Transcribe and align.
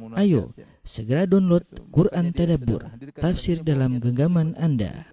Ayo, 0.00 0.56
segera 0.80 1.28
download 1.28 1.68
Quran 1.92 2.32
Tadabbur, 2.32 2.80
tafsir 3.12 3.60
dalam 3.60 4.00
genggaman 4.00 4.56
Anda. 4.56 5.12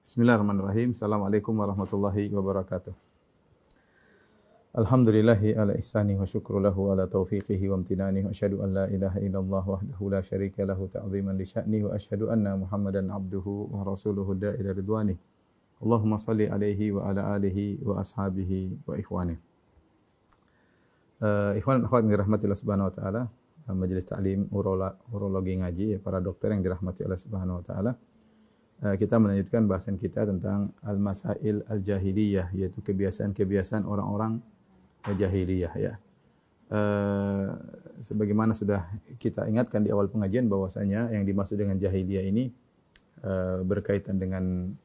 Bismillahirrahmanirrahim. 0.00 0.96
Assalamualaikum 0.96 1.52
warahmatullahi 1.52 2.32
wabarakatuh. 2.32 2.96
Alhamdulillahi 4.80 5.52
ala 5.52 5.76
ihsani 5.76 6.16
wa 6.16 6.24
syukru 6.24 6.56
lahu 6.56 6.88
ala 6.88 7.04
taufiqihi 7.04 7.68
wa 7.68 7.76
amtinani 7.76 8.24
wa 8.24 8.32
asyhadu 8.32 8.64
an 8.64 8.72
la 8.72 8.84
ilaha 8.88 9.20
illallah 9.20 9.64
wahdahu 9.68 10.16
la 10.16 10.24
syarika 10.24 10.64
lahu 10.64 10.88
ta'ziman 10.88 11.36
li 11.36 11.44
sya'ni 11.44 11.84
wa 11.84 11.92
asyhadu 11.92 12.32
anna 12.32 12.56
Muhammadan 12.56 13.12
abduhu 13.12 13.68
wa 13.68 13.84
rasuluhu 13.84 14.32
da'ila 14.32 14.72
ridwani. 14.72 15.12
Allahumma 15.80 16.20
salli 16.20 16.44
alaihi 16.44 16.92
wa 16.92 17.08
ala 17.08 17.32
alihi 17.32 17.80
wa 17.80 18.04
ashabihi 18.04 18.84
wa 18.84 18.94
ikhwani. 19.00 19.40
Uh, 21.20 21.56
ikhwan 21.56 21.80
dan 21.80 21.88
akhwat 21.88 22.00
yang 22.04 22.12
dirahmati 22.16 22.44
Allah 22.48 22.60
Subhanahu 22.60 22.88
wa 22.88 22.94
taala, 22.96 23.22
uh, 23.68 23.76
majelis 23.76 24.04
taklim 24.04 24.44
urologi 25.12 25.56
ngaji 25.56 25.86
ya, 25.96 25.98
para 26.00 26.20
dokter 26.20 26.52
yang 26.52 26.60
dirahmati 26.60 27.04
Allah 27.04 27.20
Subhanahu 27.20 27.60
wa 27.60 27.64
taala. 27.64 27.92
Uh, 28.80 28.96
kita 28.96 29.16
melanjutkan 29.20 29.64
bahasan 29.68 29.96
kita 29.96 30.28
tentang 30.28 30.72
al-masail 30.84 31.64
al-jahiliyah 31.68 32.52
yaitu 32.56 32.80
kebiasaan-kebiasaan 32.84 33.84
orang-orang 33.88 34.40
jahiliyah 35.08 35.72
ya. 35.80 35.92
Uh, 36.70 37.56
sebagaimana 38.04 38.52
sudah 38.52 38.84
kita 39.16 39.48
ingatkan 39.48 39.82
di 39.82 39.90
awal 39.90 40.06
pengajian 40.06 40.46
bahwasanya 40.46 41.10
yang 41.10 41.24
dimaksud 41.24 41.56
dengan 41.56 41.80
jahiliyah 41.80 42.24
ini 42.28 42.52
uh, 43.24 43.64
berkaitan 43.64 44.20
dengan 44.20 44.76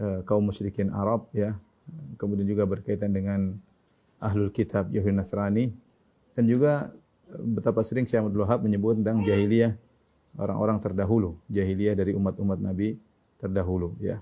uh, 0.00 0.20
kaum 0.24 0.46
musyrikin 0.48 0.92
Arab 0.92 1.28
ya. 1.32 1.56
Kemudian 2.18 2.48
juga 2.48 2.66
berkaitan 2.66 3.14
dengan 3.14 3.54
ahlul 4.18 4.50
kitab 4.50 4.90
Yahudi 4.90 5.14
Nasrani 5.14 5.70
dan 6.34 6.44
juga 6.48 6.90
betapa 7.30 7.82
sering 7.86 8.06
Syekh 8.06 8.26
Abdul 8.26 8.42
Wahab 8.42 8.66
menyebut 8.66 8.98
tentang 8.98 9.22
jahiliyah 9.22 9.78
orang-orang 10.36 10.78
terdahulu, 10.82 11.38
jahiliyah 11.48 11.94
dari 11.94 12.12
umat-umat 12.12 12.58
Nabi 12.60 12.98
terdahulu 13.38 13.94
ya. 14.02 14.20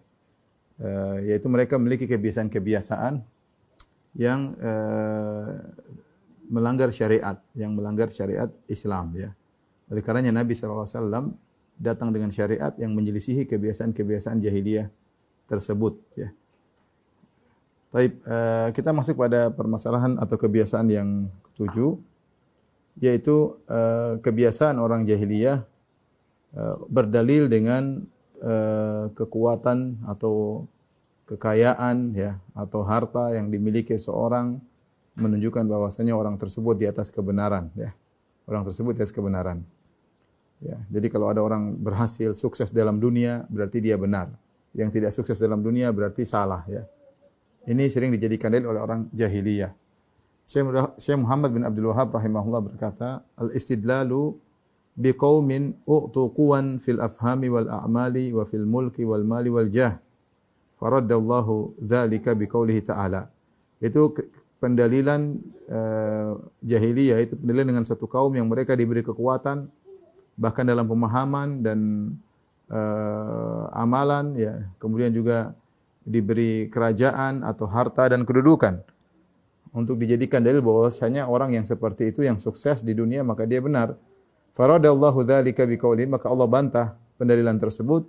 Uh, 0.74 1.22
yaitu 1.22 1.46
mereka 1.46 1.78
memiliki 1.78 2.10
kebiasaan-kebiasaan 2.10 3.22
yang 4.18 4.58
uh, 4.58 5.62
melanggar 6.50 6.90
syariat, 6.90 7.38
yang 7.54 7.74
melanggar 7.78 8.10
syariat 8.10 8.50
Islam 8.66 9.14
ya. 9.14 9.30
Oleh 9.86 10.02
karenanya 10.02 10.42
Nabi 10.42 10.58
SAW 10.58 11.30
datang 11.78 12.10
dengan 12.10 12.30
syariat 12.30 12.74
yang 12.78 12.90
menyelisihi 12.94 13.46
kebiasaan-kebiasaan 13.46 14.42
jahiliyah 14.42 14.90
tersebut 15.48 16.00
ya. 16.16 16.32
Taib, 17.94 18.18
uh, 18.26 18.74
kita 18.74 18.90
masuk 18.90 19.22
pada 19.22 19.54
permasalahan 19.54 20.18
atau 20.18 20.34
kebiasaan 20.34 20.90
yang 20.90 21.30
ketujuh, 21.46 21.94
yaitu 22.98 23.54
uh, 23.70 24.18
kebiasaan 24.18 24.82
orang 24.82 25.06
jahiliyah 25.06 25.62
uh, 26.58 26.76
berdalil 26.90 27.46
dengan 27.46 28.02
uh, 28.42 29.14
kekuatan 29.14 30.02
atau 30.10 30.66
kekayaan 31.24 32.12
ya 32.18 32.36
atau 32.52 32.84
harta 32.84 33.32
yang 33.32 33.48
dimiliki 33.48 33.96
seorang 33.96 34.60
menunjukkan 35.14 35.64
bahwasanya 35.64 36.18
orang 36.18 36.34
tersebut 36.36 36.74
di 36.74 36.90
atas 36.90 37.14
kebenaran 37.14 37.70
ya. 37.78 37.94
Orang 38.44 38.66
tersebut 38.68 38.92
di 38.98 39.00
atas 39.00 39.14
kebenaran. 39.14 39.64
Ya, 40.60 40.80
jadi 40.92 41.08
kalau 41.08 41.32
ada 41.32 41.40
orang 41.40 41.76
berhasil 41.76 42.36
sukses 42.36 42.68
dalam 42.68 43.00
dunia 43.00 43.48
berarti 43.48 43.80
dia 43.80 43.96
benar. 43.96 44.32
Yang 44.75 44.91
tidak 45.00 45.11
sukses 45.14 45.39
dalam 45.39 45.62
dunia 45.62 45.94
berarti 45.94 46.27
salah 46.27 46.67
ya. 46.67 46.83
Ini 47.64 47.89
sering 47.89 48.12
dijadikan 48.12 48.53
dalil 48.53 48.75
oleh 48.77 48.83
orang 48.83 49.08
jahiliyah. 49.14 49.72
Syekh 50.44 51.17
Muhammad 51.17 51.56
bin 51.56 51.64
Abdul 51.64 51.89
Wahab 51.89 52.12
rahimahullah 52.12 52.61
berkata, 52.61 53.25
"Al-istidlalu 53.41 54.36
biqaumin 54.92 55.72
u'tu 55.89 56.28
quwan 56.36 56.77
fil 56.77 57.00
afhami 57.00 57.48
wal 57.48 57.64
a'mali 57.64 58.36
wa 58.36 58.45
fil 58.45 58.68
mulki 58.68 59.08
wal 59.08 59.24
mali 59.24 59.48
wal 59.48 59.73
jah." 59.73 59.96
Faraddallahu 60.77 61.80
dzalika 61.80 62.36
biqaulihi 62.36 62.84
ta'ala. 62.84 63.33
Itu 63.80 64.13
pendalilan 64.61 65.40
uh, 65.73 66.36
jahiliyah 66.61 67.24
itu 67.24 67.40
pendalilan 67.40 67.68
dengan 67.73 67.84
satu 67.89 68.05
kaum 68.05 68.33
yang 68.36 68.48
mereka 68.48 68.77
diberi 68.77 69.01
kekuatan 69.01 69.68
bahkan 70.40 70.67
dalam 70.67 70.84
pemahaman 70.89 71.63
dan 71.63 71.79
uh, 72.70 73.69
amalan 73.75 74.36
ya. 74.36 74.55
Kemudian 74.80 75.13
juga 75.13 75.52
diberi 76.05 76.69
kerajaan 76.69 77.41
atau 77.45 77.64
harta 77.64 78.13
dan 78.13 78.29
kedudukan 78.29 78.85
untuk 79.75 79.98
dijadikan 79.98 80.45
dalil 80.45 80.63
bahwasanya 80.63 81.27
orang 81.27 81.57
yang 81.57 81.67
seperti 81.67 82.14
itu 82.14 82.23
yang 82.23 82.39
sukses 82.39 82.85
di 82.86 82.95
dunia 82.95 83.27
maka 83.27 83.48
dia 83.48 83.58
benar. 83.58 83.98
Faradallahu 84.55 85.27
dzalika 85.27 85.67
biqaulin 85.67 86.14
maka 86.14 86.30
Allah 86.30 86.47
bantah 86.47 86.86
pendalilan 87.19 87.58
tersebut 87.58 88.07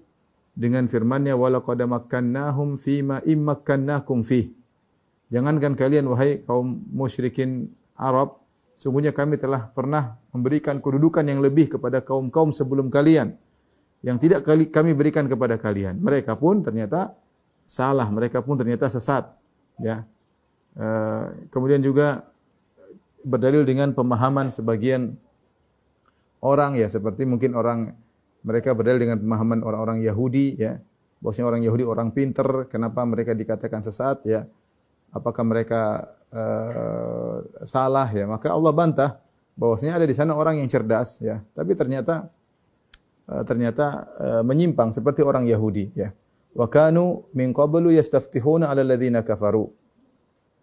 dengan 0.54 0.86
firman-Nya 0.86 1.34
walaqad 1.34 1.82
makkannahum 1.84 2.78
fima 2.78 3.20
immakkannakum 3.26 4.22
fi. 4.22 4.54
Jangankan 5.34 5.74
kalian 5.74 6.06
wahai 6.06 6.46
kaum 6.46 6.86
musyrikin 6.94 7.74
Arab, 7.98 8.38
sungguhnya 8.78 9.10
kami 9.10 9.42
telah 9.42 9.74
pernah 9.74 10.22
memberikan 10.30 10.78
kedudukan 10.78 11.26
yang 11.26 11.42
lebih 11.42 11.76
kepada 11.76 12.04
kaum-kaum 12.06 12.54
sebelum 12.54 12.94
kalian 12.94 13.34
yang 14.06 14.22
tidak 14.22 14.46
kami 14.46 14.94
berikan 14.94 15.26
kepada 15.26 15.58
kalian. 15.58 15.98
Mereka 15.98 16.38
pun 16.38 16.62
ternyata 16.62 17.18
salah, 17.66 18.06
mereka 18.14 18.46
pun 18.46 18.54
ternyata 18.54 18.86
sesat. 18.86 19.26
Ya. 19.82 20.06
Uh, 20.78 21.50
kemudian 21.50 21.82
juga 21.82 22.30
berdalil 23.26 23.66
dengan 23.66 23.90
pemahaman 23.98 24.54
sebagian 24.54 25.18
orang 26.46 26.78
ya 26.78 26.86
seperti 26.86 27.26
mungkin 27.26 27.58
orang 27.58 27.98
mereka 28.46 28.78
berdalil 28.78 29.02
dengan 29.02 29.18
pemahaman 29.18 29.66
orang-orang 29.66 30.06
Yahudi 30.06 30.62
ya 30.62 30.78
bahwasanya 31.26 31.48
orang 31.50 31.62
Yahudi 31.66 31.84
orang 31.90 32.14
pinter 32.14 32.70
kenapa 32.70 33.02
mereka 33.02 33.34
dikatakan 33.34 33.82
sesat 33.82 34.22
ya 34.30 34.46
apakah 35.10 35.42
mereka 35.42 36.06
uh, 36.30 37.42
salah 37.66 38.06
ya 38.14 38.30
maka 38.30 38.54
Allah 38.54 38.70
bantah 38.70 39.12
bahwasanya 39.58 39.98
ada 39.98 40.06
di 40.06 40.14
sana 40.14 40.38
orang 40.38 40.62
yang 40.62 40.70
cerdas 40.70 41.18
ya 41.18 41.42
tapi 41.58 41.74
ternyata 41.74 42.30
ternyata 43.25 44.06
uh, 44.22 44.44
menyimpang 44.46 44.94
seperti 44.94 45.25
orang 45.25 45.50
Yahudi 45.50 45.90
ya 45.97 46.13
Wa 46.56 46.72
kanu 46.72 47.28
min 47.36 47.52
qablu 47.52 47.91
yastaftihuna 47.91 48.72
'ala 48.72 48.80
alladziina 48.80 49.28
kafaru. 49.28 49.68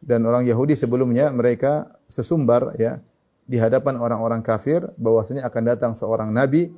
Dan 0.01 0.25
orang 0.25 0.49
Yahudi 0.49 0.75
sebelumnya 0.75 1.31
mereka 1.31 1.93
sesumbar 2.09 2.75
ya 2.81 2.99
di 3.47 3.61
hadapan 3.61 4.01
orang-orang 4.01 4.41
kafir 4.41 4.83
bahwasanya 4.97 5.47
akan 5.47 5.63
datang 5.63 5.93
seorang 5.93 6.33
nabi 6.33 6.73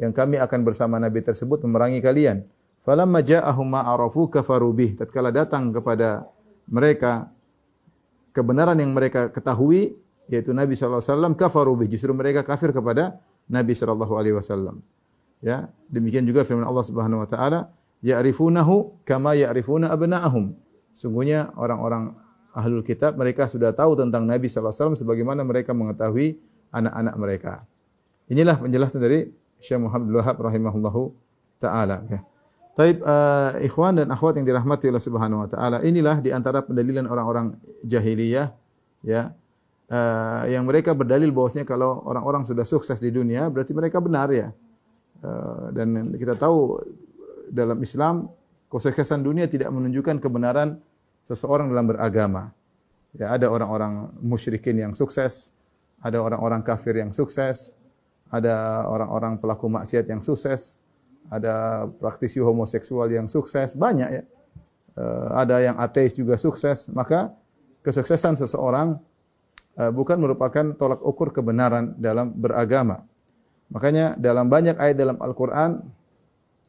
yang 0.00 0.14
kami 0.14 0.40
akan 0.40 0.64
bersama 0.64 0.96
nabi 0.96 1.20
tersebut 1.20 1.60
memerangi 1.66 2.00
kalian. 2.00 2.46
Falamma 2.86 3.20
ja'ahum 3.20 3.66
ma 3.66 3.84
arafu 3.84 4.30
kafaru 4.30 4.72
bih. 4.72 4.90
Tatkala 4.96 5.34
datang 5.34 5.74
kepada 5.74 6.24
mereka 6.70 7.28
kebenaran 8.32 8.78
yang 8.78 8.94
mereka 8.94 9.28
ketahui 9.28 9.98
yaitu 10.30 10.54
Nabi 10.54 10.72
sallallahu 10.78 11.02
alaihi 11.02 11.12
wasallam 11.12 11.34
kafaru 11.36 11.72
bih. 11.76 11.92
Justru 11.92 12.14
mereka 12.16 12.40
kafir 12.46 12.72
kepada 12.72 13.20
Nabi 13.50 13.74
sallallahu 13.76 14.14
alaihi 14.16 14.34
wasallam. 14.38 14.80
Ya, 15.42 15.66
demikian 15.90 16.22
juga 16.22 16.46
firman 16.46 16.62
Allah 16.62 16.86
Subhanahu 16.86 17.26
wa 17.26 17.28
taala, 17.28 17.74
ya'rifunahu 18.00 19.02
kama 19.02 19.34
ya'rifuna 19.34 19.90
abna'ahum. 19.90 20.54
Sungguhnya 20.94 21.50
orang-orang 21.58 22.14
ahlul 22.54 22.84
kitab 22.86 23.18
mereka 23.18 23.50
sudah 23.50 23.74
tahu 23.74 23.98
tentang 23.98 24.28
Nabi 24.28 24.46
sallallahu 24.46 24.70
alaihi 24.70 24.80
wasallam 24.86 24.98
sebagaimana 24.98 25.40
mereka 25.42 25.74
mengetahui 25.74 26.38
anak-anak 26.70 27.14
mereka. 27.18 27.52
Inilah 28.30 28.56
penjelasan 28.60 29.02
dari 29.02 29.28
Syekh 29.58 29.82
Muhammad 29.82 30.14
Wahab 30.14 30.36
rahimahullahu 30.40 31.10
taala 31.58 32.06
ya. 32.06 32.20
Taib 32.72 33.04
uh, 33.04 33.60
ikhwan 33.60 34.00
dan 34.00 34.08
akhwat 34.08 34.40
yang 34.40 34.48
dirahmati 34.48 34.88
Allah 34.88 35.04
Subhanahu 35.04 35.44
wa 35.44 35.48
taala, 35.50 35.84
inilah 35.84 36.24
di 36.24 36.32
antara 36.32 36.64
pendalilan 36.64 37.04
orang-orang 37.04 37.58
jahiliyah 37.84 38.54
ya. 39.04 39.34
Uh, 39.92 40.48
yang 40.48 40.64
mereka 40.64 40.96
berdalil 40.96 41.28
bahwasanya 41.36 41.68
kalau 41.68 42.00
orang-orang 42.08 42.48
sudah 42.48 42.64
sukses 42.64 42.96
di 42.96 43.12
dunia 43.12 43.52
berarti 43.52 43.76
mereka 43.76 44.00
benar 44.00 44.32
ya. 44.32 44.48
Uh, 45.22 45.70
dan 45.70 46.10
kita 46.18 46.34
tahu 46.34 46.82
dalam 47.46 47.78
Islam 47.78 48.26
kesuksesan 48.66 49.22
dunia 49.22 49.46
tidak 49.46 49.70
menunjukkan 49.70 50.18
kebenaran 50.18 50.82
seseorang 51.22 51.70
dalam 51.70 51.86
beragama. 51.86 52.50
Ya, 53.14 53.30
ada 53.30 53.52
orang-orang 53.52 54.10
musyrikin 54.18 54.82
yang 54.82 54.92
sukses, 54.98 55.54
ada 56.02 56.18
orang-orang 56.18 56.64
kafir 56.66 56.98
yang 56.98 57.14
sukses, 57.14 57.76
ada 58.32 58.88
orang-orang 58.88 59.36
pelaku 59.36 59.68
maksiat 59.68 60.08
yang 60.08 60.24
sukses, 60.24 60.80
ada 61.28 61.86
praktisi 62.00 62.40
homoseksual 62.40 63.06
yang 63.12 63.28
sukses, 63.28 63.76
banyak 63.76 64.10
ya. 64.10 64.24
Uh, 64.92 65.28
ada 65.38 65.56
yang 65.60 65.76
ateis 65.80 66.12
juga 66.12 66.36
sukses, 66.36 66.88
maka 66.92 67.32
kesuksesan 67.84 68.36
seseorang 68.40 68.96
uh, 69.76 69.92
bukan 69.92 70.16
merupakan 70.20 70.72
tolak 70.76 71.00
ukur 71.04 71.32
kebenaran 71.32 71.96
dalam 72.00 72.32
beragama. 72.32 73.04
Makanya 73.72 74.14
dalam 74.20 74.52
banyak 74.52 74.76
ayat 74.76 74.96
dalam 75.00 75.16
Al-Qur'an 75.16 75.80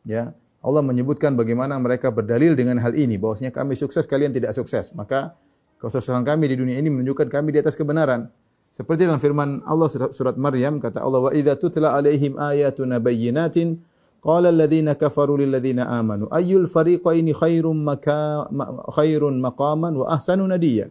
ya, 0.07 0.31
Allah 0.63 0.81
menyebutkan 0.81 1.35
bagaimana 1.35 1.75
mereka 1.77 2.09
berdalil 2.09 2.55
dengan 2.55 2.79
hal 2.79 2.95
ini 2.95 3.19
bahwasanya 3.19 3.51
kami 3.51 3.75
sukses 3.75 4.07
kalian 4.07 4.31
tidak 4.31 4.55
sukses. 4.55 4.95
Maka 4.95 5.35
Kesuksesan 5.83 6.23
kami 6.23 6.47
di 6.47 6.55
dunia 6.55 6.79
ini 6.79 6.87
menunjukkan 6.87 7.27
kami 7.27 7.51
di 7.51 7.59
atas 7.59 7.75
kebenaran. 7.75 8.31
Seperti 8.71 9.03
dalam 9.03 9.19
firman 9.19 9.59
Allah 9.67 9.91
surat 9.91 10.39
Maryam 10.39 10.79
kata 10.79 11.03
Allah 11.03 11.27
wa 11.27 11.31
idza 11.35 11.59
tutla 11.59 11.91
alaihim 11.91 12.39
ayatuna 12.39 13.03
bayyinatin 13.03 13.83
qala 14.23 14.47
alladziina 14.47 14.95
kafaru 14.95 15.43
lil 15.43 15.51
ladziina 15.51 15.91
amanu 15.91 16.31
ayyul 16.31 16.71
fariqaini 16.71 17.35
khairum 17.35 17.83
maka 17.83 18.47
khairun 18.95 19.43
maqaman 19.43 19.91
wa 19.91 20.07
ahsanu 20.07 20.47
nadiya. 20.47 20.87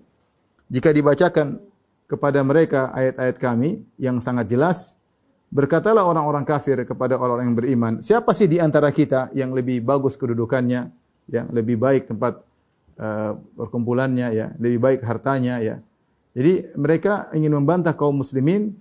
Jika 0.68 0.92
dibacakan 0.92 1.56
kepada 2.04 2.44
mereka 2.44 2.92
ayat-ayat 2.92 3.40
kami 3.40 3.80
yang 3.96 4.20
sangat 4.20 4.52
jelas 4.52 5.00
berkatalah 5.52 6.08
orang-orang 6.08 6.48
kafir 6.48 6.80
kepada 6.88 7.20
orang-orang 7.20 7.52
yang 7.52 7.58
beriman 7.58 7.92
siapa 8.00 8.32
sih 8.32 8.48
di 8.48 8.56
antara 8.56 8.88
kita 8.88 9.28
yang 9.36 9.52
lebih 9.52 9.84
bagus 9.84 10.16
kedudukannya 10.16 10.88
yang 11.28 11.46
lebih 11.52 11.76
baik 11.76 12.08
tempat 12.08 12.40
uh, 12.96 13.36
ya 14.32 14.48
lebih 14.56 14.78
baik 14.80 15.00
hartanya 15.04 15.60
ya 15.60 15.76
jadi 16.32 16.72
mereka 16.76 17.28
ingin 17.36 17.52
membantah 17.52 17.92
kaum 17.92 18.24
muslimin 18.24 18.72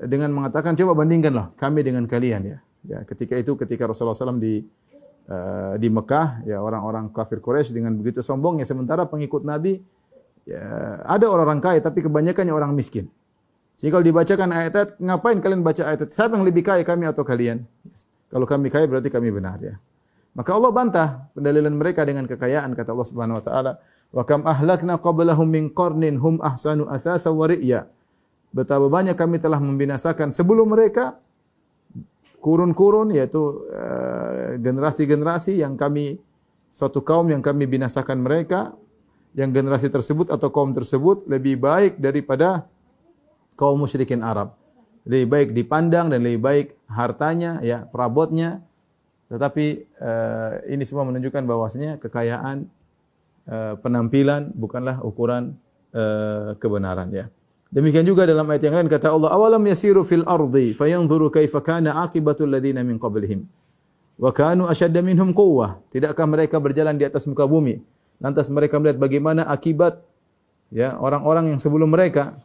dengan 0.00 0.32
mengatakan 0.32 0.76
coba 0.76 1.04
bandingkanlah 1.04 1.52
kami 1.56 1.84
dengan 1.84 2.04
kalian 2.08 2.56
ya. 2.56 2.58
Ya, 2.86 2.98
ketika 3.02 3.34
itu 3.34 3.58
ketika 3.58 3.90
Rasulullah 3.90 4.14
SAW 4.14 4.38
di 4.38 4.62
uh, 5.26 5.74
di 5.76 5.88
Mekah 5.90 6.46
ya 6.46 6.62
orang-orang 6.62 7.10
kafir 7.10 7.42
Quraisy 7.42 7.74
dengan 7.74 7.98
begitu 7.98 8.22
sombongnya 8.22 8.62
sementara 8.62 9.10
pengikut 9.10 9.42
Nabi 9.42 9.82
ya, 10.46 10.62
ada 11.02 11.26
orang-orang 11.26 11.60
kaya 11.60 11.80
tapi 11.82 12.00
kebanyakannya 12.06 12.54
orang 12.54 12.72
miskin. 12.72 13.10
Sehingga 13.76 14.00
kalau 14.00 14.08
dibacakan 14.08 14.48
ayat-ayat, 14.56 14.90
ngapain 14.96 15.38
kalian 15.44 15.60
baca 15.60 15.84
ayat-ayat? 15.84 16.10
Siapa 16.10 16.32
yang 16.40 16.48
lebih 16.48 16.64
kaya 16.64 16.80
kami 16.80 17.04
atau 17.04 17.22
kalian? 17.28 17.60
Kalau 18.32 18.48
kami 18.48 18.72
kaya 18.72 18.88
berarti 18.88 19.12
kami 19.12 19.28
benar 19.28 19.60
ya. 19.60 19.76
Maka 20.36 20.52
Allah 20.52 20.72
bantah 20.72 21.08
pendalilan 21.32 21.72
mereka 21.72 22.04
dengan 22.04 22.24
kekayaan 22.28 22.72
kata 22.76 22.92
Allah 22.92 23.08
Subhanahu 23.08 23.40
wa 23.40 23.44
taala, 23.44 23.72
"Wa 24.12 24.24
kam 24.24 24.44
ahlakna 24.44 25.00
qablahum 25.00 25.48
min 25.48 25.72
qarnin 25.72 26.20
hum 26.20 26.40
ahsanu 26.44 26.88
asasa 26.88 27.32
wa 27.32 27.48
ri'ya." 27.48 27.88
Betapa 28.52 28.88
banyak 28.88 29.16
kami 29.16 29.40
telah 29.40 29.60
membinasakan 29.60 30.32
sebelum 30.32 30.72
mereka 30.72 31.20
kurun-kurun 32.40 33.12
yaitu 33.16 33.64
uh, 33.72 34.56
generasi-generasi 34.60 35.60
yang 35.60 35.76
kami 35.76 36.20
suatu 36.72 37.00
kaum 37.00 37.28
yang 37.32 37.40
kami 37.40 37.64
binasakan 37.64 38.20
mereka 38.20 38.76
yang 39.36 39.52
generasi 39.52 39.88
tersebut 39.92 40.32
atau 40.32 40.48
kaum 40.52 40.72
tersebut 40.72 41.28
lebih 41.28 41.60
baik 41.60 42.00
daripada 42.00 42.68
kaum 43.56 43.80
musyrikin 43.80 44.20
Arab. 44.22 44.54
Lebih 45.08 45.26
baik 45.26 45.48
dipandang 45.56 46.12
dan 46.12 46.22
lebih 46.22 46.40
baik 46.42 46.66
hartanya 46.86 47.58
ya 47.62 47.86
perabotnya 47.88 48.62
tetapi 49.26 49.90
uh, 49.98 50.62
ini 50.70 50.86
semua 50.86 51.02
menunjukkan 51.02 51.42
bahwasanya 51.50 51.98
kekayaan 51.98 52.70
uh, 53.50 53.74
penampilan 53.82 54.54
bukanlah 54.54 55.02
ukuran 55.02 55.58
uh, 55.90 56.54
kebenaran 56.62 57.10
ya. 57.10 57.26
Demikian 57.66 58.06
juga 58.06 58.22
dalam 58.22 58.46
ayat 58.46 58.62
yang 58.62 58.78
lain 58.78 58.86
kata 58.86 59.10
Allah, 59.10 59.34
"Awalam 59.34 59.58
yasiru 59.66 60.06
fil 60.06 60.22
ardi 60.22 60.78
fayanzuru 60.78 61.34
kaifa 61.34 61.58
kana 61.58 62.06
aqibatul 62.06 62.46
ladina 62.46 62.86
min 62.86 63.02
qablihim 63.02 63.42
wa 64.22 64.30
kanu 64.30 64.70
ashadda 64.70 65.02
minhum 65.02 65.34
quwwah." 65.34 65.82
Tidakkah 65.90 66.26
mereka 66.30 66.62
berjalan 66.62 66.94
di 66.94 67.02
atas 67.02 67.26
muka 67.26 67.42
bumi 67.50 67.82
lantas 68.22 68.48
mereka 68.48 68.80
melihat 68.80 68.96
bagaimana 68.96 69.44
akibat 69.44 70.00
ya 70.72 70.96
orang-orang 70.96 71.52
yang 71.52 71.60
sebelum 71.60 71.92
mereka 71.92 72.38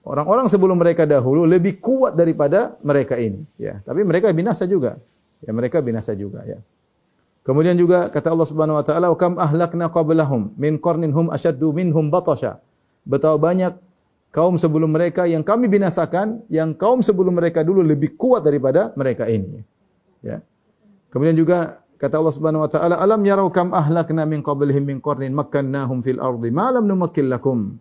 Orang-orang 0.00 0.48
sebelum 0.48 0.80
mereka 0.80 1.04
dahulu 1.04 1.44
lebih 1.44 1.78
kuat 1.78 2.16
daripada 2.16 2.76
mereka 2.80 3.20
ini, 3.20 3.44
ya. 3.60 3.84
Tapi 3.84 4.00
mereka 4.02 4.32
binasa 4.32 4.64
juga 4.64 4.96
ya 5.44 5.50
mereka 5.56 5.80
binasa 5.80 6.12
juga 6.12 6.44
ya. 6.44 6.58
Kemudian 7.40 7.72
juga 7.72 8.12
kata 8.12 8.36
Allah 8.36 8.48
Subhanahu 8.48 8.76
wa 8.76 8.84
taala, 8.84 9.06
"Wa 9.08 9.18
kam 9.18 9.34
ahlakna 9.40 9.88
qablahum 9.88 10.52
min 10.60 10.76
qarnin 10.76 11.08
hum 11.08 11.32
ashaddu 11.32 11.72
minhum 11.72 12.12
batasha." 12.12 12.60
Betapa 13.08 13.40
banyak 13.40 13.72
kaum 14.28 14.60
sebelum 14.60 14.92
mereka 14.92 15.24
yang 15.24 15.40
kami 15.40 15.66
binasakan, 15.72 16.44
yang 16.52 16.76
kaum 16.76 17.00
sebelum 17.00 17.32
mereka 17.32 17.64
dulu 17.64 17.80
lebih 17.80 18.14
kuat 18.20 18.44
daripada 18.44 18.92
mereka 18.92 19.24
ini. 19.24 19.64
Ya. 20.20 20.44
Kemudian 21.08 21.32
juga 21.32 21.80
kata 21.96 22.20
Allah 22.20 22.34
Subhanahu 22.36 22.62
wa 22.68 22.70
taala, 22.70 22.94
"Alam 23.00 23.24
yarau 23.24 23.48
kam 23.48 23.72
ahlakna 23.72 24.28
min 24.28 24.44
qablihim 24.44 24.84
min 24.84 25.00
qarnin 25.00 25.32
makkannahum 25.32 26.04
fil 26.04 26.20
ardi 26.20 26.52
ma 26.52 26.68
lam 26.76 26.84
lakum." 27.32 27.80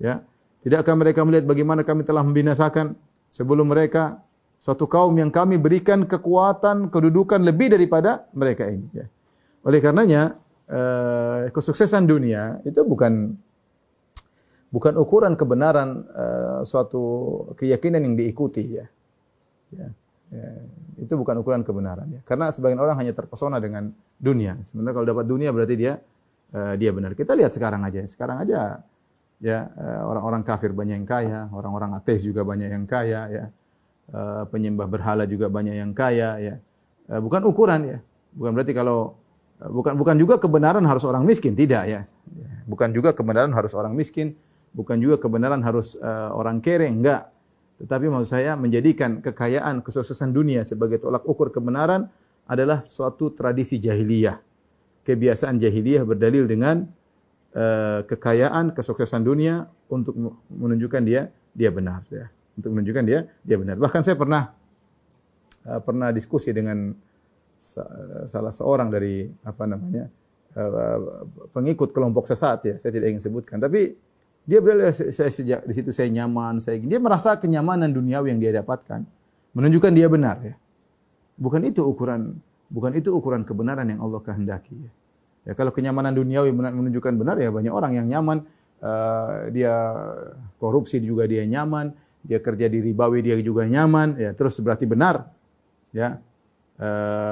Ya. 0.00 0.24
Tidakkah 0.66 0.98
mereka 0.98 1.22
melihat 1.22 1.46
bagaimana 1.46 1.86
kami 1.86 2.02
telah 2.02 2.26
membinasakan 2.26 2.98
sebelum 3.30 3.70
mereka 3.70 4.26
Suatu 4.56 4.88
kaum 4.88 5.12
yang 5.20 5.28
kami 5.28 5.60
berikan 5.60 6.08
kekuatan, 6.08 6.88
kedudukan 6.88 7.44
lebih 7.44 7.76
daripada 7.76 8.24
mereka 8.32 8.64
ini. 8.66 8.88
Ya. 8.90 9.06
Oleh 9.68 9.84
karenanya, 9.84 10.40
eh, 10.66 11.52
kesuksesan 11.52 12.08
dunia 12.08 12.64
itu 12.64 12.80
bukan 12.82 13.36
bukan 14.66 14.98
ukuran 14.98 15.38
kebenaran 15.38 16.04
uh, 16.10 16.60
suatu 16.66 17.00
keyakinan 17.54 18.02
yang 18.02 18.14
diikuti 18.18 18.76
ya. 18.76 18.86
ya. 19.72 19.88
Ya, 20.26 20.48
itu 20.98 21.14
bukan 21.14 21.38
ukuran 21.38 21.62
kebenaran 21.62 22.10
ya. 22.10 22.20
Karena 22.26 22.50
sebagian 22.50 22.82
orang 22.82 22.98
hanya 22.98 23.14
terpesona 23.14 23.62
dengan 23.62 23.94
dunia. 24.18 24.58
Sementara 24.66 25.00
kalau 25.00 25.06
dapat 25.06 25.24
dunia 25.30 25.54
berarti 25.54 25.74
dia 25.78 26.02
uh, 26.50 26.74
dia 26.74 26.90
benar. 26.90 27.14
Kita 27.14 27.38
lihat 27.38 27.54
sekarang 27.54 27.86
aja. 27.86 28.02
Sekarang 28.04 28.42
aja 28.42 28.82
ya 29.42 29.68
orang-orang 30.06 30.42
uh, 30.42 30.46
kafir 30.48 30.72
banyak 30.72 30.96
yang 31.00 31.08
kaya, 31.08 31.48
orang-orang 31.52 31.92
ateis 31.96 32.24
juga 32.24 32.42
banyak 32.44 32.68
yang 32.72 32.86
kaya 32.88 33.20
ya. 33.28 33.44
Eh, 34.06 34.44
penyembah 34.54 34.86
berhala 34.86 35.26
juga 35.26 35.50
banyak 35.50 35.82
yang 35.82 35.90
kaya 35.90 36.38
ya. 36.38 36.54
Eh, 37.10 37.18
bukan 37.18 37.42
ukuran 37.42 37.80
ya. 37.82 37.98
Bukan 38.38 38.54
berarti 38.54 38.70
kalau 38.70 39.18
eh, 39.58 39.66
bukan 39.66 39.98
bukan 39.98 40.14
juga 40.14 40.38
kebenaran 40.38 40.86
harus 40.86 41.02
orang 41.02 41.26
miskin, 41.26 41.58
tidak 41.58 41.90
ya. 41.90 42.00
Bukan 42.70 42.94
juga 42.94 43.10
kebenaran 43.10 43.50
harus 43.50 43.74
orang 43.74 43.98
miskin, 43.98 44.38
bukan 44.70 45.02
juga 45.02 45.22
kebenaran 45.22 45.62
harus 45.62 45.94
uh, 46.02 46.34
orang 46.34 46.58
kere, 46.58 46.90
enggak. 46.90 47.30
Tetapi 47.78 48.10
maksud 48.10 48.34
saya 48.34 48.58
menjadikan 48.58 49.22
kekayaan, 49.22 49.86
kesuksesan 49.86 50.34
dunia 50.34 50.66
sebagai 50.66 50.98
tolak 50.98 51.22
ukur 51.22 51.54
kebenaran 51.54 52.10
adalah 52.50 52.82
suatu 52.82 53.30
tradisi 53.30 53.78
jahiliyah. 53.78 54.42
Kebiasaan 55.06 55.62
jahiliyah 55.62 56.02
berdalil 56.02 56.50
dengan 56.50 56.90
uh, 57.56 58.04
kekayaan, 58.04 58.76
kesuksesan 58.76 59.24
dunia 59.24 59.66
untuk 59.88 60.14
menunjukkan 60.52 61.02
dia 61.02 61.32
dia 61.56 61.72
benar 61.72 62.04
ya 62.12 62.28
untuk 62.56 62.76
menunjukkan 62.76 63.04
dia 63.04 63.24
dia 63.40 63.56
benar. 63.56 63.80
Bahkan 63.80 64.00
saya 64.04 64.16
pernah 64.16 64.52
uh, 65.64 65.80
pernah 65.80 66.12
diskusi 66.12 66.52
dengan 66.52 66.92
sa 67.56 67.88
salah 68.28 68.52
seorang 68.52 68.92
dari 68.92 69.24
apa 69.42 69.64
namanya 69.64 70.12
uh, 70.54 71.24
pengikut 71.56 71.90
kelompok 71.96 72.28
sesat 72.28 72.58
ya, 72.68 72.74
saya 72.76 72.92
tidak 72.92 73.16
ingin 73.16 73.22
sebutkan, 73.24 73.56
tapi 73.56 73.96
dia 74.46 74.62
berada 74.62 74.94
saya 74.94 75.32
sejak 75.32 75.66
di 75.66 75.74
situ 75.74 75.90
saya 75.90 76.06
nyaman, 76.12 76.62
saya 76.62 76.78
dia 76.78 77.00
merasa 77.02 77.34
kenyamanan 77.34 77.90
duniawi 77.90 78.30
yang 78.30 78.40
dia 78.40 78.52
dapatkan 78.62 79.02
menunjukkan 79.56 79.92
dia 79.96 80.06
benar 80.06 80.36
ya. 80.44 80.54
Bukan 81.36 81.64
itu 81.64 81.82
ukuran 81.82 82.36
bukan 82.70 82.92
itu 82.94 83.10
ukuran 83.10 83.42
kebenaran 83.42 83.88
yang 83.88 84.00
Allah 84.04 84.20
kehendaki 84.22 84.76
ya. 84.76 84.92
Ya 85.46 85.54
kalau 85.54 85.70
kenyamanan 85.70 86.12
duniawi 86.12 86.50
menunjukkan 86.50 87.14
benar 87.14 87.38
ya 87.38 87.54
banyak 87.54 87.70
orang 87.70 87.94
yang 87.94 88.06
nyaman. 88.10 88.42
Uh, 88.76 89.48
dia 89.56 89.72
korupsi 90.60 91.00
juga 91.00 91.24
dia 91.24 91.48
nyaman, 91.48 91.96
dia 92.26 92.42
kerja 92.42 92.66
di 92.66 92.82
ribawi 92.82 93.22
dia 93.22 93.38
juga 93.38 93.62
nyaman, 93.62 94.18
ya 94.18 94.30
terus 94.34 94.58
berarti 94.58 94.82
benar, 94.82 95.30
ya. 95.94 96.18
E, 96.76 96.88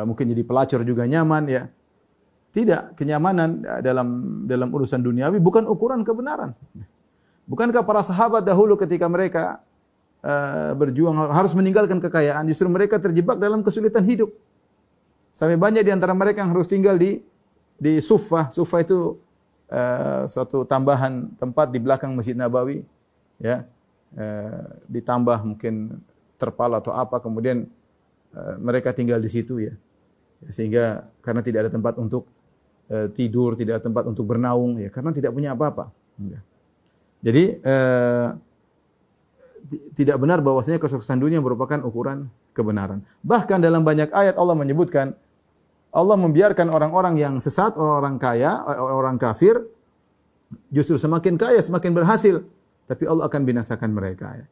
mungkin 0.07 0.31
jadi 0.31 0.43
pelacur 0.47 0.87
juga 0.87 1.03
nyaman, 1.05 1.51
ya. 1.51 1.67
Tidak 2.55 2.95
kenyamanan 2.95 3.67
dalam 3.83 4.09
dalam 4.47 4.71
urusan 4.71 5.03
duniawi 5.03 5.43
bukan 5.43 5.67
ukuran 5.67 6.07
kebenaran. 6.07 6.55
Bukankah 7.51 7.83
para 7.83 8.01
sahabat 8.07 8.47
dahulu 8.47 8.79
ketika 8.79 9.11
mereka 9.11 9.59
e, 10.23 10.33
berjuang 10.79 11.19
harus 11.35 11.53
meninggalkan 11.59 11.99
kekayaan, 11.99 12.47
justru 12.47 12.71
mereka 12.71 13.03
terjebak 13.03 13.43
dalam 13.43 13.67
kesulitan 13.67 14.07
hidup. 14.07 14.31
Sampai 15.35 15.59
banyak 15.59 15.83
di 15.83 15.91
antara 15.91 16.15
mereka 16.15 16.47
yang 16.47 16.55
harus 16.55 16.71
tinggal 16.71 16.95
di 16.95 17.19
di 17.79 17.99
Sufa. 17.99 18.49
Sufa 18.51 18.83
itu 18.83 19.19
uh, 19.71 20.25
suatu 20.29 20.63
tambahan 20.65 21.33
tempat 21.39 21.71
di 21.75 21.79
belakang 21.79 22.15
Masjid 22.15 22.35
Nabawi, 22.35 22.83
ya 23.39 23.67
Eh, 24.15 24.65
ditambah 24.95 25.43
mungkin 25.43 25.99
terpal 26.39 26.71
atau 26.79 26.95
apa 26.95 27.19
kemudian 27.19 27.67
eh, 28.31 28.55
mereka 28.63 28.95
tinggal 28.95 29.19
di 29.19 29.27
situ 29.27 29.59
ya. 29.59 29.75
Sehingga 30.55 31.11
karena 31.19 31.43
tidak 31.43 31.67
ada 31.67 31.71
tempat 31.75 31.99
untuk 31.99 32.31
eh, 32.95 33.11
tidur, 33.11 33.59
tidak 33.59 33.83
ada 33.83 33.85
tempat 33.91 34.07
untuk 34.07 34.23
bernaung 34.23 34.79
ya 34.79 34.87
karena 34.87 35.11
tidak 35.11 35.35
punya 35.35 35.59
apa-apa. 35.59 35.91
Ya. 36.31 36.39
Jadi 37.27 37.59
tidak 39.97 40.17
benar 40.21 40.45
bahwasanya 40.45 40.77
kesuksesan 40.77 41.19
dunia 41.19 41.41
merupakan 41.41 41.81
ukuran 41.83 42.29
kebenaran. 42.53 43.01
Bahkan 43.25 43.65
dalam 43.65 43.81
banyak 43.81 44.13
ayat 44.13 44.37
Allah 44.37 44.55
menyebutkan 44.55 45.17
Allah 45.95 46.19
membiarkan 46.19 46.67
orang-orang 46.75 47.15
yang 47.23 47.35
sesat, 47.39 47.79
orang-orang 47.79 48.19
kaya, 48.19 48.67
orang 48.83 49.15
kafir 49.15 49.63
justru 50.75 50.99
semakin 50.99 51.39
kaya, 51.39 51.63
semakin 51.63 51.95
berhasil 51.95 52.43
tapi 52.85 53.09
Allah 53.09 53.25
akan 53.29 53.43
binasakan 53.49 53.91
mereka 53.95 54.35
ya. 54.37 54.47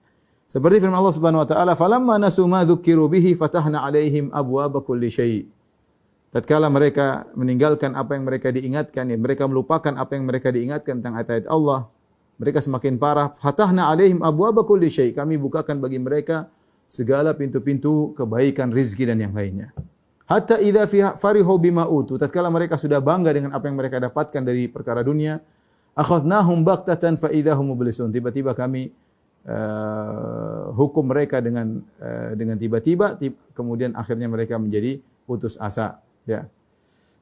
Seperti 0.49 0.85
firman 0.85 0.97
Allah 1.01 1.15
Subhanahu 1.17 1.43
wa 1.45 1.49
taala, 1.49 1.73
"Falamma 1.73 2.21
nasu 2.21 2.45
ma 2.45 2.61
bihi 2.65 3.33
fatahna 3.33 3.89
'alaihim 3.89 4.29
abwaaba 4.33 4.85
kulli 4.85 5.09
syai'." 5.09 5.49
Tatkala 6.33 6.69
mereka 6.73 7.29
meninggalkan 7.37 7.93
apa 7.93 8.17
yang 8.17 8.25
mereka 8.25 8.49
diingatkan, 8.53 9.05
ya, 9.13 9.17
mereka 9.21 9.45
melupakan 9.45 9.93
apa 9.97 10.17
yang 10.17 10.25
mereka 10.25 10.49
diingatkan 10.49 11.01
tentang 11.01 11.21
ayat-ayat 11.21 11.49
Allah, 11.49 11.89
Mereka 12.41 12.59
semakin 12.59 12.97
parah. 12.99 13.31
Fatahna 13.39 13.93
alaihim 13.93 14.19
abwaaba 14.25 14.65
kulli 14.67 14.91
syai. 14.91 15.15
Kami 15.15 15.39
bukakan 15.39 15.79
bagi 15.79 16.01
mereka 16.01 16.51
segala 16.91 17.37
pintu-pintu 17.37 18.17
kebaikan, 18.19 18.73
rizki 18.73 19.07
dan 19.07 19.21
yang 19.21 19.31
lainnya. 19.31 19.71
Hatta 20.33 20.57
idza 20.65 20.89
farihu 21.21 21.61
bima 21.61 21.85
utu. 21.85 22.17
Tatkala 22.17 22.49
mereka 22.49 22.81
sudah 22.81 23.05
bangga 23.05 23.37
dengan 23.37 23.53
apa 23.53 23.69
yang 23.69 23.77
mereka 23.77 24.01
dapatkan 24.01 24.41
dari 24.41 24.65
perkara 24.65 25.05
dunia, 25.05 25.45
akhadnahum 25.93 26.65
baktatan 26.65 27.21
fa 27.21 27.29
idahum 27.29 27.69
mublisun. 27.69 28.09
Tiba-tiba 28.09 28.57
kami 28.57 28.89
uh, 29.45 30.73
hukum 30.73 31.05
mereka 31.05 31.45
dengan 31.45 31.85
uh, 32.01 32.33
dengan 32.33 32.57
tiba-tiba 32.57 33.21
kemudian 33.53 33.93
akhirnya 33.93 34.25
mereka 34.25 34.57
menjadi 34.57 35.05
putus 35.29 35.61
asa, 35.61 36.01
ya. 36.25 36.49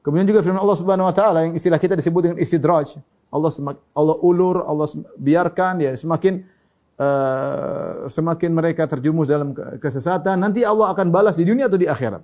Kemudian 0.07 0.23
juga 0.23 0.39
firman 0.39 0.63
Allah 0.63 0.79
Subhanahu 0.79 1.11
wa 1.11 1.15
taala 1.15 1.39
yang 1.51 1.53
istilah 1.59 1.83
kita 1.83 1.99
disebut 1.99 2.21
dengan 2.31 2.39
istidraj. 2.39 2.95
Allah 3.27 3.51
semak, 3.51 3.75
Allah 3.91 4.15
ulur, 4.23 4.63
Allah 4.63 4.87
biarkan 5.19 5.83
ya 5.83 5.91
semakin 5.99 6.47
uh, 6.95 8.07
semakin 8.07 8.55
mereka 8.55 8.87
terjumus 8.87 9.27
dalam 9.27 9.51
kesesatan, 9.83 10.39
nanti 10.39 10.63
Allah 10.63 10.95
akan 10.95 11.11
balas 11.11 11.35
di 11.35 11.43
dunia 11.43 11.67
atau 11.67 11.75
di 11.75 11.91
akhirat. 11.91 12.23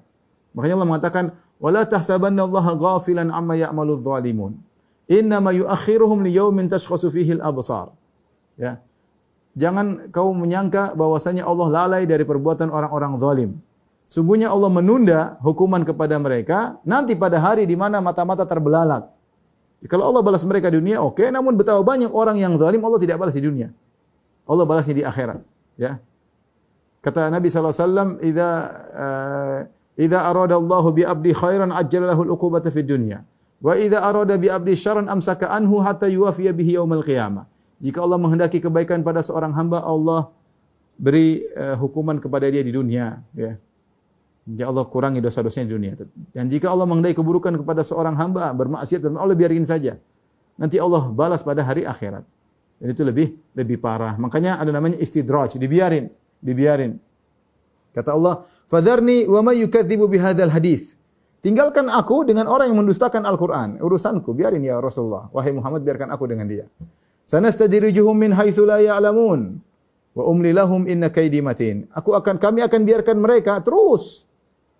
Makanya 0.57 0.73
Allah 0.81 0.89
mengatakan, 0.89 1.25
"Wala 1.61 1.85
tahsabanna 1.85 2.49
Allah 2.49 2.65
ghafilan 2.73 3.29
amma 3.29 3.53
ya'malu 3.53 4.01
dhalimun. 4.01 4.57
Innama 5.05 5.53
yuakhiruhum 5.53 6.25
liyaumin 6.25 6.65
tashkhasu 6.65 7.13
fihi 7.13 7.37
al-absar." 7.37 7.93
Ya. 8.57 8.81
Jangan 9.53 10.09
kau 10.09 10.33
menyangka 10.33 10.97
bahwasanya 10.97 11.45
Allah 11.45 11.67
lalai 11.69 12.03
dari 12.09 12.25
perbuatan 12.25 12.73
orang-orang 12.73 13.13
zalim. 13.21 13.51
Sungguhnya 14.09 14.49
Allah 14.49 14.69
menunda 14.73 15.19
hukuman 15.45 15.85
kepada 15.85 16.17
mereka 16.17 16.81
nanti 16.81 17.13
pada 17.13 17.37
hari 17.37 17.69
di 17.69 17.77
mana 17.77 18.01
mata-mata 18.01 18.45
terbelalak. 18.49 19.13
Kalau 19.85 20.09
Allah 20.09 20.25
balas 20.25 20.41
mereka 20.41 20.73
di 20.73 20.81
dunia, 20.81 21.05
oke. 21.05 21.21
Okay. 21.21 21.27
Namun 21.29 21.53
betapa 21.53 21.85
banyak 21.85 22.09
orang 22.09 22.41
yang 22.41 22.57
zalim 22.57 22.81
Allah 22.81 22.97
tidak 22.97 23.21
balas 23.21 23.37
di 23.37 23.45
dunia. 23.45 23.69
Allah 24.49 24.65
balasnya 24.65 24.95
di 24.97 25.03
akhirat. 25.05 25.37
Ya. 25.77 26.01
Kata 27.05 27.29
Nabi 27.29 27.45
SAW, 27.51 28.17
Ida, 28.25 28.49
uh, 28.97 29.57
Ida 29.97 30.29
arada 30.29 30.55
Allah 30.61 30.85
bi 30.93 31.01
abdi 31.01 31.33
khairan 31.33 31.73
ajjala 31.73 32.13
lahu 32.13 32.21
al-uqubata 32.29 32.69
fid 32.69 32.85
dunya. 32.85 33.25
Wa 33.57 33.73
idza 33.73 34.05
arada 34.05 34.37
bi 34.37 34.45
abdi 34.45 34.77
syarran 34.77 35.09
amsaka 35.09 35.49
anhu 35.49 35.81
hatta 35.81 36.05
yuwafiya 36.05 36.53
bihi 36.53 36.77
yaumil 36.77 37.01
qiyamah. 37.01 37.49
Jika 37.81 38.05
Allah 38.05 38.21
menghendaki 38.21 38.61
kebaikan 38.61 39.01
pada 39.01 39.25
seorang 39.25 39.53
hamba, 39.57 39.81
Allah 39.81 40.29
beri 40.97 41.41
uh, 41.57 41.77
hukuman 41.77 42.17
kepada 42.21 42.49
dia 42.49 42.61
di 42.61 42.73
dunia, 42.73 43.21
ya. 43.33 43.57
Ya 44.47 44.65
Allah 44.71 44.87
kurangi 44.87 45.19
dosa-dosanya 45.19 45.67
di 45.67 45.73
dunia. 45.75 45.91
Dan 46.31 46.47
jika 46.47 46.71
Allah 46.71 46.87
menghendaki 46.87 47.19
keburukan 47.19 47.51
kepada 47.59 47.83
seorang 47.83 48.15
hamba 48.15 48.55
bermaksiat, 48.55 49.03
Allah 49.03 49.35
biarin 49.35 49.67
saja. 49.67 49.99
Nanti 50.55 50.79
Allah 50.79 51.11
balas 51.11 51.43
pada 51.43 51.61
hari 51.67 51.83
akhirat. 51.83 52.23
Dan 52.77 52.87
itu 52.93 53.01
lebih 53.03 53.33
lebih 53.57 53.77
parah. 53.81 54.15
Makanya 54.15 54.61
ada 54.61 54.71
namanya 54.71 54.97
istidraj, 55.01 55.57
dibiarin, 55.57 56.07
dibiarin. 56.39 56.95
Kata 57.97 58.13
Allah, 58.13 58.45
"Fadharni 58.69 59.25
wa 59.25 59.41
may 59.41 59.65
yukadzibu 59.65 60.05
bihadzal 60.05 60.53
hadis." 60.53 60.93
Tinggalkan 61.41 61.89
aku 61.89 62.25
dengan 62.29 62.45
orang 62.45 62.69
yang 62.69 62.85
mendustakan 62.85 63.25
Al-Qur'an. 63.25 63.81
Urusanku 63.81 64.37
biarin 64.37 64.61
ya 64.61 64.77
Rasulullah. 64.77 65.29
Wahai 65.33 65.53
Muhammad 65.53 65.81
biarkan 65.81 66.13
aku 66.13 66.29
dengan 66.29 66.45
dia. 66.45 66.65
Sanastadrijuhum 67.25 68.13
min 68.13 68.33
haitsu 68.37 68.65
la 68.69 68.77
ya'lamun 68.81 69.57
wa 70.17 70.23
umli 70.29 70.53
lahum 70.53 70.85
inna 70.85 71.09
kaidi 71.09 71.41
matin. 71.41 71.89
Aku 71.93 72.13
akan 72.13 72.37
kami 72.37 72.61
akan 72.65 72.81
biarkan 72.85 73.17
mereka 73.17 73.57
terus 73.65 74.25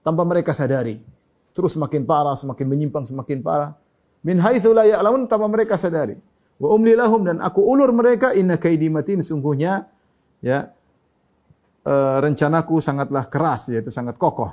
tanpa 0.05 0.25
mereka 0.25 0.53
sadari. 0.53 1.01
Terus 1.53 1.74
semakin 1.74 2.05
parah, 2.05 2.38
semakin 2.38 2.65
menyimpang, 2.69 3.05
semakin 3.05 3.41
parah. 3.41 3.74
Min 4.21 4.38
haitsu 4.41 4.74
la 4.74 4.86
ya'lamun 4.86 5.25
tanpa 5.25 5.50
mereka 5.50 5.77
sadari. 5.77 6.17
Wa 6.57 6.74
umli 6.74 6.97
lahum 6.97 7.21
dan 7.21 7.38
aku 7.38 7.62
ulur 7.62 7.93
mereka 7.93 8.33
inna 8.33 8.57
kaidi 8.57 8.89
matin 8.89 9.21
sungguhnya 9.21 9.86
ya 10.41 10.74
uh, 11.88 12.17
rencanaku 12.20 12.84
sangatlah 12.84 13.24
keras 13.32 13.72
yaitu 13.72 13.88
sangat 13.88 14.20
kokoh. 14.20 14.51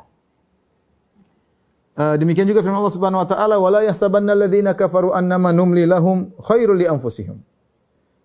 Uh, 1.95 2.19
demikian 2.19 2.47
juga 2.47 2.59
firman 2.63 2.83
Allah 2.83 2.95
Subhanahu 2.95 3.23
wa 3.23 3.29
taala 3.29 3.57
wala 3.59 3.81
yahsabanna 3.87 4.35
alladziina 4.35 4.75
kafaru 4.75 5.15
annama 5.15 5.55
numli 5.55 5.87
lahum 5.87 6.31
khairul 6.43 6.79
li 6.79 6.87
anfusihim. 6.87 7.39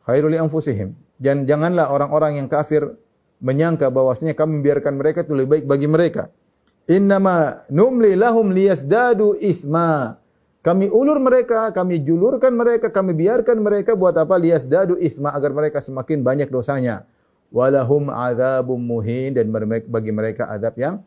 Khairul 0.06 0.34
li 0.34 0.40
anfusihim. 0.42 0.94
Dan 1.20 1.46
janganlah 1.46 1.94
orang-orang 1.94 2.42
yang 2.42 2.48
kafir 2.50 2.98
menyangka 3.44 3.92
bahwasanya 3.92 4.34
kami 4.34 4.62
membiarkan 4.62 4.94
mereka 4.96 5.22
itu 5.22 5.34
lebih 5.36 5.50
baik 5.50 5.66
bagi 5.70 5.88
mereka. 5.90 6.24
Innama 6.90 7.62
numli 7.70 8.18
lahum 8.18 8.50
liyazdadu 8.50 9.38
isma. 9.38 10.18
Kami 10.60 10.92
ulur 10.92 11.22
mereka, 11.24 11.72
kami 11.72 12.04
julurkan 12.04 12.52
mereka, 12.52 12.92
kami 12.92 13.16
biarkan 13.16 13.64
mereka 13.64 13.94
buat 13.96 14.18
apa? 14.18 14.36
Liyazdadu 14.36 14.98
isma 14.98 15.32
agar 15.32 15.54
mereka 15.54 15.80
semakin 15.80 16.26
banyak 16.26 16.50
dosanya. 16.50 17.06
Walahum 17.50 18.14
adzabum 18.14 18.78
muhin 18.78 19.34
dan 19.34 19.50
bagi 19.90 20.12
mereka 20.14 20.46
adab 20.50 20.78
yang 20.78 21.02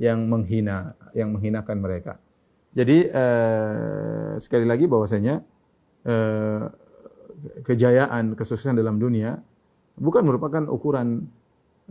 yang 0.00 0.24
menghina, 0.24 0.96
yang 1.12 1.36
menghinakan 1.36 1.76
mereka. 1.84 2.16
Jadi 2.72 3.12
uh, 3.12 4.40
sekali 4.40 4.64
lagi 4.64 4.88
bahwasanya 4.88 5.44
uh, 6.08 6.72
kejayaan, 7.60 8.32
kesuksesan 8.32 8.80
dalam 8.80 8.96
dunia 8.96 9.36
bukan 10.00 10.24
merupakan 10.24 10.64
ukuran 10.72 11.28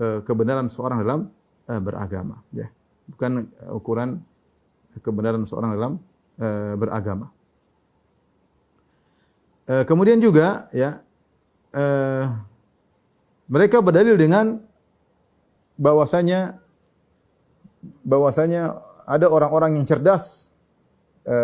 uh, 0.02 0.26
kebenaran 0.26 0.66
seorang 0.66 1.06
dalam 1.06 1.30
uh, 1.70 1.78
beragama, 1.78 2.42
ya 2.50 2.74
bukan 3.06 3.54
ukuran 3.70 4.26
kebenaran 5.00 5.48
seorang 5.48 5.72
dalam 5.76 5.94
e, 6.36 6.48
beragama. 6.76 7.32
E, 9.68 9.88
kemudian 9.88 10.20
juga 10.20 10.68
ya 10.76 11.00
e, 11.72 11.84
mereka 13.52 13.84
berdalil 13.84 14.16
dengan 14.16 14.64
bahwasanya 15.76 16.56
bahwasanya 18.08 18.80
ada 19.04 19.28
orang-orang 19.28 19.76
yang 19.76 19.84
cerdas 19.84 20.54
e, 21.28 21.36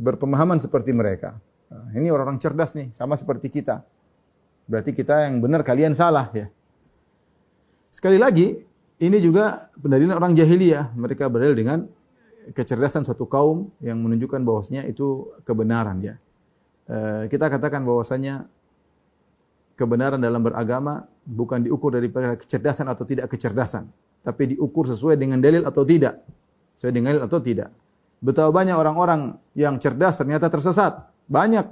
berpemahaman 0.00 0.56
seperti 0.56 0.96
mereka. 0.96 1.36
Nah, 1.68 1.92
ini 1.92 2.08
orang-orang 2.08 2.40
cerdas 2.40 2.72
nih, 2.72 2.88
sama 2.96 3.20
seperti 3.20 3.52
kita. 3.52 3.84
Berarti 4.64 4.96
kita 4.96 5.28
yang 5.28 5.44
benar, 5.44 5.60
kalian 5.60 5.92
salah 5.92 6.32
ya. 6.32 6.48
Sekali 7.92 8.16
lagi, 8.16 8.64
ini 8.96 9.18
juga 9.20 9.68
pendalilan 9.76 10.16
orang 10.16 10.32
jahiliyah. 10.32 10.96
Mereka 10.96 11.28
berdalil 11.28 11.58
dengan 11.58 11.78
kecerdasan 12.56 13.04
suatu 13.04 13.28
kaum 13.28 13.68
yang 13.84 14.00
menunjukkan 14.00 14.40
bahwasanya 14.40 14.88
itu 14.88 15.36
kebenaran 15.44 16.00
ya. 16.00 16.14
E, 16.88 17.28
kita 17.28 17.52
katakan 17.52 17.84
bahwasanya 17.84 18.48
kebenaran 19.82 20.22
dalam 20.22 20.38
beragama 20.38 21.02
bukan 21.26 21.66
diukur 21.66 21.98
dari 21.98 22.06
kecerdasan 22.38 22.86
atau 22.86 23.02
tidak 23.02 23.26
kecerdasan, 23.34 23.90
tapi 24.22 24.54
diukur 24.54 24.86
sesuai 24.86 25.18
dengan 25.18 25.42
dalil 25.42 25.66
atau 25.66 25.82
tidak. 25.82 26.22
Sesuai 26.78 26.94
dengan 26.94 27.18
dalil 27.18 27.24
atau 27.26 27.42
tidak. 27.42 27.74
Betapa 28.22 28.54
banyak 28.54 28.78
orang-orang 28.78 29.34
yang 29.58 29.82
cerdas 29.82 30.22
ternyata 30.22 30.46
tersesat. 30.46 31.10
Banyak. 31.26 31.66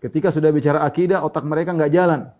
Ketika 0.00 0.32
sudah 0.32 0.48
bicara 0.48 0.80
akidah, 0.88 1.20
otak 1.20 1.44
mereka 1.44 1.76
nggak 1.76 1.92
jalan. 1.92 2.32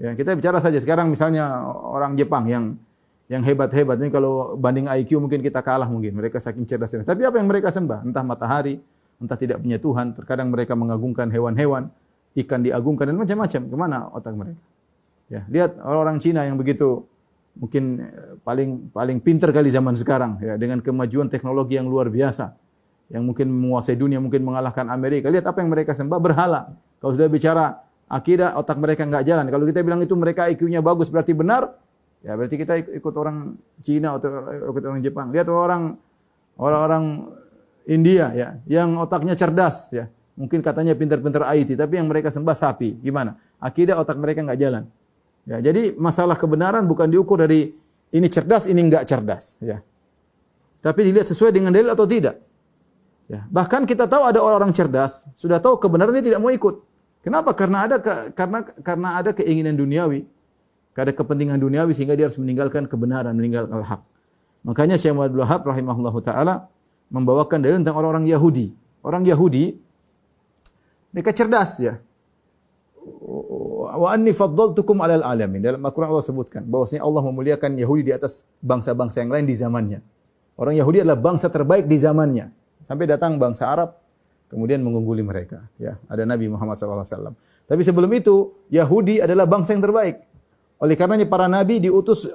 Ya, 0.00 0.16
kita 0.16 0.32
bicara 0.32 0.58
saja 0.58 0.80
sekarang 0.80 1.12
misalnya 1.12 1.68
orang 1.68 2.16
Jepang 2.16 2.48
yang 2.48 2.80
yang 3.28 3.44
hebat-hebat. 3.44 4.00
Ini 4.00 4.08
kalau 4.08 4.56
banding 4.56 4.88
IQ 4.88 5.20
mungkin 5.20 5.44
kita 5.44 5.60
kalah 5.60 5.88
mungkin. 5.88 6.16
Mereka 6.16 6.40
saking 6.40 6.64
cerdasnya. 6.64 7.04
Tapi 7.04 7.24
apa 7.24 7.36
yang 7.36 7.48
mereka 7.48 7.68
sembah? 7.68 8.04
Entah 8.04 8.24
matahari, 8.24 8.80
entah 9.20 9.36
tidak 9.36 9.60
punya 9.60 9.76
Tuhan. 9.80 10.12
Terkadang 10.16 10.48
mereka 10.52 10.72
mengagungkan 10.76 11.28
hewan-hewan, 11.28 11.88
ikan 12.34 12.60
diagungkan 12.62 13.10
dan 13.10 13.16
macam-macam. 13.18 13.62
Ke 13.70 13.76
mana 13.76 14.10
otak 14.10 14.34
mereka? 14.34 14.62
Ya, 15.30 15.42
lihat 15.48 15.80
orang-orang 15.80 16.20
Cina 16.20 16.44
yang 16.44 16.60
begitu 16.60 17.06
mungkin 17.54 18.02
eh, 18.02 18.34
paling 18.42 18.90
paling 18.90 19.18
pinter 19.22 19.54
kali 19.54 19.70
zaman 19.70 19.94
sekarang 19.94 20.42
ya 20.42 20.58
dengan 20.58 20.82
kemajuan 20.82 21.30
teknologi 21.30 21.78
yang 21.78 21.86
luar 21.86 22.10
biasa 22.10 22.50
yang 23.14 23.22
mungkin 23.22 23.46
menguasai 23.46 23.94
dunia 23.94 24.18
mungkin 24.18 24.42
mengalahkan 24.42 24.90
Amerika 24.90 25.30
lihat 25.30 25.46
apa 25.46 25.62
yang 25.62 25.70
mereka 25.70 25.94
sembah 25.94 26.18
berhala 26.18 26.74
kalau 26.98 27.14
sudah 27.14 27.30
bicara 27.30 27.78
akidah 28.10 28.58
otak 28.58 28.74
mereka 28.82 29.06
nggak 29.06 29.22
jalan 29.22 29.46
kalau 29.54 29.70
kita 29.70 29.86
bilang 29.86 30.02
itu 30.02 30.18
mereka 30.18 30.50
IQ-nya 30.50 30.82
bagus 30.82 31.14
berarti 31.14 31.30
benar 31.30 31.78
Ya 32.24 32.32
berarti 32.40 32.56
kita 32.56 32.80
ikut 32.80 33.14
orang 33.20 33.60
Cina 33.84 34.16
atau 34.16 34.48
ikut 34.72 34.82
orang 34.88 35.04
Jepang. 35.04 35.28
Lihat 35.28 35.44
orang 35.52 36.00
orang-orang 36.56 37.28
India 37.84 38.32
ya, 38.32 38.48
yang 38.64 38.96
otaknya 38.96 39.36
cerdas 39.36 39.92
ya. 39.92 40.08
Mungkin 40.34 40.60
katanya 40.60 40.98
pintar-pintar 40.98 41.46
IT, 41.54 41.78
tapi 41.78 41.98
yang 41.98 42.10
mereka 42.10 42.30
sembah 42.30 42.56
sapi. 42.58 42.98
Gimana? 42.98 43.38
Akidah 43.62 43.98
otak 43.98 44.18
mereka 44.18 44.42
nggak 44.42 44.58
jalan. 44.58 44.84
Ya, 45.46 45.60
jadi 45.60 45.94
masalah 45.94 46.34
kebenaran 46.34 46.88
bukan 46.88 47.06
diukur 47.06 47.38
dari 47.38 47.70
ini 48.10 48.26
cerdas, 48.30 48.66
ini 48.66 48.80
enggak 48.82 49.04
cerdas, 49.06 49.60
ya. 49.60 49.84
Tapi 50.82 51.00
dilihat 51.06 51.28
sesuai 51.28 51.52
dengan 51.54 51.70
dalil 51.70 51.92
atau 51.92 52.04
tidak. 52.08 52.40
Ya, 53.30 53.46
bahkan 53.48 53.88
kita 53.88 54.04
tahu 54.04 54.26
ada 54.26 54.40
orang-orang 54.42 54.72
cerdas, 54.74 55.28
sudah 55.36 55.60
tahu 55.62 55.80
kebenaran 55.80 56.12
dia 56.16 56.34
tidak 56.34 56.40
mau 56.42 56.52
ikut. 56.52 56.82
Kenapa? 57.24 57.56
Karena 57.56 57.88
ada 57.88 57.96
ke, 57.96 58.36
karena 58.36 58.58
karena 58.84 59.08
ada 59.16 59.30
keinginan 59.32 59.76
duniawi 59.80 60.28
ada 61.02 61.10
kepentingan 61.10 61.58
duniawi 61.58 61.90
sehingga 61.90 62.14
dia 62.14 62.30
harus 62.30 62.38
meninggalkan 62.38 62.86
kebenaran, 62.86 63.34
meninggalkan 63.34 63.82
al-haq. 63.82 64.02
Makanya 64.62 64.94
Syekh 64.94 65.18
Muhammad 65.18 65.34
Wahab 65.42 65.60
rahimahullahu 65.66 66.18
taala 66.22 66.70
membawakan 67.10 67.58
dalil 67.60 67.82
tentang 67.82 67.98
orang-orang 67.98 68.30
Yahudi. 68.30 68.70
Orang 69.02 69.26
Yahudi 69.26 69.74
mereka 71.14 71.30
cerdas 71.30 71.78
ya. 71.78 72.02
wa 73.94 74.10
anni 74.10 74.34
faddaltukum 74.34 74.98
alal 74.98 75.22
alamin. 75.22 75.62
Dalam 75.62 75.78
Al-Qur'an 75.78 76.10
Allah 76.10 76.26
sebutkan 76.26 76.66
bahwasanya 76.66 77.06
Allah 77.06 77.22
memuliakan 77.22 77.78
Yahudi 77.78 78.10
di 78.10 78.12
atas 78.12 78.42
bangsa-bangsa 78.58 79.22
yang 79.22 79.30
lain 79.30 79.46
di 79.46 79.54
zamannya. 79.54 80.02
Orang 80.58 80.74
Yahudi 80.74 81.06
adalah 81.06 81.18
bangsa 81.18 81.46
terbaik 81.46 81.86
di 81.86 81.94
zamannya. 81.94 82.50
Sampai 82.82 83.06
datang 83.06 83.38
bangsa 83.38 83.70
Arab 83.70 83.94
kemudian 84.50 84.82
mengungguli 84.82 85.22
mereka. 85.22 85.62
Ya, 85.78 86.02
ada 86.10 86.26
Nabi 86.26 86.50
Muhammad 86.50 86.74
SAW. 86.74 87.38
Tapi 87.70 87.82
sebelum 87.86 88.10
itu 88.10 88.50
Yahudi 88.74 89.22
adalah 89.22 89.46
bangsa 89.46 89.78
yang 89.78 89.82
terbaik. 89.86 90.26
Oleh 90.82 90.98
karenanya 90.98 91.30
para 91.30 91.46
nabi 91.46 91.78
diutus 91.78 92.26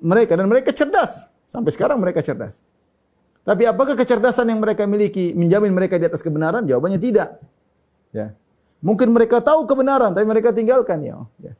mereka 0.00 0.34
dan 0.34 0.48
mereka 0.48 0.72
cerdas. 0.72 1.28
Sampai 1.52 1.70
sekarang 1.70 2.00
mereka 2.00 2.24
cerdas. 2.24 2.64
Tapi 3.42 3.66
apakah 3.68 3.98
kecerdasan 3.98 4.48
yang 4.48 4.62
mereka 4.62 4.86
miliki 4.86 5.34
menjamin 5.34 5.74
mereka 5.74 5.98
di 5.98 6.06
atas 6.06 6.24
kebenaran? 6.24 6.64
Jawabannya 6.64 6.96
tidak. 6.96 7.36
Ya. 8.12 8.36
Mungkin 8.84 9.10
mereka 9.10 9.40
tahu 9.40 9.64
kebenaran 9.64 10.12
tapi 10.12 10.26
mereka 10.28 10.52
tinggalkan 10.52 11.00
ya. 11.00 11.24
ya. 11.40 11.52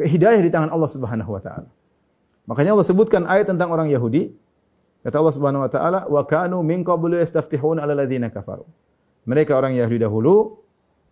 Hidayah 0.00 0.40
di 0.40 0.50
tangan 0.50 0.72
Allah 0.72 0.90
Subhanahu 0.90 1.30
wa 1.30 1.42
taala. 1.42 1.68
Makanya 2.48 2.76
Allah 2.76 2.86
sebutkan 2.88 3.24
ayat 3.28 3.52
tentang 3.52 3.72
orang 3.72 3.88
Yahudi. 3.92 4.32
Kata 5.04 5.20
Allah 5.20 5.34
Subhanahu 5.36 5.64
wa 5.64 5.70
taala, 5.70 6.00
"Wa 6.08 6.24
kanu 6.24 6.64
min 6.64 6.80
qablu 6.80 7.20
yastaftihuna 7.20 7.84
'ala 7.84 7.92
alladziina 7.92 8.32
kafaru." 8.32 8.64
Mereka 9.28 9.52
orang 9.56 9.76
Yahudi 9.76 10.00
dahulu 10.00 10.60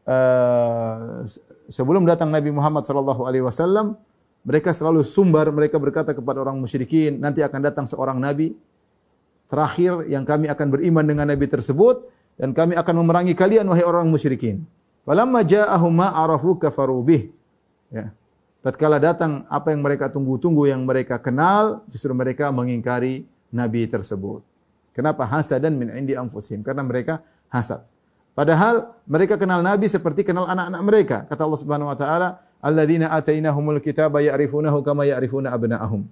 uh, 0.09 1.25
sebelum 1.69 2.05
datang 2.05 2.29
Nabi 2.33 2.53
Muhammad 2.53 2.85
sallallahu 2.85 3.25
alaihi 3.25 3.45
wasallam, 3.45 3.97
mereka 4.43 4.75
selalu 4.75 5.07
sumbar, 5.07 5.49
mereka 5.55 5.79
berkata 5.79 6.11
kepada 6.13 6.43
orang 6.43 6.59
musyrikin, 6.59 7.23
nanti 7.23 7.41
akan 7.47 7.61
datang 7.63 7.87
seorang 7.87 8.19
nabi 8.19 8.59
terakhir 9.47 10.09
yang 10.11 10.27
kami 10.27 10.51
akan 10.51 10.67
beriman 10.73 11.05
dengan 11.07 11.31
nabi 11.31 11.47
tersebut 11.47 12.09
dan 12.43 12.51
kami 12.51 12.75
akan 12.75 12.95
memerangi 13.07 13.39
kalian 13.39 13.63
wahai 13.71 13.87
orang 13.87 14.11
musyrikin. 14.11 14.67
Falamma 15.07 15.47
ja'ahum 15.47 15.95
ma 15.95 16.11
arafu 16.11 16.59
kafaru 16.59 16.99
bih. 16.99 17.31
Ya. 17.87 18.11
Tatkala 18.67 18.99
datang 18.99 19.47
apa 19.47 19.71
yang 19.71 19.79
mereka 19.79 20.11
tunggu-tunggu 20.11 20.67
yang 20.67 20.83
mereka 20.83 21.23
kenal, 21.23 21.87
justru 21.87 22.11
mereka 22.11 22.51
mengingkari 22.51 23.23
nabi 23.55 23.87
tersebut. 23.87 24.43
Kenapa? 24.91 25.23
Hasadan 25.23 25.79
min 25.79 25.95
indi 25.95 26.19
anfusihim. 26.19 26.67
Karena 26.67 26.83
mereka 26.83 27.23
hasad. 27.47 27.87
Padahal 28.35 28.91
mereka 29.07 29.39
kenal 29.39 29.63
nabi 29.63 29.87
seperti 29.87 30.27
kenal 30.27 30.51
anak-anak 30.51 30.83
mereka. 30.83 31.17
Kata 31.31 31.47
Allah 31.47 31.61
Subhanahu 31.63 31.95
wa 31.95 31.99
taala, 31.99 32.29
"Alladzina 32.59 33.07
atainahumul 33.15 33.79
kitaba 33.79 34.19
ya'rifunahu 34.19 34.83
kama 34.83 35.07
ya'rifuna 35.07 35.55
abna'ahum." 35.55 36.11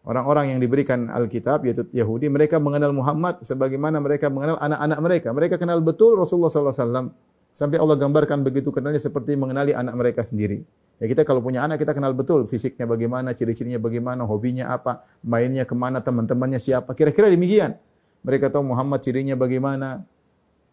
Orang-orang 0.00 0.56
yang 0.56 0.60
diberikan 0.64 1.12
Alkitab 1.12 1.60
yaitu 1.68 1.84
Yahudi, 1.92 2.32
mereka 2.32 2.56
mengenal 2.56 2.96
Muhammad 2.96 3.44
sebagaimana 3.44 4.00
mereka 4.00 4.32
mengenal 4.32 4.56
anak-anak 4.56 4.98
mereka. 5.04 5.28
Mereka 5.36 5.54
kenal 5.60 5.84
betul 5.84 6.16
Rasulullah 6.16 6.48
sallallahu 6.48 6.72
alaihi 6.72 6.86
wasallam. 6.88 7.06
Sampai 7.50 7.76
Allah 7.76 7.96
gambarkan 8.00 8.40
begitu 8.40 8.72
kenalnya 8.72 9.02
seperti 9.02 9.36
mengenali 9.36 9.76
anak 9.76 9.92
mereka 9.98 10.24
sendiri. 10.24 10.64
Ya 11.00 11.08
kita 11.08 11.24
kalau 11.28 11.44
punya 11.44 11.64
anak 11.64 11.80
kita 11.80 11.92
kenal 11.92 12.16
betul 12.16 12.48
fisiknya 12.48 12.88
bagaimana, 12.88 13.36
ciri-cirinya 13.36 13.76
bagaimana, 13.76 14.24
hobinya 14.24 14.72
apa, 14.72 15.04
mainnya 15.20 15.68
ke 15.68 15.76
mana, 15.76 16.00
teman-temannya 16.00 16.60
siapa. 16.60 16.96
Kira-kira 16.96 17.28
demikian. 17.28 17.76
Mereka 18.24 18.52
tahu 18.52 18.72
Muhammad 18.72 19.00
cirinya 19.04 19.36
bagaimana. 19.36 20.04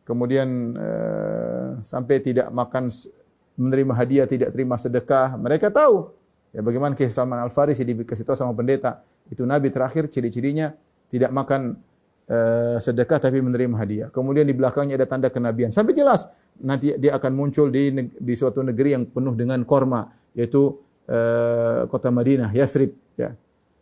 Kemudian 0.08 0.76
uh, 0.76 1.84
sampai 1.84 2.24
tidak 2.24 2.48
makan 2.52 2.88
menerima 3.60 3.92
hadiah, 3.96 4.28
tidak 4.28 4.56
terima 4.56 4.80
sedekah. 4.80 5.36
Mereka 5.36 5.72
tahu. 5.72 6.12
Ya 6.56 6.64
bagaimana 6.64 6.96
kisah 6.96 7.24
Salman 7.24 7.44
Al-Farisi 7.44 7.84
dikasih 7.84 8.24
tahu 8.24 8.36
sama 8.36 8.56
pendeta, 8.56 9.04
itu 9.28 9.44
nabi 9.44 9.72
terakhir 9.72 10.08
ciri-cirinya 10.12 10.74
tidak 11.08 11.32
makan 11.32 11.80
uh, 12.28 12.78
sedekah 12.80 13.20
tapi 13.20 13.40
menerima 13.40 13.76
hadiah. 13.80 14.08
Kemudian 14.12 14.48
di 14.48 14.56
belakangnya 14.56 15.00
ada 15.00 15.08
tanda 15.08 15.30
kenabian. 15.32 15.72
Sampai 15.72 15.96
jelas 15.96 16.28
nanti 16.60 16.96
dia 16.98 17.16
akan 17.16 17.32
muncul 17.36 17.72
di 17.72 17.92
di 18.18 18.34
suatu 18.36 18.64
negeri 18.66 18.98
yang 18.98 19.04
penuh 19.08 19.34
dengan 19.38 19.64
korma 19.64 20.12
yaitu 20.36 20.76
uh, 21.10 21.88
kota 21.90 22.12
Madinah, 22.12 22.52
Yathrib 22.54 22.94
ya. 23.16 23.34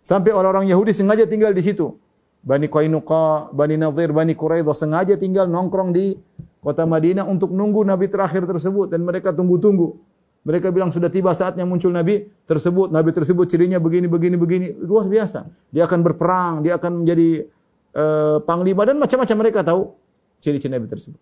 Sampai 0.05 0.29
orang-orang 0.29 0.69
Yahudi 0.69 0.93
sengaja 0.93 1.25
tinggal 1.25 1.49
di 1.51 1.65
situ. 1.65 1.97
Bani 2.45 2.69
Qainuqa, 2.69 3.49
Bani 3.49 3.73
Nadir, 3.73 4.13
Bani 4.13 4.37
Quraidah 4.37 4.77
sengaja 4.77 5.17
tinggal 5.17 5.49
nongkrong 5.49 5.89
di 5.89 6.13
kota 6.61 6.85
Madinah 6.85 7.25
untuk 7.25 7.49
nunggu 7.49 7.81
nabi 7.81 8.05
terakhir 8.05 8.45
tersebut 8.45 8.93
dan 8.93 9.01
mereka 9.01 9.33
tunggu-tunggu. 9.33 9.97
Mereka 10.45 10.69
bilang 10.69 10.93
sudah 10.93 11.09
tiba 11.09 11.33
saatnya 11.33 11.65
muncul 11.65 11.89
nabi 11.89 12.29
tersebut. 12.45 12.93
Nabi 12.93 13.09
tersebut 13.09 13.49
cirinya 13.49 13.81
begini 13.81 14.05
begini 14.05 14.37
begini 14.37 14.67
luar 14.77 15.09
biasa. 15.09 15.49
Dia 15.73 15.89
akan 15.89 15.99
berperang, 16.05 16.61
dia 16.61 16.77
akan 16.77 17.01
menjadi 17.01 17.49
uh, 17.97 18.37
panglima 18.45 18.85
dan 18.85 19.01
macam-macam 19.01 19.37
mereka 19.41 19.65
tahu 19.65 19.97
ciri-ciri 20.37 20.77
nabi 20.77 20.85
tersebut. 20.85 21.17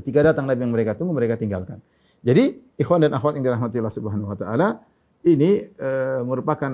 Ketika 0.00 0.32
datang 0.32 0.48
nabi 0.48 0.64
yang 0.64 0.72
mereka 0.72 0.96
tunggu, 0.96 1.12
mereka 1.12 1.36
tinggalkan. 1.36 1.80
Jadi, 2.24 2.56
ikhwan 2.80 3.04
dan 3.04 3.12
akhwat 3.12 3.36
yang 3.36 3.44
dirahmati 3.44 3.76
Allah 3.80 3.92
Subhanahu 3.92 4.32
wa 4.32 4.36
taala, 4.36 4.80
ini 5.24 5.68
uh, 5.76 6.24
merupakan 6.24 6.72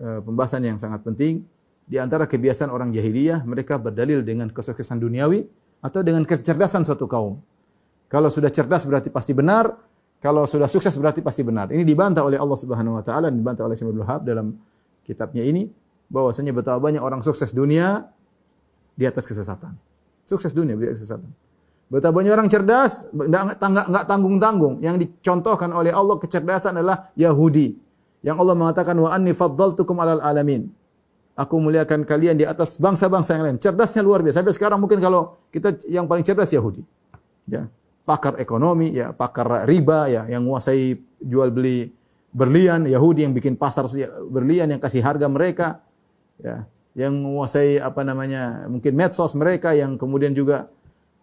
uh, 0.00 0.20
pembahasan 0.20 0.68
yang 0.68 0.76
sangat 0.76 1.00
penting 1.00 1.44
di 1.84 2.00
antara 2.00 2.24
kebiasaan 2.24 2.72
orang 2.72 2.92
jahiliyah, 2.92 3.44
mereka 3.44 3.76
berdalil 3.76 4.24
dengan 4.24 4.48
kesuksesan 4.48 5.00
duniawi 5.00 5.44
atau 5.84 6.00
dengan 6.00 6.24
kecerdasan 6.24 6.84
suatu 6.88 7.04
kaum. 7.04 7.40
Kalau 8.08 8.32
sudah 8.32 8.48
cerdas 8.48 8.88
berarti 8.88 9.12
pasti 9.12 9.36
benar, 9.36 9.76
kalau 10.24 10.48
sudah 10.48 10.64
sukses 10.64 10.96
berarti 10.96 11.20
pasti 11.20 11.44
benar. 11.44 11.68
Ini 11.68 11.84
dibantah 11.84 12.24
oleh 12.24 12.40
Allah 12.40 12.56
Subhanahu 12.56 12.96
wa 12.96 13.04
taala 13.04 13.28
dan 13.28 13.36
dibantah 13.36 13.68
oleh 13.68 13.76
Syekh 13.76 13.92
Wahab 13.92 14.24
dalam 14.24 14.56
kitabnya 15.04 15.44
ini 15.44 15.68
bahwasanya 16.08 16.56
betapa 16.56 16.80
banyak 16.80 17.04
orang 17.04 17.20
sukses 17.20 17.52
dunia 17.52 18.08
di 18.96 19.04
atas 19.04 19.28
kesesatan. 19.28 19.76
Sukses 20.24 20.56
dunia 20.56 20.80
di 20.80 20.88
atas 20.88 21.04
kesesatan. 21.04 21.28
Betapa 21.92 22.24
banyak 22.24 22.32
orang 22.32 22.48
cerdas 22.48 23.04
enggak 23.12 24.08
tanggung-tanggung. 24.08 24.80
Yang 24.80 25.04
dicontohkan 25.04 25.68
oleh 25.76 25.92
Allah 25.92 26.16
kecerdasan 26.16 26.80
adalah 26.80 27.12
Yahudi. 27.20 27.76
Yang 28.24 28.36
Allah 28.40 28.56
mengatakan 28.56 28.96
wa 28.96 29.12
anni 29.12 29.36
faddaltukum 29.36 30.00
alal 30.00 30.24
alamin. 30.24 30.72
Aku 31.36 31.60
muliakan 31.60 32.08
kalian 32.08 32.40
di 32.40 32.48
atas 32.48 32.80
bangsa-bangsa 32.80 33.36
yang 33.36 33.44
lain. 33.44 33.56
Cerdasnya 33.60 34.00
luar 34.00 34.24
biasa. 34.24 34.40
Sampai 34.40 34.56
sekarang 34.56 34.80
mungkin 34.80 35.04
kalau 35.04 35.36
kita 35.52 35.84
yang 35.84 36.08
paling 36.08 36.24
cerdas 36.24 36.48
Yahudi. 36.48 36.80
Ya 37.44 37.68
pakar 38.04 38.36
ekonomi, 38.36 38.92
ya 38.92 39.16
pakar 39.16 39.64
riba, 39.64 40.06
ya 40.12 40.22
yang 40.28 40.44
menguasai 40.44 40.96
jual 41.24 41.48
beli 41.50 41.88
berlian, 42.30 42.84
Yahudi 42.84 43.24
yang 43.24 43.32
bikin 43.32 43.56
pasar 43.56 43.88
berlian 44.28 44.68
yang 44.68 44.80
kasih 44.80 45.00
harga 45.00 45.26
mereka, 45.26 45.80
ya 46.38 46.68
yang 46.94 47.16
menguasai 47.18 47.82
apa 47.82 48.06
namanya 48.06 48.70
mungkin 48.70 48.94
medsos 48.94 49.34
mereka 49.34 49.74
yang 49.74 49.98
kemudian 49.98 50.30
juga 50.30 50.70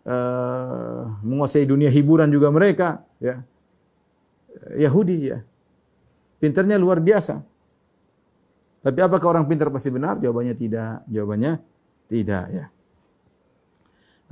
uh, 0.03 1.07
menguasai 1.23 1.63
dunia 1.63 1.87
hiburan 1.87 2.27
juga 2.27 2.51
mereka, 2.51 3.05
ya 3.23 3.39
Yahudi 4.75 5.17
ya 5.31 5.39
pinternya 6.41 6.81
luar 6.81 6.97
biasa. 6.97 7.45
Tapi 8.81 8.97
apakah 8.97 9.37
orang 9.37 9.45
pintar 9.45 9.69
pasti 9.69 9.93
benar? 9.93 10.17
Jawabannya 10.17 10.57
tidak. 10.57 11.05
Jawabannya 11.05 11.61
tidak 12.09 12.45
ya. 12.49 12.65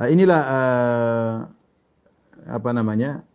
Nah, 0.02 0.08
inilah 0.10 0.42
uh, 0.42 1.36
apa 2.48 2.70
namanya? 2.72 3.26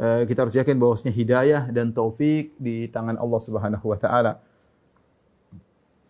Uh, 0.00 0.24
kita 0.24 0.48
harus 0.48 0.56
yakin 0.56 0.80
bahwasanya 0.80 1.12
hidayah 1.12 1.62
dan 1.68 1.92
taufik 1.92 2.56
di 2.56 2.88
tangan 2.88 3.20
Allah 3.20 3.40
Subhanahu 3.40 3.84
wa 3.84 3.98
taala. 4.00 4.40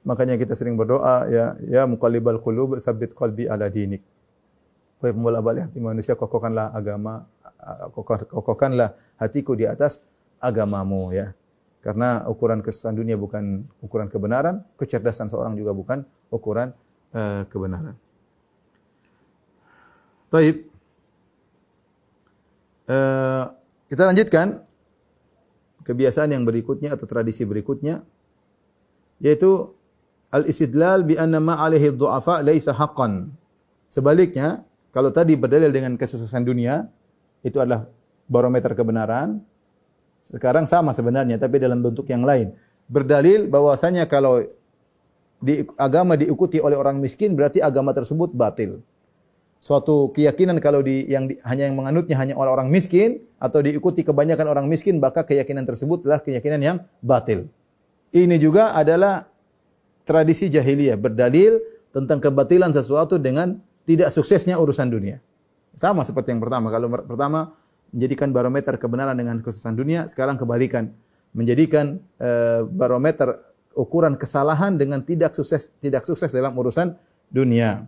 Makanya 0.07 0.39
kita 0.39 0.55
sering 0.55 0.79
berdoa 0.79 1.27
ya 1.27 1.59
ya 1.67 1.83
muqallibal 1.91 2.39
qulub 2.39 2.79
tsabbit 2.79 3.13
qalbi 3.19 3.51
ala 3.51 3.67
dinik. 3.67 4.01
Wahai 5.03 5.13
pembola 5.13 5.43
balik 5.43 5.69
hati 5.69 5.83
manusia 5.83 6.15
kokohkanlah 6.15 6.71
agama 6.71 7.27
kokohkanlah 8.31 8.95
hatiku 9.19 9.59
di 9.59 9.67
atas 9.67 10.01
agamamu 10.39 11.11
ya. 11.11 11.35
Karena 11.81 12.29
ukuran 12.29 12.61
kesesatan 12.61 12.95
dunia 12.95 13.17
bukan 13.17 13.65
ukuran 13.81 14.07
kebenaran, 14.13 14.61
kecerdasan 14.77 15.33
seorang 15.33 15.57
juga 15.57 15.73
bukan 15.73 16.05
ukuran 16.31 16.77
uh, 17.17 17.43
kebenaran. 17.49 17.97
Taib. 20.31 20.70
Eh, 22.91 23.45
kita 23.87 24.03
lanjutkan 24.03 24.67
kebiasaan 25.87 26.35
yang 26.35 26.43
berikutnya 26.43 26.99
atau 26.99 27.07
tradisi 27.07 27.47
berikutnya 27.47 28.03
yaitu 29.23 29.71
al-istidlal 30.35 31.07
bi 31.07 31.15
anna 31.15 31.39
ma 31.39 31.55
alaihi 31.63 31.95
dhu'afa 31.95 32.43
laisa 32.43 32.75
haqqan. 32.75 33.31
Sebaliknya, 33.87 34.67
kalau 34.91 35.15
tadi 35.15 35.39
berdalil 35.39 35.71
dengan 35.71 35.95
kesuksesan 35.95 36.43
dunia 36.43 36.91
itu 37.47 37.63
adalah 37.63 37.87
barometer 38.27 38.75
kebenaran, 38.75 39.39
sekarang 40.27 40.67
sama 40.67 40.91
sebenarnya 40.91 41.39
tapi 41.39 41.63
dalam 41.63 41.83
bentuk 41.83 42.11
yang 42.11 42.27
lain. 42.27 42.55
Berdalil 42.91 43.47
bahwasanya 43.47 44.11
kalau 44.11 44.43
di 45.39 45.63
agama 45.79 46.19
diikuti 46.19 46.59
oleh 46.59 46.75
orang 46.75 46.99
miskin 46.99 47.39
berarti 47.39 47.63
agama 47.63 47.95
tersebut 47.95 48.35
batil 48.35 48.83
suatu 49.61 50.09
keyakinan 50.17 50.57
kalau 50.65 50.81
di 50.81 51.05
yang 51.05 51.29
di, 51.29 51.37
hanya 51.45 51.69
yang 51.69 51.77
menganutnya 51.77 52.17
hanya 52.17 52.35
orang-orang 52.35 52.73
miskin 52.73 53.21
atau 53.37 53.61
diikuti 53.61 54.01
kebanyakan 54.01 54.49
orang 54.49 54.67
miskin 54.67 54.97
maka 54.97 55.21
keyakinan 55.21 55.69
tersebut 55.69 56.01
adalah 56.09 56.25
keyakinan 56.25 56.61
yang 56.65 56.77
batil. 57.05 57.47
Ini 58.11 58.41
juga 58.41 58.73
adalah 58.73 59.29
tradisi 60.09 60.49
jahiliyah 60.49 60.97
berdalil 60.97 61.61
tentang 61.93 62.19
kebatilan 62.19 62.73
sesuatu 62.73 63.21
dengan 63.21 63.61
tidak 63.85 64.09
suksesnya 64.11 64.57
urusan 64.57 64.89
dunia. 64.89 65.21
Sama 65.77 66.03
seperti 66.03 66.35
yang 66.35 66.43
pertama. 66.43 66.73
Kalau 66.73 66.89
pertama 66.91 67.55
menjadikan 67.95 68.33
barometer 68.33 68.75
kebenaran 68.81 69.15
dengan 69.15 69.39
kesuksesan 69.45 69.77
dunia, 69.77 70.09
sekarang 70.09 70.41
kebalikan 70.41 70.91
menjadikan 71.31 72.03
uh, 72.19 72.67
barometer 72.67 73.39
ukuran 73.77 74.19
kesalahan 74.19 74.75
dengan 74.75 75.05
tidak 75.07 75.37
sukses 75.37 75.71
tidak 75.79 76.03
sukses 76.03 76.33
dalam 76.35 76.57
urusan 76.59 76.99
dunia. 77.31 77.87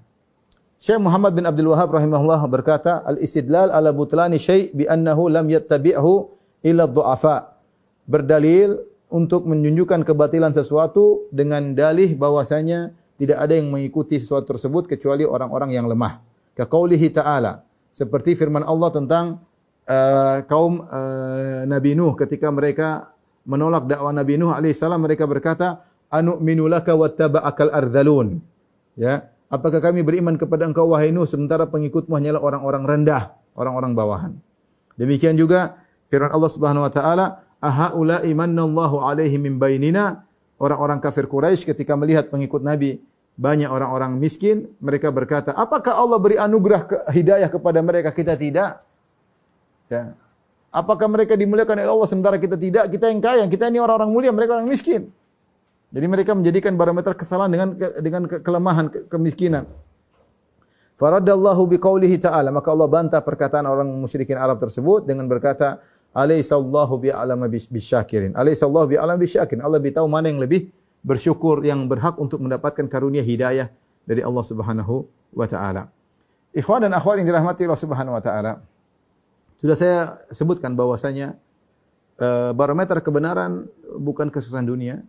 Syekh 0.82 0.98
Muhammad 0.98 1.38
bin 1.38 1.46
Abdul 1.46 1.70
Wahab 1.70 1.94
rahimahullah 1.94 2.42
berkata, 2.50 3.06
"Al-istidlal 3.06 3.70
ala 3.70 3.94
butlani 3.94 4.34
syai' 4.34 4.74
bi 4.74 4.82
annahu 4.90 5.30
lam 5.30 5.46
yattabi'hu 5.46 6.26
illa 6.66 6.90
dhu'afa." 6.90 7.54
Berdalil 8.10 8.82
untuk 9.06 9.46
menunjukkan 9.46 10.02
kebatilan 10.02 10.50
sesuatu 10.50 11.30
dengan 11.30 11.78
dalih 11.78 12.18
bahwasanya 12.18 12.98
tidak 13.14 13.38
ada 13.38 13.54
yang 13.54 13.70
mengikuti 13.70 14.18
sesuatu 14.18 14.58
tersebut 14.58 14.90
kecuali 14.90 15.22
orang-orang 15.22 15.70
yang 15.70 15.86
lemah. 15.86 16.18
Kaqaulihi 16.58 17.14
ta'ala, 17.14 17.62
seperti 17.94 18.34
firman 18.34 18.66
Allah 18.66 18.90
tentang 18.90 19.38
uh, 19.86 20.42
kaum 20.50 20.82
uh, 20.82 21.62
Nabi 21.62 21.94
Nuh 21.94 22.18
ketika 22.18 22.50
mereka 22.50 23.14
menolak 23.46 23.86
dakwah 23.86 24.10
Nabi 24.10 24.34
Nuh 24.34 24.50
alaihissalam 24.50 24.98
mereka 24.98 25.30
berkata, 25.30 25.86
"Anu'minu 26.10 26.66
laka 26.66 26.98
wattaba'akal 26.98 27.70
ardhalun." 27.70 28.42
Ya, 28.98 29.31
Apakah 29.52 29.84
kami 29.84 30.00
beriman 30.00 30.40
kepada 30.40 30.64
engkau 30.64 30.96
wahai 30.96 31.12
Nuh 31.12 31.28
sementara 31.28 31.68
pengikutmu 31.68 32.16
hanyalah 32.16 32.40
orang-orang 32.40 32.88
rendah, 32.88 33.36
orang-orang 33.52 33.92
bawahan. 33.92 34.32
Demikian 34.96 35.36
juga 35.36 35.76
firman 36.08 36.32
Allah 36.32 36.48
Subhanahu 36.48 36.88
wa 36.88 36.92
taala, 36.92 37.26
"Ahaula 37.60 38.24
imanallahu 38.24 39.04
alaihi 39.04 39.36
min 39.36 39.60
bainina?" 39.60 40.24
Orang-orang 40.56 41.04
kafir 41.04 41.28
Quraisy 41.28 41.68
ketika 41.68 41.92
melihat 42.00 42.32
pengikut 42.32 42.64
Nabi 42.64 43.04
banyak 43.36 43.68
orang-orang 43.68 44.16
miskin, 44.16 44.72
mereka 44.80 45.12
berkata, 45.12 45.52
"Apakah 45.52 46.00
Allah 46.00 46.16
beri 46.16 46.40
anugerah 46.40 46.82
ke, 46.88 46.96
hidayah 47.12 47.52
kepada 47.52 47.84
mereka 47.84 48.08
kita 48.08 48.32
tidak?" 48.32 48.80
Ya. 49.92 50.16
Apakah 50.72 51.04
mereka 51.12 51.36
dimuliakan 51.36 51.76
oleh 51.76 51.92
Allah 51.92 52.08
sementara 52.08 52.40
kita 52.40 52.56
tidak? 52.56 52.88
Kita 52.88 53.12
yang 53.12 53.20
kaya, 53.20 53.44
kita 53.44 53.68
ini 53.68 53.76
orang-orang 53.76 54.08
mulia, 54.08 54.32
mereka 54.32 54.56
orang 54.56 54.64
miskin. 54.64 55.12
Jadi 55.92 56.06
mereka 56.08 56.32
menjadikan 56.32 56.72
barometer 56.74 57.12
kesalahan 57.12 57.52
dengan 57.52 57.68
dengan 58.00 58.22
kelemahan, 58.24 58.88
kemiskinan. 59.12 59.68
Faradallahu 60.96 61.68
biqaulihi 61.76 62.16
ta'ala, 62.16 62.48
maka 62.48 62.72
Allah 62.72 62.88
bantah 62.88 63.20
perkataan 63.20 63.68
orang 63.68 63.88
musyrikin 64.00 64.40
Arab 64.40 64.56
tersebut 64.56 65.04
dengan 65.04 65.28
berkata, 65.28 65.84
"Alaisallahu 66.16 66.96
bi'alama 66.96 67.44
bisyakirin." 67.52 68.32
Alaisallahu 68.32 68.96
bi'alama 68.96 69.20
bisyakirin. 69.20 69.60
Allah 69.60 69.76
lebih 69.82 69.92
tahu 69.92 70.08
mana 70.08 70.32
yang 70.32 70.40
lebih 70.40 70.72
bersyukur 71.04 71.60
yang 71.66 71.84
berhak 71.90 72.16
untuk 72.16 72.40
mendapatkan 72.40 72.86
karunia 72.88 73.20
hidayah 73.20 73.68
dari 74.08 74.24
Allah 74.24 74.44
Subhanahu 74.46 75.04
wa 75.34 75.46
taala. 75.50 75.92
Ikhwan 76.56 76.88
dan 76.88 76.92
akhwat 76.96 77.20
yang 77.20 77.28
dirahmati 77.28 77.68
Allah 77.68 77.82
Subhanahu 77.82 78.14
wa 78.16 78.22
taala. 78.22 78.52
Sudah 79.58 79.76
saya 79.76 79.98
sebutkan 80.30 80.72
bahwasanya 80.72 81.34
uh, 82.22 82.50
barometer 82.54 82.98
kebenaran 83.02 83.66
bukan 83.98 84.30
kesusahan 84.30 84.66
dunia, 84.66 85.02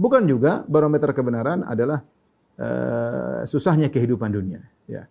Bukan 0.00 0.24
juga 0.24 0.64
barometer 0.64 1.12
kebenaran 1.12 1.60
adalah 1.68 2.00
uh, 2.56 3.44
susahnya 3.44 3.92
kehidupan 3.92 4.32
dunia. 4.32 4.64
Ya. 4.88 5.04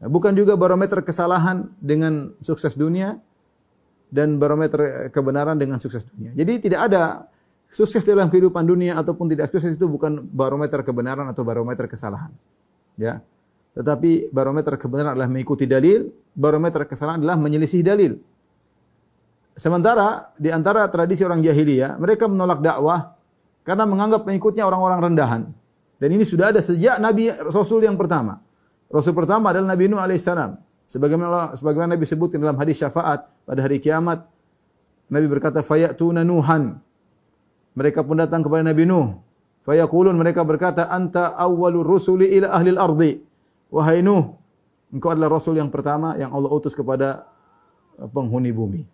Bukan 0.00 0.32
juga 0.32 0.56
barometer 0.56 1.04
kesalahan 1.04 1.68
dengan 1.76 2.32
sukses 2.40 2.72
dunia 2.76 3.20
dan 4.08 4.40
barometer 4.40 5.12
kebenaran 5.12 5.60
dengan 5.60 5.76
sukses 5.76 6.08
dunia. 6.08 6.32
Jadi 6.32 6.68
tidak 6.68 6.80
ada 6.88 7.02
sukses 7.68 8.00
dalam 8.08 8.32
kehidupan 8.32 8.64
dunia 8.64 8.96
ataupun 8.96 9.28
tidak 9.28 9.52
sukses 9.52 9.76
itu 9.76 9.84
bukan 9.84 10.24
barometer 10.32 10.80
kebenaran 10.80 11.28
atau 11.28 11.44
barometer 11.44 11.84
kesalahan. 11.84 12.32
Ya. 12.96 13.20
Tetapi 13.76 14.32
barometer 14.32 14.80
kebenaran 14.80 15.12
adalah 15.12 15.28
mengikuti 15.28 15.68
dalil, 15.68 16.08
barometer 16.32 16.88
kesalahan 16.88 17.20
adalah 17.20 17.36
menyelisih 17.36 17.84
dalil. 17.84 18.16
Sementara 19.56 20.32
di 20.36 20.52
antara 20.52 20.84
tradisi 20.88 21.24
orang 21.24 21.40
jahiliyah, 21.40 21.96
mereka 21.96 22.28
menolak 22.28 22.60
dakwah 22.60 23.15
karena 23.66 23.82
menganggap 23.82 24.22
pengikutnya 24.22 24.62
orang-orang 24.62 25.12
rendahan. 25.12 25.42
Dan 25.98 26.08
ini 26.14 26.22
sudah 26.22 26.54
ada 26.54 26.62
sejak 26.62 27.02
Nabi 27.02 27.34
Rasul 27.34 27.82
yang 27.82 27.98
pertama. 27.98 28.38
Rasul 28.86 29.10
pertama 29.10 29.50
adalah 29.50 29.74
Nabi 29.74 29.90
Nuh 29.90 29.98
alaihissalam. 29.98 30.54
Sebagaimana 30.86 31.58
sebagaimana 31.58 31.98
Nabi 31.98 32.06
sebutkan 32.06 32.38
dalam 32.38 32.54
hadis 32.62 32.78
syafaat 32.78 33.26
pada 33.42 33.58
hari 33.58 33.82
kiamat, 33.82 34.22
Nabi 35.10 35.26
berkata, 35.26 35.66
"Fayatuna 35.66 36.22
Nuhan." 36.22 36.78
Mereka 37.74 38.06
pun 38.06 38.22
datang 38.22 38.46
kepada 38.46 38.62
Nabi 38.62 38.86
Nuh. 38.86 39.18
Fayaqulun 39.66 40.14
mereka 40.14 40.46
berkata, 40.46 40.86
"Anta 40.86 41.34
awwalur 41.34 41.82
rusuli 41.82 42.30
ila 42.38 42.54
ahli 42.54 42.70
al-ardi." 42.70 43.12
Wahai 43.66 43.98
Nuh, 43.98 44.38
engkau 44.94 45.10
adalah 45.10 45.26
rasul 45.26 45.58
yang 45.58 45.74
pertama 45.74 46.14
yang 46.14 46.30
Allah 46.30 46.54
utus 46.54 46.70
kepada 46.70 47.26
penghuni 47.98 48.54
bumi. 48.54 48.86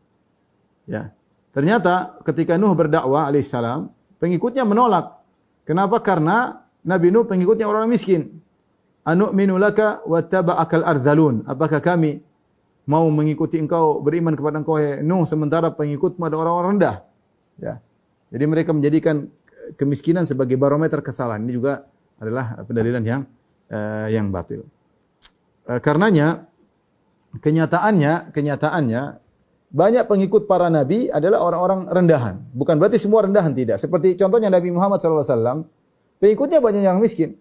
Ya. 0.88 1.12
Ternyata 1.52 2.16
ketika 2.24 2.56
Nuh 2.56 2.72
berdakwah 2.72 3.28
alaihissalam, 3.28 3.92
Pengikutnya 4.22 4.62
menolak. 4.62 5.18
Kenapa? 5.66 5.98
Karena 5.98 6.62
Nabi 6.86 7.10
Nuh 7.10 7.26
pengikutnya 7.26 7.66
orang 7.66 7.90
miskin. 7.90 8.38
Anu'minu 9.02 9.58
laka 9.58 9.98
wa 10.06 10.22
taba'akal 10.22 10.86
ardhalun. 10.86 11.42
Apakah 11.42 11.82
kami 11.82 12.22
mau 12.86 13.02
mengikuti 13.10 13.58
engkau, 13.58 13.98
beriman 13.98 14.38
kepada 14.38 14.62
engkau 14.62 14.78
ya 14.78 15.02
Nuh 15.02 15.26
sementara 15.26 15.74
pengikutmu 15.74 16.22
ada 16.22 16.38
orang-orang 16.38 16.70
rendah? 16.78 16.96
Ya. 17.58 17.82
Jadi 18.30 18.44
mereka 18.46 18.70
menjadikan 18.70 19.26
kemiskinan 19.74 20.22
sebagai 20.22 20.54
barometer 20.54 21.02
kesalahan. 21.02 21.42
Ini 21.42 21.52
juga 21.58 21.82
adalah 22.22 22.62
pendalilan 22.62 23.02
yang 23.02 23.22
uh, 23.74 24.06
yang 24.06 24.30
batil. 24.30 24.62
Uh, 25.66 25.82
karenanya 25.82 26.46
kenyataannya 27.42 28.30
kenyataannya 28.30 29.02
banyak 29.72 30.04
pengikut 30.04 30.44
para 30.44 30.68
nabi 30.68 31.08
adalah 31.08 31.40
orang-orang 31.40 31.88
rendahan. 31.88 32.34
Bukan 32.52 32.76
berarti 32.76 33.00
semua 33.00 33.24
rendahan 33.24 33.56
tidak. 33.56 33.80
Seperti 33.80 34.20
contohnya 34.20 34.52
Nabi 34.52 34.68
Muhammad 34.68 35.00
SAW, 35.00 35.64
pengikutnya 36.20 36.60
banyak 36.60 36.84
yang 36.84 37.00
miskin. 37.00 37.40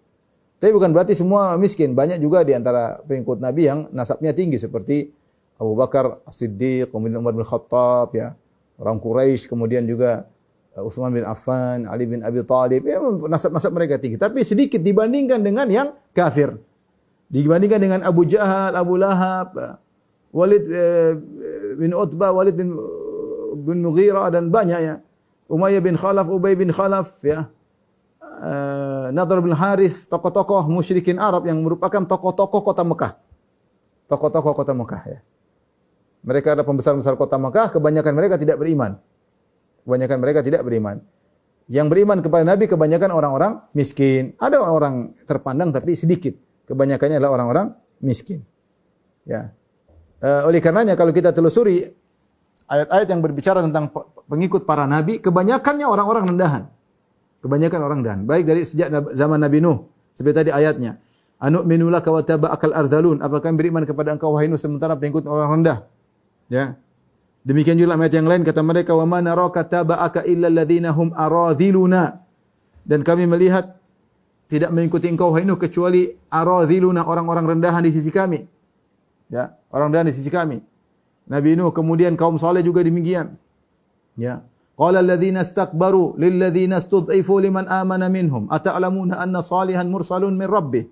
Tapi 0.56 0.72
bukan 0.72 0.96
berarti 0.96 1.12
semua 1.12 1.60
miskin. 1.60 1.92
Banyak 1.92 2.24
juga 2.24 2.40
di 2.40 2.56
antara 2.56 3.04
pengikut 3.04 3.36
Nabi 3.36 3.68
yang 3.68 3.78
nasabnya 3.92 4.32
tinggi 4.32 4.56
seperti 4.56 5.12
Abu 5.60 5.76
Bakar 5.76 6.24
As-Siddiq, 6.24 6.88
kemudian 6.88 7.20
Umar 7.20 7.36
bin 7.36 7.44
Khattab, 7.44 8.16
ya, 8.16 8.32
orang 8.80 8.96
Quraisy, 8.96 9.46
kemudian 9.52 9.84
juga 9.84 10.24
uh, 10.72 10.88
Utsman 10.88 11.12
bin 11.12 11.28
Affan, 11.28 11.84
Ali 11.84 12.08
bin 12.08 12.24
Abi 12.24 12.40
Thalib, 12.48 12.88
ya, 12.88 12.96
nasab-nasab 13.28 13.76
mereka 13.76 14.00
tinggi. 14.00 14.16
Tapi 14.16 14.40
sedikit 14.40 14.80
dibandingkan 14.80 15.44
dengan 15.44 15.68
yang 15.68 15.88
kafir. 16.16 16.56
Dibandingkan 17.28 17.80
dengan 17.80 18.00
Abu 18.06 18.24
Jahal, 18.24 18.72
Abu 18.72 18.96
Lahab, 18.96 19.81
Walid 20.32 20.64
eh, 20.64 21.12
bin 21.76 21.92
Utbah, 21.92 22.32
Walid 22.32 22.56
bin 22.56 22.72
bin 23.62 23.84
Mughirah 23.84 24.32
dan 24.32 24.48
banyak 24.48 24.80
ya. 24.80 24.94
Umayyah 25.52 25.84
bin 25.84 26.00
Khalaf, 26.00 26.32
Ubay 26.32 26.56
bin 26.56 26.72
Khalaf 26.72 27.20
ya. 27.20 27.52
Uh, 28.42 29.12
Nadhr 29.14 29.38
bin 29.38 29.54
Haris, 29.54 30.10
tokoh-tokoh 30.10 30.66
musyrikin 30.66 31.20
Arab 31.20 31.46
yang 31.46 31.62
merupakan 31.62 32.02
tokoh-tokoh 32.02 32.64
kota 32.64 32.82
Mekah. 32.82 33.14
Tokoh-tokoh 34.10 34.52
kota 34.56 34.72
Mekah 34.74 35.02
ya. 35.06 35.18
Mereka 36.26 36.58
ada 36.58 36.66
pembesar-pembesar 36.66 37.14
kota 37.14 37.38
Mekah, 37.38 37.70
kebanyakan 37.70 38.12
mereka 38.18 38.34
tidak 38.40 38.58
beriman. 38.58 38.98
Kebanyakan 39.86 40.18
mereka 40.18 40.40
tidak 40.42 40.66
beriman. 40.66 41.04
Yang 41.70 41.86
beriman 41.94 42.18
kepada 42.18 42.42
Nabi 42.42 42.64
kebanyakan 42.66 43.10
orang-orang 43.14 43.52
miskin. 43.78 44.34
Ada 44.42 44.58
orang 44.58 45.14
terpandang 45.22 45.70
tapi 45.70 45.94
sedikit. 45.94 46.34
Kebanyakannya 46.66 47.22
adalah 47.22 47.38
orang-orang 47.38 47.66
miskin. 48.02 48.42
Ya. 49.22 49.54
Uh, 50.22 50.46
oleh 50.46 50.62
karenanya 50.62 50.94
kalau 50.94 51.10
kita 51.10 51.34
telusuri 51.34 51.90
ayat-ayat 52.70 53.10
yang 53.10 53.18
berbicara 53.18 53.58
tentang 53.66 53.90
pengikut 54.30 54.62
para 54.62 54.86
nabi, 54.86 55.18
kebanyakannya 55.18 55.82
orang-orang 55.82 56.30
rendahan. 56.30 56.62
Kebanyakan 57.42 57.80
orang 57.82 57.98
rendahan. 58.00 58.20
Baik 58.22 58.44
dari 58.46 58.62
sejak 58.62 58.86
zaman 59.18 59.42
Nabi 59.42 59.58
Nuh, 59.58 59.90
seperti 60.14 60.46
tadi 60.46 60.50
ayatnya. 60.54 61.02
Anu 61.42 61.66
minulaka 61.66 62.14
wa 62.14 62.22
taba'akal 62.22 62.70
ardhalun. 62.70 63.18
Apakah 63.18 63.50
beriman 63.50 63.82
kepada 63.82 64.14
engkau 64.14 64.30
wahai 64.30 64.46
Nuh 64.46 64.62
sementara 64.62 64.94
pengikut 64.94 65.26
orang 65.26 65.58
rendah? 65.58 65.90
Ya. 66.46 66.78
Demikian 67.42 67.74
juga 67.74 67.98
ayat 67.98 68.14
yang 68.14 68.30
lain 68.30 68.46
kata 68.46 68.62
mereka 68.62 68.94
wa 68.94 69.02
man 69.02 69.26
naraka 69.26 69.66
taba'aka 69.66 70.22
illa 70.22 70.46
hum 70.94 71.10
aradhiluna. 71.18 72.22
Dan 72.86 73.02
kami 73.02 73.26
melihat 73.26 73.74
tidak 74.46 74.70
mengikuti 74.70 75.10
engkau 75.10 75.34
wahai 75.34 75.42
Nuh 75.42 75.58
kecuali 75.58 76.14
aradhiluna 76.30 77.02
orang-orang 77.10 77.58
rendahan 77.58 77.82
di 77.82 77.90
sisi 77.90 78.14
kami. 78.14 78.46
Ya, 79.32 79.56
orang 79.72 79.88
rendahan 79.88 80.12
di 80.12 80.14
sisi 80.14 80.28
kami. 80.28 80.60
Nabi 81.24 81.56
Nuh 81.56 81.72
kemudian 81.72 82.12
kaum 82.20 82.36
saleh 82.36 82.60
juga 82.60 82.84
demikian. 82.84 83.32
Ya. 84.20 84.44
Qala 84.76 85.00
alladziina 85.00 85.40
istakbaru 85.40 86.20
lil 86.20 86.36
ladziina 86.36 86.76
istud'ifu 86.76 87.40
liman 87.40 87.64
amana 87.64 88.12
minhum 88.12 88.44
ata'lamuna 88.52 89.16
anna 89.16 89.40
salihan 89.40 89.88
mursalun 89.88 90.36
min 90.36 90.44
rabbih. 90.44 90.84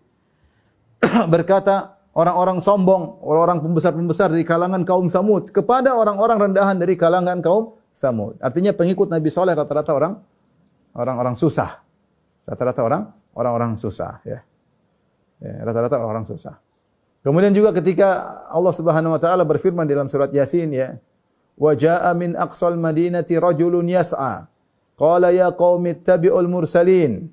Berkata 1.33 2.01
orang-orang 2.17 2.65
sombong, 2.65 3.21
orang-orang 3.21 3.61
pembesar-pembesar 3.61 4.33
dari 4.33 4.45
kalangan 4.49 4.89
kaum 4.89 5.13
Samud 5.13 5.53
kepada 5.53 5.93
orang-orang 5.93 6.49
rendahan 6.49 6.81
dari 6.81 6.97
kalangan 6.97 7.45
kaum 7.45 7.77
Samud. 7.93 8.41
Artinya 8.41 8.73
pengikut 8.73 9.13
Nabi 9.13 9.29
Saleh 9.29 9.53
rata-rata 9.53 9.93
orang 9.93 10.17
orang-orang 10.97 11.37
susah. 11.37 11.85
Rata-rata 12.49 12.81
orang 12.81 13.03
orang-orang 13.37 13.77
susah 13.77 14.25
ya. 14.25 14.41
ya 15.45 15.53
rata-rata 15.61 16.01
orang-orang 16.01 16.25
susah. 16.25 16.57
Kemudian 17.21 17.53
juga 17.53 17.77
ketika 17.77 18.41
Allah 18.49 18.73
Subhanahu 18.73 19.13
wa 19.13 19.21
taala 19.21 19.45
berfirman 19.45 19.85
dalam 19.85 20.09
surat 20.09 20.33
Yasin 20.33 20.73
ya, 20.73 20.97
wa 21.61 21.77
jaa 21.77 22.09
min 22.17 22.33
aqsal 22.33 22.81
madinati 22.81 23.37
rajulun 23.37 23.85
yas'a. 23.85 24.49
Qala 24.97 25.29
ya 25.33 25.53
qaumi 25.53 25.97
ittabi'ul 25.97 26.49
mursalin. 26.49 27.29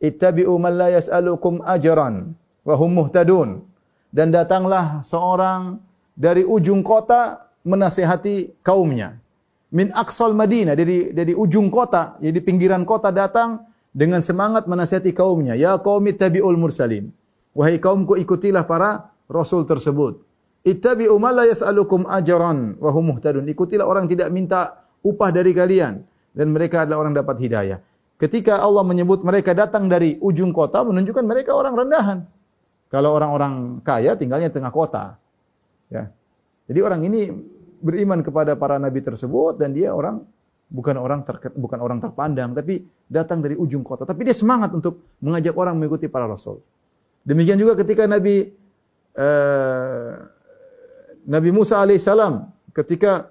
Ittabi'u 0.00 0.56
man 0.56 0.80
la 0.80 0.88
yas'alukum 0.96 1.60
ajran 1.64 2.32
wa 2.64 2.74
hum 2.80 2.90
muhtadun. 2.96 3.64
Dan 4.12 4.28
datanglah 4.32 5.00
seorang 5.04 5.80
dari 6.16 6.44
ujung 6.44 6.84
kota 6.84 7.48
menasihati 7.64 8.60
kaumnya. 8.60 9.16
Min 9.72 9.88
aqsal 9.92 10.36
Madinah 10.36 10.76
dari 10.76 11.16
dari 11.16 11.32
ujung 11.32 11.72
kota, 11.72 12.20
jadi 12.20 12.44
pinggiran 12.44 12.84
kota 12.84 13.08
datang 13.08 13.64
dengan 13.88 14.20
semangat 14.20 14.68
menasihati 14.68 15.16
kaumnya. 15.16 15.56
Ya 15.56 15.76
qaumi 15.80 16.12
tabi'ul 16.12 16.60
mursalin. 16.60 17.08
Wahai 17.52 17.76
kaumku 17.76 18.16
ikutilah 18.16 18.64
para 18.64 19.12
rasul 19.28 19.68
tersebut. 19.68 20.24
Ittabi'u 20.62 21.12
ma 21.18 21.34
la 21.34 21.44
yas'alukum 21.44 22.08
ajran 22.08 22.80
wa 22.80 22.90
hum 22.94 23.12
muhtadun. 23.12 23.44
Ikutilah 23.50 23.84
orang 23.84 24.08
tidak 24.08 24.32
minta 24.32 24.88
upah 25.04 25.28
dari 25.34 25.52
kalian 25.52 26.00
dan 26.32 26.46
mereka 26.48 26.86
adalah 26.86 27.08
orang 27.08 27.14
dapat 27.18 27.36
hidayah. 27.42 27.78
Ketika 28.16 28.62
Allah 28.62 28.86
menyebut 28.86 29.26
mereka 29.26 29.50
datang 29.52 29.90
dari 29.90 30.14
ujung 30.22 30.54
kota 30.54 30.86
menunjukkan 30.86 31.24
mereka 31.26 31.58
orang 31.58 31.74
rendahan. 31.74 32.18
Kalau 32.86 33.16
orang-orang 33.16 33.82
kaya 33.82 34.14
tinggalnya 34.14 34.52
tengah 34.52 34.70
kota. 34.70 35.16
Ya. 35.90 36.12
Jadi 36.70 36.78
orang 36.78 37.02
ini 37.02 37.32
beriman 37.82 38.22
kepada 38.22 38.54
para 38.54 38.78
nabi 38.78 39.02
tersebut 39.02 39.58
dan 39.58 39.74
dia 39.74 39.90
orang 39.90 40.22
bukan 40.70 40.96
orang 40.96 41.26
ter, 41.26 41.50
bukan 41.52 41.82
orang 41.82 41.98
terpandang 41.98 42.54
tapi 42.54 42.86
datang 43.10 43.42
dari 43.42 43.58
ujung 43.58 43.82
kota 43.82 44.06
tapi 44.06 44.24
dia 44.24 44.32
semangat 44.32 44.70
untuk 44.72 45.02
mengajak 45.18 45.52
orang 45.58 45.74
mengikuti 45.74 46.06
para 46.06 46.30
rasul. 46.30 46.62
Demikian 47.22 47.58
juga 47.58 47.78
ketika 47.78 48.10
Nabi 48.10 48.50
uh, 49.14 50.10
Nabi 51.22 51.50
Musa 51.54 51.78
alaihissalam 51.78 52.50
ketika 52.74 53.30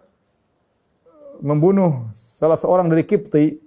membunuh 1.41 2.07
salah 2.13 2.55
seorang 2.55 2.87
dari 2.87 3.03
Kipti, 3.03 3.57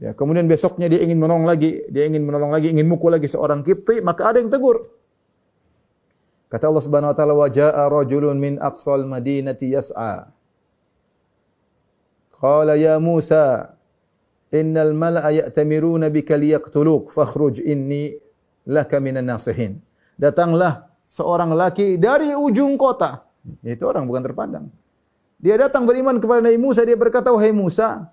ya, 0.00 0.16
kemudian 0.16 0.48
besoknya 0.48 0.88
dia 0.88 1.04
ingin 1.04 1.20
menolong 1.20 1.44
lagi, 1.44 1.84
dia 1.92 2.08
ingin 2.08 2.24
menolong 2.24 2.50
lagi, 2.50 2.72
ingin 2.72 2.88
mukul 2.88 3.12
lagi 3.12 3.28
seorang 3.28 3.60
Kipti, 3.60 4.00
maka 4.00 4.32
ada 4.32 4.40
yang 4.40 4.48
tegur. 4.48 4.88
Kata 6.48 6.70
Allah 6.70 6.84
Subhanahu 6.84 7.12
wa 7.12 7.16
taala, 7.16 7.34
"Wa 7.36 7.48
jaa 7.52 7.84
rajulun 7.92 8.40
min 8.40 8.56
aqsal 8.58 9.04
madinati 9.04 9.76
yas'a." 9.76 10.32
Qala 12.34 12.74
ya 12.80 12.96
Musa, 12.96 13.76
"Innal 14.50 14.96
mala'a 14.96 15.30
ya'tamiruna 15.44 16.08
bika 16.08 16.40
liyaqtuluk, 16.40 17.12
fakhruj 17.12 17.60
inni 17.60 18.23
laka 18.68 18.98
minan 18.98 19.28
nasihin." 19.28 19.80
Datanglah 20.14 20.88
seorang 21.10 21.52
laki 21.54 21.98
dari 22.00 22.32
ujung 22.34 22.74
kota 22.78 23.24
itu 23.60 23.84
orang 23.84 24.08
bukan 24.08 24.22
terpandang. 24.24 24.66
Dia 25.36 25.60
datang 25.60 25.84
beriman 25.84 26.16
kepada 26.16 26.40
Nabi 26.40 26.56
Musa, 26.56 26.88
dia 26.88 26.96
berkata, 26.96 27.28
"Wahai 27.28 27.52
Musa, 27.52 28.08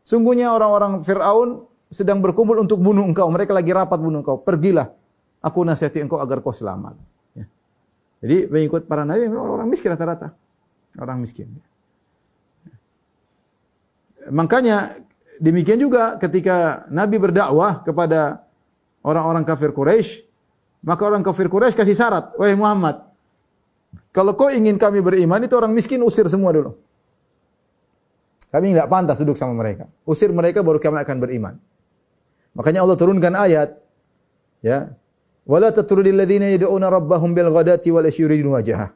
sungguhnya 0.00 0.48
orang-orang 0.48 1.04
Firaun 1.04 1.68
sedang 1.92 2.24
berkumpul 2.24 2.56
untuk 2.56 2.80
bunuh 2.80 3.04
engkau. 3.04 3.28
Mereka 3.28 3.52
lagi 3.52 3.76
rapat 3.76 4.00
bunuh 4.00 4.24
engkau. 4.24 4.40
Pergilah, 4.40 4.88
aku 5.44 5.60
nasihati 5.68 6.00
engkau 6.00 6.16
agar 6.16 6.40
kau 6.40 6.54
selamat." 6.54 6.96
Ya. 7.36 7.44
Jadi 8.24 8.36
mengikut 8.48 8.88
para 8.88 9.04
nabi 9.04 9.28
memang 9.28 9.60
orang 9.60 9.68
miskin 9.68 9.92
rata-rata. 9.92 10.32
Orang 10.96 11.20
miskin. 11.20 11.52
Makanya 14.30 15.02
demikian 15.42 15.80
juga 15.82 16.14
ketika 16.20 16.86
Nabi 16.92 17.18
berdakwah 17.18 17.82
kepada 17.82 18.41
orang-orang 19.02 19.44
kafir 19.46 19.70
Quraisy, 19.74 20.24
maka 20.82 21.02
orang 21.06 21.22
kafir 21.22 21.46
Quraisy 21.46 21.74
kasih 21.76 21.94
syarat, 21.94 22.34
"Wahai 22.38 22.58
Muhammad, 22.58 23.12
kalau 24.12 24.36
kau 24.36 24.52
ingin 24.52 24.76
kami 24.76 25.00
beriman, 25.00 25.40
itu 25.40 25.56
orang 25.56 25.72
miskin 25.72 26.00
usir 26.04 26.28
semua 26.28 26.52
dulu. 26.52 26.76
Kami 28.52 28.76
tidak 28.76 28.88
pantas 28.92 29.16
duduk 29.24 29.40
sama 29.40 29.56
mereka. 29.56 29.88
Usir 30.04 30.28
mereka 30.28 30.60
baru 30.60 30.76
kami 30.76 31.00
akan 31.00 31.16
beriman. 31.16 31.54
Makanya 32.52 32.84
Allah 32.84 32.96
turunkan 33.00 33.32
ayat 33.32 33.80
ya. 34.60 34.92
Wala 35.48 35.72
tatrudil 35.72 36.12
ladzina 36.12 36.52
yad'una 36.52 36.92
rabbahum 36.92 37.32
bil 37.32 37.48
ghadati 37.48 37.88
wal 37.88 38.04
wajhah. 38.04 38.92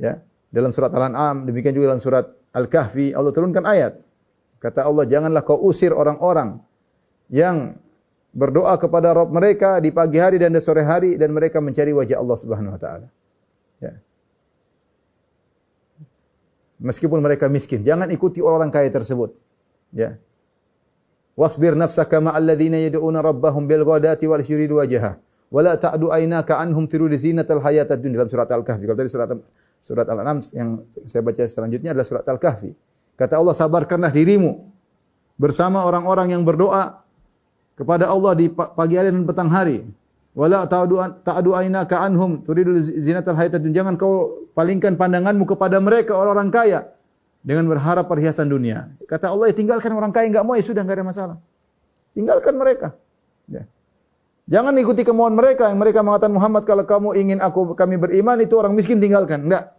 Ya. 0.00 0.24
Dalam 0.50 0.72
surat 0.74 0.90
Al-An'am, 0.90 1.46
demikian 1.46 1.76
juga 1.76 1.94
dalam 1.94 2.02
surat 2.02 2.26
Al-Kahfi, 2.50 3.14
Allah 3.14 3.30
turunkan 3.30 3.62
ayat. 3.62 4.00
Kata 4.58 4.88
Allah, 4.88 5.06
janganlah 5.06 5.46
kau 5.46 5.60
usir 5.62 5.94
orang-orang 5.94 6.58
yang 7.30 7.78
berdoa 8.30 8.74
kepada 8.78 9.10
Rabb 9.10 9.34
mereka 9.34 9.82
di 9.82 9.90
pagi 9.90 10.22
hari 10.22 10.38
dan 10.38 10.54
di 10.54 10.62
sore 10.62 10.86
hari 10.86 11.18
dan 11.18 11.34
mereka 11.34 11.58
mencari 11.58 11.90
wajah 11.90 12.22
Allah 12.22 12.38
Subhanahu 12.38 12.74
wa 12.74 12.80
taala. 12.80 13.08
Ya. 13.82 13.98
Meskipun 16.80 17.20
mereka 17.20 17.50
miskin, 17.50 17.84
jangan 17.84 18.08
ikuti 18.08 18.40
orang 18.40 18.72
kaya 18.72 18.88
tersebut. 18.88 19.34
Ya. 19.92 20.16
Wasbir 21.34 21.74
nafsaka 21.74 22.22
ma'al 22.22 22.54
ladzina 22.54 22.78
yad'una 22.78 23.20
rabbahum 23.20 23.66
bil 23.66 23.82
ghadati 23.82 24.24
wal 24.30 24.40
yuridu 24.40 24.78
wajha. 24.78 25.18
Wala 25.50 25.74
ta'du 25.74 26.14
aynaka 26.14 26.62
anhum 26.62 26.86
tirudi 26.86 27.18
zinatal 27.18 27.58
hayatad 27.58 27.98
dunya 27.98 28.22
dalam 28.22 28.30
surat 28.30 28.46
Al-Kahfi. 28.46 28.86
Kalau 28.86 28.98
tadi 28.98 29.10
surat 29.10 29.28
surat 29.82 30.06
Al-An'am 30.06 30.38
yang 30.54 30.86
saya 31.08 31.26
baca 31.26 31.42
selanjutnya 31.42 31.90
adalah 31.90 32.06
surat 32.06 32.22
Al-Kahfi. 32.22 32.70
Kata 33.18 33.34
Allah, 33.36 33.52
sabarkanlah 33.52 34.14
dirimu 34.14 34.70
bersama 35.34 35.82
orang-orang 35.84 36.38
yang 36.38 36.46
berdoa 36.46 37.02
kepada 37.80 38.12
Allah 38.12 38.36
di 38.36 38.52
pagi 38.52 39.00
hari 39.00 39.08
dan 39.08 39.24
petang 39.24 39.48
hari. 39.48 39.88
Wala 40.36 40.68
ta'du 40.68 41.56
ainaka 41.56 41.96
anhum 42.04 42.44
turidu 42.44 42.76
zinatal 42.78 43.34
hayatad 43.34 43.64
dunya. 43.64 43.80
Jangan 43.80 43.96
kau 43.96 44.44
palingkan 44.52 45.00
pandanganmu 45.00 45.48
kepada 45.48 45.80
mereka 45.80 46.14
orang-orang 46.14 46.52
kaya 46.52 46.80
dengan 47.40 47.64
berharap 47.72 48.04
perhiasan 48.04 48.52
dunia. 48.52 48.92
Kata 49.08 49.32
Allah, 49.32 49.48
ya, 49.48 49.54
tinggalkan 49.56 49.90
orang 49.96 50.12
kaya 50.12 50.28
enggak 50.28 50.44
mau 50.44 50.54
ya 50.54 50.62
sudah 50.62 50.84
enggak 50.84 51.00
ada 51.00 51.06
masalah. 51.08 51.36
Tinggalkan 52.12 52.54
mereka. 52.60 52.88
Ya. 53.48 53.64
Jangan 54.50 54.76
ikuti 54.76 55.02
kemauan 55.02 55.34
mereka 55.34 55.72
yang 55.72 55.80
mereka 55.80 56.04
mengatakan 56.04 56.36
Muhammad 56.36 56.62
kalau 56.68 56.84
kamu 56.84 57.16
ingin 57.16 57.38
aku 57.40 57.72
kami 57.72 57.96
beriman 57.96 58.38
itu 58.44 58.54
orang 58.60 58.76
miskin 58.76 59.00
tinggalkan. 59.00 59.48
Enggak. 59.48 59.72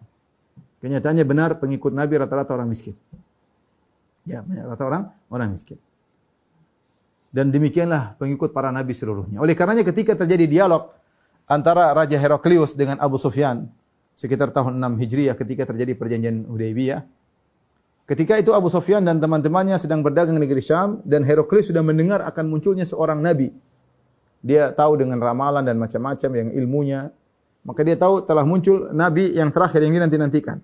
Kenyataannya 0.81 1.23
benar 1.23 1.61
pengikut 1.61 1.93
Nabi 1.93 2.17
rata-rata 2.17 2.57
orang 2.57 2.67
miskin. 2.67 2.97
Ya, 4.25 4.41
rata-rata 4.41 4.83
orang 4.83 5.03
orang 5.29 5.53
miskin. 5.53 5.77
Dan 7.31 7.47
demikianlah 7.47 8.19
pengikut 8.19 8.51
para 8.51 8.75
nabi 8.75 8.91
seluruhnya. 8.91 9.39
Oleh 9.39 9.55
karenanya 9.55 9.87
ketika 9.87 10.19
terjadi 10.19 10.51
dialog 10.51 10.91
antara 11.47 11.95
Raja 11.95 12.19
Heraklius 12.19 12.75
dengan 12.75 12.99
Abu 12.99 13.15
Sufyan 13.15 13.71
sekitar 14.19 14.51
tahun 14.51 14.77
6 14.77 15.01
Hijriah 15.01 15.35
ketika 15.39 15.63
terjadi 15.71 15.95
perjanjian 15.95 16.45
Hudaybiyah. 16.45 17.01
Ketika 18.05 18.35
itu 18.35 18.51
Abu 18.51 18.67
Sufyan 18.67 19.07
dan 19.07 19.23
teman-temannya 19.23 19.79
sedang 19.79 20.03
berdagang 20.03 20.35
di 20.35 20.43
negeri 20.43 20.59
Syam 20.59 20.99
dan 21.07 21.23
Heraklius 21.23 21.71
sudah 21.71 21.79
mendengar 21.79 22.19
akan 22.27 22.51
munculnya 22.51 22.83
seorang 22.83 23.23
nabi. 23.23 23.55
Dia 24.43 24.75
tahu 24.75 24.99
dengan 24.99 25.21
ramalan 25.21 25.63
dan 25.63 25.79
macam-macam 25.79 26.29
yang 26.35 26.49
ilmunya. 26.51 27.01
Maka 27.61 27.85
dia 27.85 27.95
tahu 27.95 28.25
telah 28.25 28.43
muncul 28.43 28.91
nabi 28.91 29.31
yang 29.37 29.53
terakhir 29.53 29.79
yang 29.85 29.95
ini 29.95 30.01
nanti-nantikan. 30.03 30.59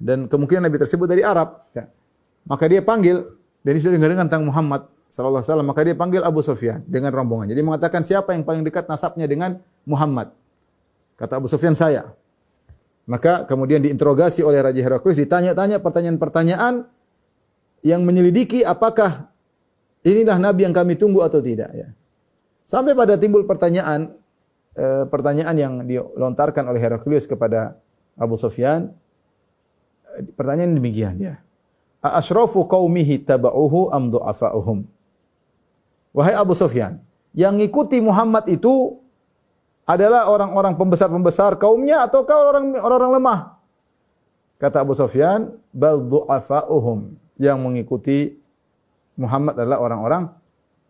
Dan 0.00 0.26
kemungkinan 0.26 0.66
nabi 0.66 0.82
tersebut 0.82 1.06
dari 1.06 1.22
Arab. 1.22 1.62
Ya. 1.76 1.86
Maka 2.48 2.64
dia 2.66 2.82
panggil 2.82 3.22
dan 3.62 3.70
dia 3.70 3.82
sudah 3.84 3.94
dengar 3.94 4.26
tentang 4.26 4.42
Muhammad 4.48 4.88
sallallahu 5.14 5.38
alaihi 5.38 5.46
wasallam, 5.46 5.68
maka 5.70 5.80
dia 5.86 5.94
panggil 5.94 6.26
Abu 6.26 6.42
Sufyan 6.42 6.82
dengan 6.90 7.14
rombongan. 7.14 7.46
Jadi 7.46 7.62
mengatakan 7.62 8.02
siapa 8.02 8.34
yang 8.34 8.42
paling 8.42 8.66
dekat 8.66 8.90
nasabnya 8.90 9.30
dengan 9.30 9.62
Muhammad? 9.86 10.34
Kata 11.14 11.38
Abu 11.38 11.46
Sufyan 11.46 11.78
saya. 11.78 12.10
Maka 13.06 13.46
kemudian 13.46 13.78
diinterogasi 13.78 14.42
oleh 14.42 14.58
Raja 14.58 14.82
Heraklius, 14.82 15.22
ditanya-tanya 15.22 15.78
pertanyaan-pertanyaan 15.78 16.90
yang 17.86 18.02
menyelidiki 18.02 18.66
apakah 18.66 19.30
inilah 20.02 20.34
nabi 20.40 20.66
yang 20.66 20.74
kami 20.74 20.98
tunggu 20.98 21.22
atau 21.22 21.38
tidak 21.38 21.70
ya. 21.70 21.94
Sampai 22.66 22.96
pada 22.96 23.14
timbul 23.14 23.46
pertanyaan 23.46 24.18
e, 24.74 25.04
pertanyaan 25.06 25.54
yang 25.54 25.74
dilontarkan 25.84 26.64
oleh 26.64 26.80
Heraklius 26.80 27.28
kepada 27.28 27.78
Abu 28.18 28.34
Sufyan. 28.34 28.90
Pertanyaan 30.34 30.74
demikian 30.74 31.14
ya. 31.20 31.34
Aashrafu 32.02 32.66
qaumihi 32.66 33.22
taba'uhu 33.22 33.92
am 33.92 34.10
du'afa'uhum? 34.10 34.93
Wahai 36.14 36.38
Abu 36.38 36.54
Sufyan, 36.54 37.02
yang 37.34 37.58
ngikuti 37.58 37.98
Muhammad 37.98 38.46
itu 38.46 39.02
adalah 39.84 40.30
orang-orang 40.30 40.78
pembesar-pembesar 40.78 41.58
kaumnya 41.58 42.06
atau 42.06 42.22
orang 42.24 42.78
orang 42.78 43.10
lemah? 43.18 43.38
Kata 44.56 44.80
Abu 44.80 44.94
Sufyan, 44.94 45.52
bal 45.74 46.00
du'afa'uhum. 46.00 47.18
Yang 47.34 47.58
mengikuti 47.58 48.18
Muhammad 49.18 49.58
adalah 49.58 49.82
orang-orang 49.82 50.30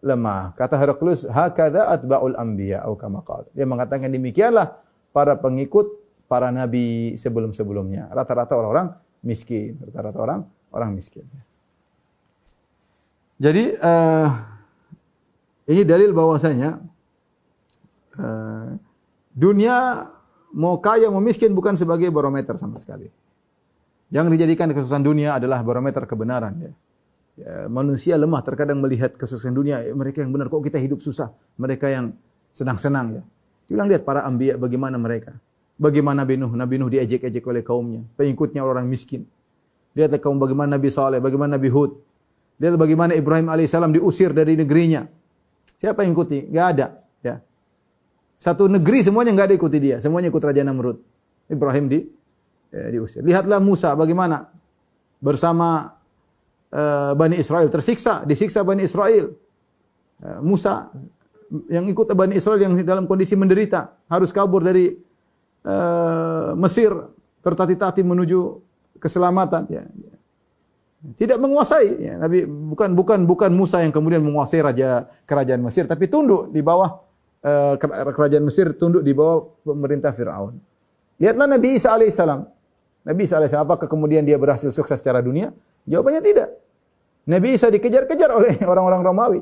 lemah. 0.05 0.53
Kata 0.55 0.77
Heraklius, 0.77 1.25
hakadha 1.25 1.89
atba'ul 1.89 2.37
anbiya 2.37 2.85
atau 2.85 2.95
kama 2.95 3.25
Dia 3.57 3.65
mengatakan 3.65 4.13
demikianlah 4.13 4.77
para 5.17 5.41
pengikut 5.41 5.89
para 6.29 6.53
nabi 6.53 7.17
sebelum-sebelumnya. 7.17 8.13
Rata-rata 8.13 8.53
orang-orang 8.55 8.93
miskin, 9.25 9.81
rata-rata 9.81 10.19
orang 10.21 10.41
orang 10.69 10.91
miskin. 10.93 11.25
Jadi 13.41 13.75
uh, 13.81 14.29
ini 15.65 15.83
dalil 15.83 16.13
bahwasanya 16.13 16.81
uh, 18.21 18.77
dunia 19.33 20.09
mau 20.55 20.79
kaya 20.79 21.09
mau 21.09 21.25
miskin 21.25 21.57
bukan 21.57 21.75
sebagai 21.75 22.13
barometer 22.13 22.55
sama 22.61 22.77
sekali. 22.77 23.09
Jangan 24.13 24.31
dijadikan 24.31 24.71
kesuksesan 24.71 25.03
dunia 25.03 25.41
adalah 25.41 25.65
barometer 25.65 26.05
kebenaran 26.07 26.55
ya. 26.61 26.73
ya 27.41 27.55
manusia 27.67 28.15
lemah 28.15 28.45
terkadang 28.45 28.79
melihat 28.79 29.17
kesuksesan 29.17 29.57
dunia 29.57 29.83
ya, 29.83 29.91
mereka 29.97 30.23
yang 30.23 30.31
benar 30.31 30.53
kok 30.53 30.63
kita 30.63 30.79
hidup 30.79 31.03
susah, 31.03 31.33
mereka 31.59 31.91
yang 31.91 32.15
senang-senang 32.55 33.19
ya. 33.19 33.23
Bilang 33.67 33.89
lihat 33.89 34.05
para 34.05 34.23
ambiya 34.23 34.61
bagaimana 34.61 35.01
mereka. 35.01 35.35
Bagaimana 35.75 36.23
Nabi 36.23 36.39
Nuh, 36.39 36.53
Nabi 36.55 36.79
Nuh 36.79 36.87
diejek-ejek 36.87 37.43
oleh 37.51 37.67
kaumnya, 37.67 38.07
pengikutnya 38.15 38.63
orang 38.63 38.87
miskin. 38.87 39.27
Lihatlah 39.99 40.23
kaum 40.23 40.39
bagaimana 40.39 40.79
Nabi 40.79 40.91
Saleh, 40.91 41.19
bagaimana 41.19 41.59
Nabi 41.59 41.71
Hud. 41.71 41.99
Lihat 42.63 42.79
bagaimana 42.79 43.19
Ibrahim 43.19 43.51
alaihissalam 43.51 43.91
diusir 43.91 44.31
dari 44.31 44.55
negerinya. 44.55 45.07
Siapa 45.85 46.01
yang 46.01 46.17
ikuti? 46.17 46.49
Gak 46.49 46.67
ada. 46.73 46.87
Ya. 47.21 47.45
Satu 48.41 48.73
negeri 48.73 49.05
semuanya 49.05 49.37
nggak 49.37 49.53
ada 49.53 49.57
ikuti 49.57 49.77
dia, 49.77 50.01
semuanya 50.01 50.33
ikut 50.33 50.41
Raja 50.41 50.65
Namrud. 50.65 50.97
Ibrahim 51.45 51.93
di 51.93 52.01
ya, 52.73 52.89
diusir. 52.89 53.21
Lihatlah 53.21 53.61
Musa 53.61 53.93
bagaimana 53.93 54.49
bersama 55.21 55.93
uh, 56.73 57.13
Bani 57.13 57.37
Israel 57.37 57.69
tersiksa, 57.69 58.25
disiksa 58.25 58.65
Bani 58.65 58.81
Israel. 58.81 59.37
Uh, 60.25 60.41
Musa 60.41 60.89
yang 61.69 61.85
ikut 61.85 62.09
Bani 62.17 62.41
Israel 62.41 62.65
yang 62.65 62.73
dalam 62.81 63.05
kondisi 63.05 63.37
menderita 63.37 63.93
harus 64.09 64.33
kabur 64.33 64.65
dari 64.65 64.89
uh, 65.69 66.57
Mesir 66.57 66.97
tertati-tati 67.45 68.01
menuju 68.01 68.41
keselamatan 68.97 69.69
ya. 69.69 69.85
Tidak 71.05 71.37
menguasai 71.37 72.01
ya. 72.01 72.17
Nabi 72.17 72.49
bukan 72.49 72.97
bukan 72.97 73.29
bukan 73.29 73.53
Musa 73.53 73.85
yang 73.85 73.93
kemudian 73.93 74.25
menguasai 74.25 74.65
raja 74.65 75.05
kerajaan 75.29 75.61
Mesir 75.61 75.85
tapi 75.85 76.09
tunduk 76.09 76.49
di 76.49 76.65
bawah 76.65 77.05
uh, 77.45 77.77
kerajaan 78.17 78.41
Mesir 78.41 78.73
tunduk 78.73 79.05
di 79.05 79.13
bawah 79.13 79.45
pemerintah 79.69 80.17
Firaun. 80.17 80.57
Lihatlah 81.21 81.47
Nabi 81.47 81.77
Isa 81.77 81.93
alaihissalam. 81.93 82.41
Nabi 83.05 83.21
Isa 83.29 83.37
alaihissalam, 83.37 83.69
apakah 83.69 83.85
kemudian 83.85 84.25
dia 84.25 84.41
berhasil 84.41 84.73
sukses 84.73 84.97
secara 84.97 85.21
dunia? 85.21 85.53
Jawabannya 85.85 86.25
tidak. 86.25 86.49
Nabi 87.29 87.53
Isa 87.53 87.69
dikejar-kejar 87.69 88.33
oleh 88.33 88.57
orang-orang 88.73 89.05
Romawi. 89.05 89.41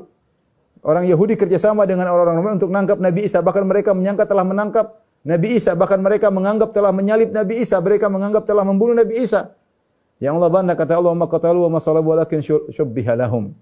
Orang 0.83 1.07
Yahudi 1.07 1.39
kerjasama 1.39 1.87
dengan 1.87 2.11
orang-orang 2.11 2.43
Romawi 2.43 2.53
untuk 2.59 2.71
menangkap 2.75 2.99
Nabi 2.99 3.23
Isa. 3.23 3.39
Bahkan 3.39 3.63
mereka 3.63 3.95
menyangka 3.95 4.27
telah 4.27 4.43
menangkap 4.43 4.85
Nabi 5.23 5.55
Isa. 5.55 5.71
Bahkan 5.79 5.99
mereka 6.03 6.27
menganggap 6.27 6.75
telah 6.75 6.91
menyalib 6.91 7.31
Nabi 7.31 7.63
Isa. 7.63 7.79
Mereka 7.79 8.11
menganggap 8.11 8.43
telah 8.43 8.67
membunuh 8.67 8.91
Nabi 8.91 9.23
Isa. 9.23 9.55
Yang 10.21 10.33
Allah 10.41 10.51
bantah 10.53 10.75
kata 10.77 10.93
Allah, 10.99 11.13
"Ma 11.17 11.25
qatalu 11.25 11.69
wa 11.69 11.77
ma 11.77 11.79
salabu 11.81 12.13
walakin 12.13 12.39
syubbiha 12.69 13.17
lahum." 13.17 13.53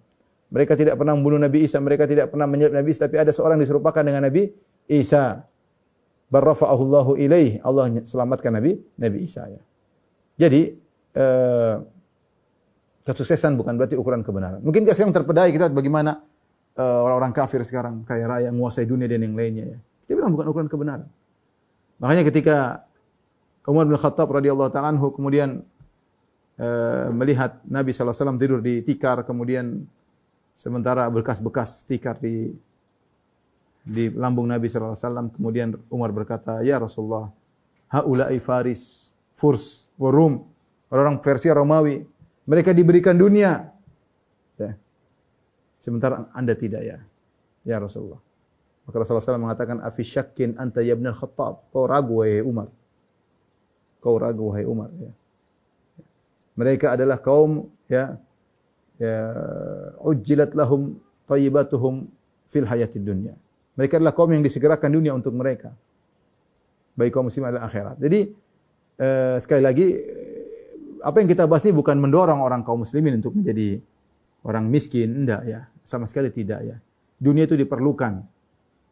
Mereka 0.51 0.75
tidak 0.75 0.99
pernah 0.99 1.15
membunuh 1.15 1.39
Nabi 1.39 1.63
Isa, 1.63 1.79
mereka 1.79 2.03
tidak 2.03 2.27
pernah 2.27 2.43
menyalib 2.43 2.75
Nabi 2.75 2.91
Isa, 2.91 3.07
tapi 3.07 3.15
ada 3.15 3.31
seorang 3.31 3.55
diserupakan 3.55 4.03
dengan 4.03 4.27
Nabi 4.27 4.51
Isa. 4.91 5.47
Barrafa'ahu 6.31 6.81
Allahu 6.87 7.11
ilaih. 7.19 7.59
Allah 7.63 7.91
selamatkan 8.03 8.55
Nabi 8.55 8.79
Nabi 8.99 9.17
Isa 9.23 9.47
ya. 9.51 9.59
Jadi 10.39 10.75
eh, 11.15 11.75
kesuksesan 13.03 13.59
bukan 13.59 13.75
berarti 13.75 13.99
ukuran 13.99 14.23
kebenaran. 14.23 14.63
Mungkin 14.63 14.87
sekarang 14.87 15.11
terpedaya 15.11 15.51
kita 15.51 15.67
bagaimana 15.71 16.23
eh, 16.79 16.99
orang-orang 17.03 17.35
kafir 17.35 17.63
sekarang 17.67 18.07
kaya 18.07 18.27
raya 18.27 18.47
menguasai 18.51 18.87
dunia 18.87 19.11
dan 19.11 19.23
yang 19.23 19.35
lainnya 19.35 19.75
ya. 19.75 19.77
Kita 20.07 20.11
bilang 20.19 20.31
bukan 20.31 20.45
ukuran 20.51 20.67
kebenaran. 20.71 21.07
Makanya 21.99 22.23
ketika 22.27 22.57
Umar 23.67 23.85
bin 23.85 23.99
Khattab 23.99 24.31
radhiyallahu 24.31 24.71
taala 24.73 24.95
kemudian 24.97 25.61
uh, 26.61 27.09
melihat 27.09 27.57
Nabi 27.65 27.89
wasallam 27.89 28.37
tidur 28.37 28.61
di 28.61 28.85
tikar 28.85 29.25
kemudian 29.25 29.81
sementara 30.53 31.09
bekas-bekas 31.09 31.81
tikar 31.89 32.21
di 32.21 32.53
di 33.81 34.13
lambung 34.13 34.45
Nabi 34.45 34.69
wasallam 34.69 35.33
kemudian 35.33 35.73
Umar 35.89 36.13
berkata, 36.13 36.61
"Ya 36.61 36.77
Rasulullah, 36.77 37.33
haula'i 37.89 38.37
Faris, 38.37 39.13
Furs, 39.33 39.89
wa 39.97 40.13
Rum, 40.13 40.45
orang-orang 40.93 41.17
Persia 41.17 41.57
Romawi, 41.57 42.05
mereka 42.45 42.77
diberikan 42.77 43.17
dunia." 43.17 43.73
Ya. 44.61 44.77
Sementara 45.81 46.29
Anda 46.37 46.53
tidak 46.53 46.85
ya. 46.85 47.01
Ya 47.65 47.81
Rasulullah. 47.81 48.21
Maka 48.85 48.95
Rasulullah 49.01 49.25
SAW 49.25 49.45
mengatakan, 49.49 49.77
"Afi 49.81 50.05
syakkin 50.05 50.57
anta 50.61 50.85
ya 50.85 50.93
ibnal 50.93 51.17
Khattab?" 51.17 51.65
Kau 51.73 51.89
ragu 51.89 52.21
wahai 52.21 52.45
Umar. 52.45 52.69
Kau 53.97 54.17
ragu 54.21 54.53
wahai 54.53 54.65
Umar 54.65 54.93
ya. 54.97 55.09
Mereka 56.59 56.95
adalah 56.95 57.19
kaum 57.23 57.71
ya 57.87 58.19
ya 59.01 59.15
ujjilat 60.03 60.53
lahum 60.53 60.99
thayyibatuhum 61.25 62.05
fil 62.51 62.67
hayatid 62.67 63.01
dunya. 63.01 63.33
Mereka 63.79 63.97
adalah 63.97 64.13
kaum 64.13 64.29
yang 64.29 64.43
disegerakan 64.43 64.91
dunia 64.91 65.15
untuk 65.15 65.31
mereka. 65.31 65.71
Baik 66.99 67.15
kaum 67.15 67.31
muslim 67.31 67.47
adalah 67.47 67.65
akhirat. 67.71 67.97
Jadi 68.03 68.19
eh, 68.99 69.35
sekali 69.39 69.61
lagi 69.63 69.87
apa 71.01 71.17
yang 71.17 71.29
kita 71.31 71.49
bahas 71.49 71.65
ini 71.65 71.73
bukan 71.73 71.97
mendorong 71.97 72.43
orang 72.45 72.61
kaum 72.61 72.85
muslimin 72.85 73.17
untuk 73.17 73.33
menjadi 73.33 73.81
orang 74.45 74.69
miskin, 74.69 75.25
enggak 75.25 75.41
ya. 75.47 75.61
Sama 75.81 76.05
sekali 76.05 76.29
tidak 76.29 76.61
ya. 76.61 76.77
Dunia 77.17 77.49
itu 77.49 77.57
diperlukan. 77.57 78.21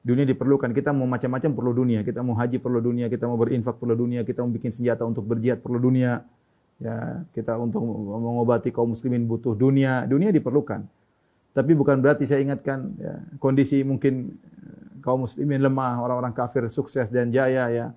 Dunia 0.02 0.26
diperlukan. 0.26 0.74
Kita 0.74 0.89
mau 0.95 1.06
macam-macam 1.06 1.52
perlu 1.54 1.72
dunia. 1.76 2.02
Kita 2.02 2.26
mau 2.26 2.34
haji 2.34 2.58
perlu 2.58 2.80
dunia. 2.82 3.12
Kita 3.12 3.30
mau 3.30 3.38
berinfak 3.38 3.78
perlu 3.78 3.93
dunia. 3.93 4.26
Kita 4.26 4.41
mau 4.41 4.50
bikin 4.50 4.74
senjata 4.74 5.06
untuk 5.06 5.28
berjihad 5.28 5.62
perlu 5.62 5.78
dunia. 5.78 6.24
Ya, 6.80 7.28
kita 7.36 7.60
untuk 7.60 7.84
mengobati 7.84 8.72
kaum 8.72 8.96
muslimin 8.96 9.28
butuh 9.28 9.52
dunia. 9.52 10.08
Dunia 10.08 10.32
diperlukan. 10.32 10.88
Tapi 11.52 11.72
bukan 11.76 12.00
berarti 12.00 12.24
saya 12.24 12.39
ingatkan 12.39 12.96
ya, 12.96 13.20
kondisi 13.36 13.84
mungkin 13.84 14.32
kaum 15.04 15.28
muslimin 15.28 15.60
lemah, 15.60 16.00
orang-orang 16.00 16.32
kafir 16.32 16.63
sukses 16.72 17.12
dan 17.12 17.36
jaya 17.36 17.68
ya. 17.68 17.88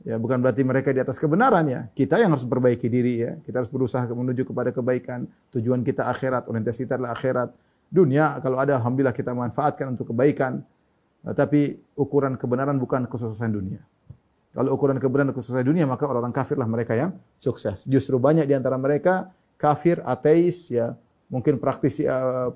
Ya 0.00 0.16
bukan 0.16 0.40
berarti 0.40 0.64
mereka 0.64 0.92
di 0.96 1.00
atas 1.00 1.20
kebenaran 1.20 1.64
ya. 1.68 1.80
Kita 1.92 2.16
yang 2.16 2.32
harus 2.32 2.44
perbaiki 2.48 2.88
diri 2.88 3.20
ya. 3.20 3.32
Kita 3.44 3.60
harus 3.60 3.68
berusaha 3.68 4.04
menuju 4.08 4.48
kepada 4.48 4.72
kebaikan. 4.72 5.28
Tujuan 5.52 5.84
kita 5.84 6.08
akhirat, 6.08 6.48
orientasi 6.48 6.88
kita 6.88 6.96
adalah 6.96 7.12
akhirat. 7.12 7.52
Dunia 7.92 8.40
kalau 8.40 8.56
ada 8.56 8.80
alhamdulillah 8.80 9.12
kita 9.12 9.36
manfaatkan 9.36 9.92
untuk 9.92 10.12
kebaikan. 10.12 10.64
Nah, 11.20 11.36
tapi 11.36 11.76
ukuran 12.00 12.40
kebenaran 12.40 12.80
bukan 12.80 13.04
kesuksesan 13.04 13.52
dunia. 13.52 13.80
Kalau 14.50 14.74
ukuran 14.74 14.98
kebenaran 14.98 15.30
kesuksesan 15.30 15.62
dunia 15.62 15.86
maka 15.86 16.10
orang-orang 16.10 16.34
kafirlah 16.34 16.66
mereka 16.66 16.98
yang 16.98 17.14
sukses. 17.38 17.86
Justru 17.86 18.18
banyak 18.18 18.50
di 18.50 18.54
antara 18.58 18.74
mereka 18.74 19.30
kafir, 19.54 20.02
ateis 20.02 20.74
ya, 20.74 20.98
mungkin 21.30 21.62
praktisi 21.62 22.02
uh, 22.08 22.50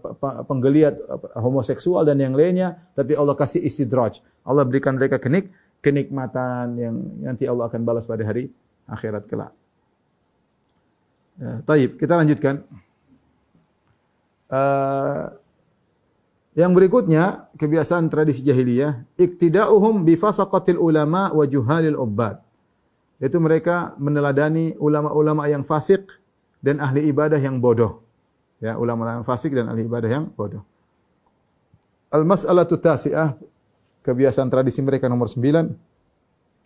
penggeliat 0.49 0.99
uh, 1.07 1.39
homoseksual 1.39 2.03
dan 2.03 2.19
yang 2.19 2.35
lainnya, 2.35 2.75
tapi 2.99 3.15
Allah 3.15 3.39
kasih 3.39 3.63
istidraj. 3.63 4.19
Allah 4.43 4.67
berikan 4.67 4.99
mereka 4.99 5.23
kenik 5.23 5.55
kenikmatan 5.79 6.81
yang 6.81 6.95
nanti 7.23 7.47
Allah 7.47 7.71
akan 7.71 7.85
balas 7.87 8.09
pada 8.09 8.25
hari 8.27 8.51
akhirat 8.91 9.29
kelak. 9.31 9.53
Ya, 11.39 11.63
taib, 11.63 12.01
kita 12.01 12.15
lanjutkan. 12.19 12.65
Uh, 14.51 15.35
yang 16.55 16.71
berikutnya 16.71 17.51
kebiasaan 17.59 18.07
tradisi 18.07 18.47
jahiliyah, 18.47 19.03
iktida'uhum 19.19 20.07
bi 20.07 20.15
fasaqatil 20.15 20.79
ulama 20.79 21.35
wa 21.35 21.45
juhalil 21.47 21.99
ubbad. 21.99 22.39
Yaitu 23.19 23.43
mereka 23.43 23.99
meneladani 23.99 24.79
ulama-ulama 24.79 25.51
yang 25.51 25.67
fasik 25.67 26.07
dan 26.63 26.79
ahli 26.79 27.11
ibadah 27.11 27.39
yang 27.39 27.59
bodoh. 27.59 28.03
Ya, 28.63 28.79
ulama 28.79 29.19
yang 29.19 29.27
fasik 29.27 29.51
dan 29.51 29.67
ahli 29.67 29.87
ibadah 29.87 30.11
yang 30.11 30.31
bodoh. 30.31 30.63
Al-mas'alatu 32.15 32.79
tasi'ah, 32.79 33.35
kebiasaan 34.07 34.47
tradisi 34.47 34.79
mereka 34.79 35.11
nomor 35.11 35.27
9. 35.27 35.75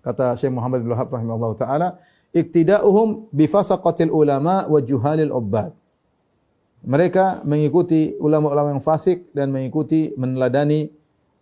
Kata 0.05 0.37
Syekh 0.37 0.53
Muhammad 0.53 0.85
bin 0.85 0.93
Wahab 0.93 1.09
rahimahullah 1.09 1.53
taala, 1.57 1.89
iktida'uhum 2.37 3.33
bi 3.33 3.49
fasaqatil 3.49 4.13
ulama 4.13 4.69
wa 4.69 4.79
juhalil 4.85 5.33
ubbad. 5.33 5.73
Mereka 6.87 7.43
mengikuti 7.43 8.15
ulama-ulama 8.23 8.75
yang 8.75 8.85
fasik 8.85 9.31
dan 9.35 9.51
mengikuti 9.51 10.15
meneladani 10.15 10.87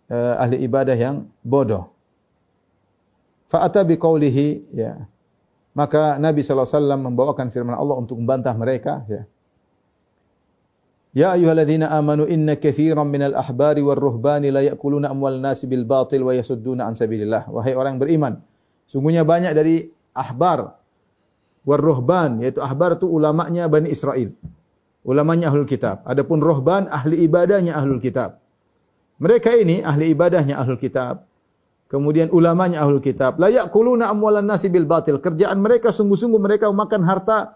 uh, 0.09 0.41
ahli 0.41 0.65
ibadah 0.65 0.97
yang 0.97 1.29
bodoh. 1.45 1.93
Fa'ata 3.47 3.85
biqaulihi 3.85 4.73
ya. 4.75 4.97
Maka 5.77 6.17
Nabi 6.17 6.41
SAW 6.41 6.65
membawakan 6.97 7.53
firman 7.53 7.77
Allah 7.77 7.95
untuk 8.01 8.17
membantah 8.17 8.51
mereka 8.57 9.05
ya. 9.05 9.23
Ya 11.17 11.27
ayyuhalladzina 11.33 11.89
amanu 11.97 12.29
inna 12.29 12.57
katsiran 12.57 13.09
minal 13.09 13.33
ahbari 13.33 13.81
war 13.81 13.97
ruhbani 13.97 14.53
la 14.53 14.61
ya'kuluna 14.61 15.09
amwal 15.09 15.41
nasi 15.41 15.65
bil 15.65 15.81
batil 15.81 16.21
wa 16.21 16.33
yasudduna 16.33 16.85
an 16.85 16.93
sabilillah. 16.93 17.49
Wahai 17.49 17.73
orang 17.73 17.97
beriman, 17.97 18.37
sungguhnya 18.85 19.25
banyak 19.25 19.49
dari 19.57 19.89
ahbar 20.13 20.77
war 21.65 21.81
ruhban 21.81 22.41
yaitu 22.45 22.61
ahbar 22.61 23.01
itu 23.01 23.09
ulamanya 23.09 23.65
Bani 23.65 23.89
Israel. 23.89 24.29
Ulamanya 25.07 25.47
ahlul 25.47 25.63
kitab. 25.63 26.03
Adapun 26.03 26.43
ruhban 26.43 26.91
ahli 26.91 27.23
ibadahnya 27.23 27.79
ahlul 27.79 28.03
kitab. 28.03 28.43
Mereka 29.23 29.55
ini 29.55 29.79
ahli 29.79 30.11
ibadahnya 30.11 30.59
ahlul 30.59 30.75
kitab. 30.75 31.23
Kemudian 31.87 32.27
ulamanya 32.35 32.83
ahlul 32.83 32.99
kitab. 32.99 33.39
La 33.39 33.47
ya'kuluna 33.47 34.11
amwalan 34.11 34.43
nasi 34.43 34.67
bil 34.67 34.83
batil. 34.83 35.23
Kerjaan 35.23 35.63
mereka 35.63 35.95
sungguh-sungguh 35.95 36.41
mereka 36.43 36.67
memakan 36.67 37.07
harta 37.07 37.55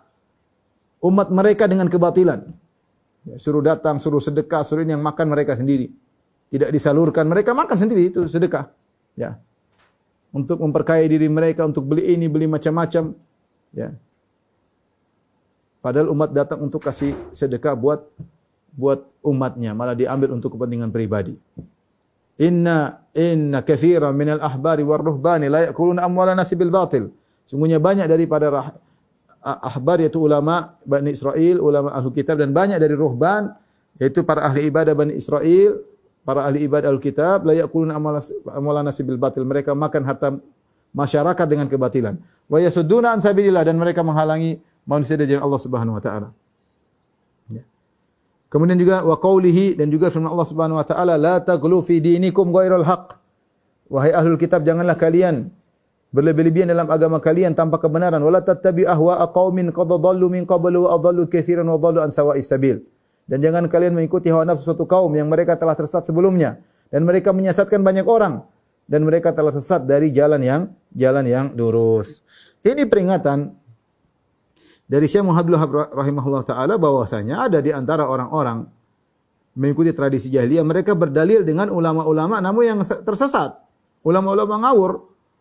umat 1.03 1.27
mereka 1.27 1.67
dengan 1.67 1.91
kebatilan. 1.91 2.47
Ya, 3.27 3.35
suruh 3.35 3.59
datang, 3.59 3.99
suruh 3.99 4.23
sedekah, 4.23 4.63
suruh 4.63 4.87
ini 4.87 4.95
yang 4.95 5.03
makan 5.03 5.27
mereka 5.29 5.53
sendiri. 5.59 5.91
Tidak 6.47 6.71
disalurkan, 6.71 7.27
mereka 7.27 7.51
makan 7.51 7.75
sendiri 7.75 8.07
itu 8.07 8.23
sedekah. 8.25 8.71
Ya. 9.19 9.37
Untuk 10.31 10.63
memperkaya 10.63 11.03
diri 11.03 11.27
mereka, 11.27 11.67
untuk 11.67 11.83
beli 11.83 12.15
ini, 12.15 12.31
beli 12.31 12.47
macam-macam. 12.47 13.11
Ya. 13.75 13.91
Padahal 15.81 16.13
umat 16.13 16.29
datang 16.29 16.61
untuk 16.61 16.85
kasih 16.85 17.17
sedekah 17.33 17.73
buat 17.73 18.05
buat 18.71 19.03
umatnya, 19.25 19.73
malah 19.73 19.97
diambil 19.97 20.31
untuk 20.37 20.55
kepentingan 20.55 20.93
pribadi. 20.93 21.35
Inna 22.39 23.01
inna 23.11 23.59
katsiran 23.65 24.15
minal 24.15 24.39
ahbari 24.39 24.85
war 24.85 25.01
ruhbani 25.01 25.51
la 25.51 25.67
ya'kuluna 25.69 26.05
amwalan 26.05 26.37
nasi 26.37 26.55
bil 26.55 26.71
batil. 26.71 27.11
Sungguhnya 27.49 27.81
banyak 27.81 28.07
daripada 28.07 28.47
rah, 28.47 28.67
ahbar 29.41 29.99
yaitu 29.99 30.21
ulama 30.21 30.77
Bani 30.85 31.11
Israel, 31.11 31.59
ulama 31.59 31.91
ahli 31.91 32.09
kitab 32.13 32.39
dan 32.39 32.53
banyak 32.53 32.77
dari 32.77 32.95
ruhban 32.95 33.51
yaitu 33.97 34.21
para 34.21 34.45
ahli 34.47 34.69
ibadah 34.69 34.93
Bani 34.95 35.17
Israel, 35.17 35.81
para 36.21 36.45
ahli 36.47 36.65
ibadah 36.65 36.93
ahli 36.93 37.01
kitab 37.01 37.43
la 37.43 37.57
ya'kuluna 37.57 37.97
amwalan 38.53 38.85
nasi 38.85 39.01
bil 39.01 39.19
batil. 39.19 39.43
Mereka 39.43 39.75
makan 39.75 40.01
harta 40.05 40.37
masyarakat 40.95 41.45
dengan 41.49 41.67
kebatilan. 41.67 42.15
Wa 42.47 42.57
yasudduna 42.61 43.17
an 43.17 43.19
sabilillah 43.19 43.65
dan 43.67 43.75
mereka 43.75 44.05
menghalangi 44.05 44.61
manusia 44.85 45.15
dari 45.17 45.29
jalan 45.31 45.43
Allah 45.45 45.61
Subhanahu 45.61 45.95
wa 45.97 46.03
taala. 46.03 46.29
Ya. 47.49 47.63
Kemudian 48.51 48.77
juga 48.77 49.05
wa 49.05 49.15
qaulihi 49.17 49.77
dan 49.79 49.87
juga 49.93 50.09
firman 50.09 50.29
Allah 50.31 50.47
Subhanahu 50.47 50.77
wa 50.79 50.85
taala 50.85 51.15
la 51.15 51.37
taghlu 51.39 51.79
fi 51.85 52.01
dinikum 52.01 52.49
ghairal 52.49 52.85
haqq. 52.85 53.17
Wahai 53.91 54.15
ahlul 54.15 54.39
kitab 54.39 54.63
janganlah 54.63 54.95
kalian 54.95 55.51
berlebih-lebihan 56.15 56.71
dalam 56.71 56.87
agama 56.91 57.19
kalian 57.19 57.55
tanpa 57.55 57.79
kebenaran 57.79 58.19
wala 58.19 58.43
tattabi 58.43 58.83
ahwa'a 58.87 59.31
qaumin 59.31 59.71
qad 59.71 59.87
dhallu 59.87 60.27
min 60.27 60.43
qablu 60.43 60.87
wa 60.87 60.95
adallu 60.95 61.27
katsiran 61.27 61.67
wa 61.67 61.79
dhallu 61.79 62.03
an 62.03 62.11
sawa'is 62.11 62.47
sabil. 62.47 62.83
Dan 63.27 63.39
jangan 63.39 63.67
kalian 63.71 63.95
mengikuti 63.95 64.27
hawa 64.27 64.43
nafsu 64.43 64.71
suatu 64.71 64.83
kaum 64.83 65.11
yang 65.15 65.31
mereka 65.31 65.55
telah 65.55 65.71
tersesat 65.71 66.03
sebelumnya 66.03 66.59
dan 66.91 67.07
mereka 67.07 67.31
menyesatkan 67.31 67.79
banyak 67.79 68.03
orang 68.03 68.43
dan 68.91 69.07
mereka 69.07 69.31
telah 69.31 69.55
sesat 69.55 69.87
dari 69.87 70.11
jalan 70.11 70.43
yang 70.43 70.61
jalan 70.91 71.23
yang 71.23 71.45
lurus. 71.55 72.19
Ini 72.59 72.83
peringatan 72.91 73.55
dari 74.91 75.07
Syekh 75.07 75.23
Muhammad 75.23 75.87
rahimahullah 75.95 76.43
taala 76.43 76.75
bahwasanya 76.75 77.47
ada 77.47 77.63
di 77.63 77.71
antara 77.71 78.11
orang-orang 78.11 78.67
mengikuti 79.55 79.95
tradisi 79.95 80.27
jahiliyah 80.27 80.67
mereka 80.67 80.91
berdalil 80.91 81.47
dengan 81.47 81.71
ulama-ulama 81.71 82.43
namun 82.43 82.63
yang 82.67 82.79
tersesat. 82.83 83.55
Ulama-ulama 84.03 84.67
ngawur, 84.67 84.91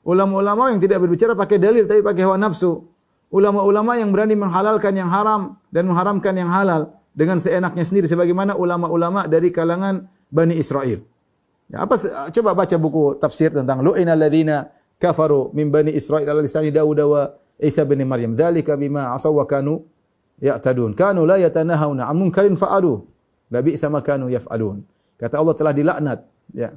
ulama-ulama 0.06 0.70
yang 0.70 0.78
tidak 0.78 1.02
berbicara 1.02 1.34
pakai 1.34 1.58
dalil 1.58 1.82
tapi 1.90 1.98
pakai 1.98 2.22
hawa 2.22 2.38
nafsu. 2.38 2.86
Ulama-ulama 3.34 3.98
yang 3.98 4.14
berani 4.14 4.38
menghalalkan 4.38 4.94
yang 4.94 5.10
haram 5.10 5.58
dan 5.74 5.90
mengharamkan 5.90 6.34
yang 6.34 6.50
halal 6.50 6.94
dengan 7.10 7.42
seenaknya 7.42 7.82
sendiri 7.82 8.06
sebagaimana 8.06 8.54
ulama-ulama 8.54 9.26
dari 9.26 9.50
kalangan 9.50 10.06
Bani 10.30 10.58
Israel. 10.58 11.02
Ya, 11.70 11.86
apa 11.86 11.98
coba 12.30 12.54
baca 12.54 12.76
buku 12.78 13.18
tafsir 13.18 13.50
tentang 13.50 13.82
lu'inal 13.82 14.18
ladzina 14.18 14.70
kafaru 14.98 15.50
min 15.54 15.74
Bani 15.74 15.90
Israel 15.94 16.26
ala 16.26 16.42
lisani 16.42 16.70
Dawud 16.70 16.98
wa 17.02 17.30
Isa 17.60 17.84
bin 17.84 18.00
Maryam. 18.08 18.32
Dzalika 18.32 18.74
bima 18.80 19.12
asaw 19.12 19.36
wa 19.36 19.44
kanu 19.44 19.84
ya'tadun. 20.40 20.96
Kanu 20.96 21.28
la 21.28 21.36
yatanahawna 21.36 22.08
an 22.08 22.16
munkarin 22.16 22.56
fa'alu. 22.56 23.04
La 23.52 23.60
bi'sa 23.60 23.92
ma 23.92 24.00
kanu 24.00 24.32
yaf'alun. 24.32 24.80
Kata 25.20 25.36
Allah 25.36 25.54
telah 25.54 25.72
dilaknat 25.76 26.18
ya. 26.56 26.72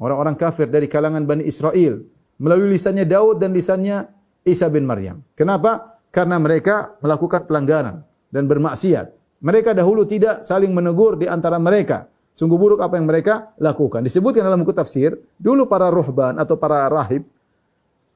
Orang-orang 0.00 0.34
kafir 0.34 0.66
dari 0.66 0.90
kalangan 0.90 1.22
Bani 1.22 1.46
Israel 1.46 2.02
melalui 2.40 2.74
lisannya 2.74 3.06
Daud 3.06 3.38
dan 3.38 3.54
lisannya 3.54 4.10
Isa 4.42 4.66
bin 4.72 4.88
Maryam. 4.88 5.22
Kenapa? 5.38 6.00
Karena 6.10 6.40
mereka 6.40 6.98
melakukan 6.98 7.46
pelanggaran 7.46 8.02
dan 8.32 8.44
bermaksiat. 8.50 9.12
Mereka 9.44 9.76
dahulu 9.76 10.08
tidak 10.08 10.42
saling 10.42 10.72
menegur 10.72 11.20
di 11.20 11.28
antara 11.28 11.60
mereka. 11.60 12.08
Sungguh 12.34 12.58
buruk 12.58 12.82
apa 12.82 12.98
yang 12.98 13.06
mereka 13.06 13.54
lakukan. 13.62 14.02
Disebutkan 14.02 14.42
dalam 14.42 14.66
buku 14.66 14.74
tafsir, 14.74 15.14
dulu 15.38 15.70
para 15.70 15.86
ruhban 15.86 16.34
atau 16.42 16.58
para 16.58 16.90
rahib 16.90 17.22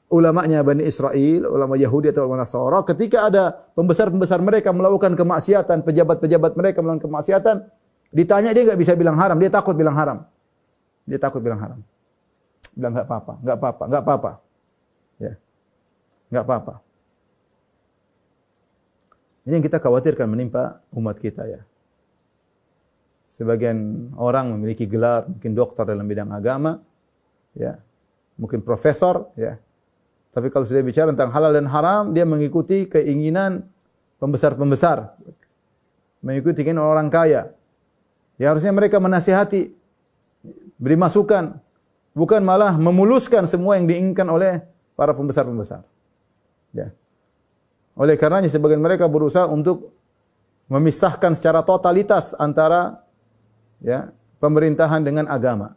ulamanya 0.09 0.65
Bani 0.65 0.89
Israel, 0.89 1.49
ulama 1.49 1.77
Yahudi 1.77 2.09
atau 2.09 2.25
ulama 2.25 2.43
Nasara, 2.45 2.81
ketika 2.89 3.29
ada 3.29 3.53
pembesar-pembesar 3.77 4.41
mereka 4.41 4.73
melakukan 4.73 5.13
kemaksiatan, 5.15 5.85
pejabat-pejabat 5.85 6.53
mereka 6.57 6.81
melakukan 6.81 7.05
kemaksiatan, 7.05 7.57
ditanya 8.13 8.57
dia 8.57 8.65
nggak 8.65 8.81
bisa 8.81 8.97
bilang 8.97 9.21
haram, 9.21 9.37
dia 9.37 9.53
takut 9.53 9.77
bilang 9.77 9.97
haram. 9.97 10.25
Dia 11.05 11.21
takut 11.21 11.45
bilang 11.45 11.61
haram. 11.61 11.81
Bilang 12.73 12.93
nggak 12.97 13.07
apa-apa, 13.09 13.33
nggak 13.45 13.57
apa-apa, 13.57 13.83
nggak 13.85 14.03
apa-apa. 14.03 14.33
Ya. 15.21 15.33
Nggak 16.33 16.45
apa-apa. 16.45 16.75
Ini 19.49 19.53
yang 19.61 19.65
kita 19.65 19.81
khawatirkan 19.81 20.29
menimpa 20.29 20.85
umat 20.93 21.17
kita 21.21 21.49
ya. 21.49 21.61
Sebagian 23.29 24.13
orang 24.17 24.57
memiliki 24.57 24.89
gelar, 24.89 25.29
mungkin 25.29 25.53
dokter 25.53 25.85
dalam 25.85 26.05
bidang 26.09 26.33
agama, 26.33 26.81
ya, 27.53 27.77
mungkin 28.41 28.65
profesor, 28.65 29.29
ya, 29.37 29.61
tapi 30.33 30.53
kalau 30.53 30.65
sudah 30.69 30.85
bicara 30.85 31.09
tentang 31.11 31.33
halal 31.33 31.51
dan 31.57 31.67
haram, 31.67 32.13
dia 32.13 32.29
mengikuti 32.29 32.85
keinginan 32.85 33.65
pembesar-pembesar. 34.21 35.17
Mengikuti 36.21 36.63
keinginan 36.63 36.85
orang 36.85 37.09
kaya. 37.09 37.55
Ya 38.39 38.53
harusnya 38.53 38.71
mereka 38.71 39.03
menasihati, 39.03 39.73
beri 40.79 40.95
masukan, 40.95 41.59
bukan 42.15 42.43
malah 42.45 42.77
memuluskan 42.79 43.51
semua 43.51 43.81
yang 43.81 43.91
diinginkan 43.91 44.29
oleh 44.31 44.63
para 44.95 45.17
pembesar-pembesar. 45.17 45.83
Ya. 46.71 46.95
Oleh 47.99 48.15
karenanya 48.15 48.47
sebagian 48.47 48.79
mereka 48.79 49.11
berusaha 49.11 49.51
untuk 49.51 49.91
memisahkan 50.71 51.35
secara 51.35 51.67
totalitas 51.67 52.37
antara 52.39 53.03
ya, 53.83 54.15
pemerintahan 54.39 55.03
dengan 55.03 55.27
agama. 55.27 55.75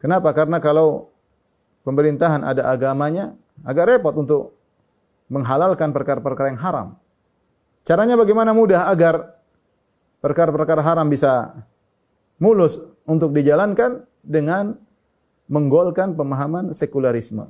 Kenapa? 0.00 0.30
Karena 0.32 0.62
kalau 0.62 1.10
pemerintahan 1.88 2.44
ada 2.44 2.68
agamanya, 2.68 3.32
agak 3.64 3.96
repot 3.96 4.12
untuk 4.12 4.52
menghalalkan 5.32 5.88
perkara-perkara 5.96 6.52
yang 6.52 6.60
haram. 6.60 6.88
Caranya 7.88 8.20
bagaimana 8.20 8.52
mudah 8.52 8.92
agar 8.92 9.40
perkara-perkara 10.20 10.84
haram 10.84 11.08
bisa 11.08 11.56
mulus 12.36 12.84
untuk 13.08 13.32
dijalankan 13.32 14.04
dengan 14.20 14.76
menggolkan 15.48 16.12
pemahaman 16.12 16.76
sekularisme. 16.76 17.48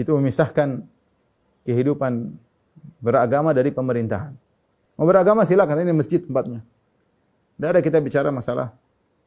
Itu 0.00 0.16
memisahkan 0.16 0.80
kehidupan 1.68 2.32
beragama 3.04 3.52
dari 3.52 3.68
pemerintahan. 3.68 4.32
Mau 4.96 5.04
beragama 5.04 5.44
silakan, 5.44 5.84
ini 5.84 5.92
masjid 5.92 6.24
tempatnya. 6.24 6.64
Tidak 7.56 7.68
ada 7.68 7.80
kita 7.84 8.00
bicara 8.00 8.32
masalah 8.32 8.72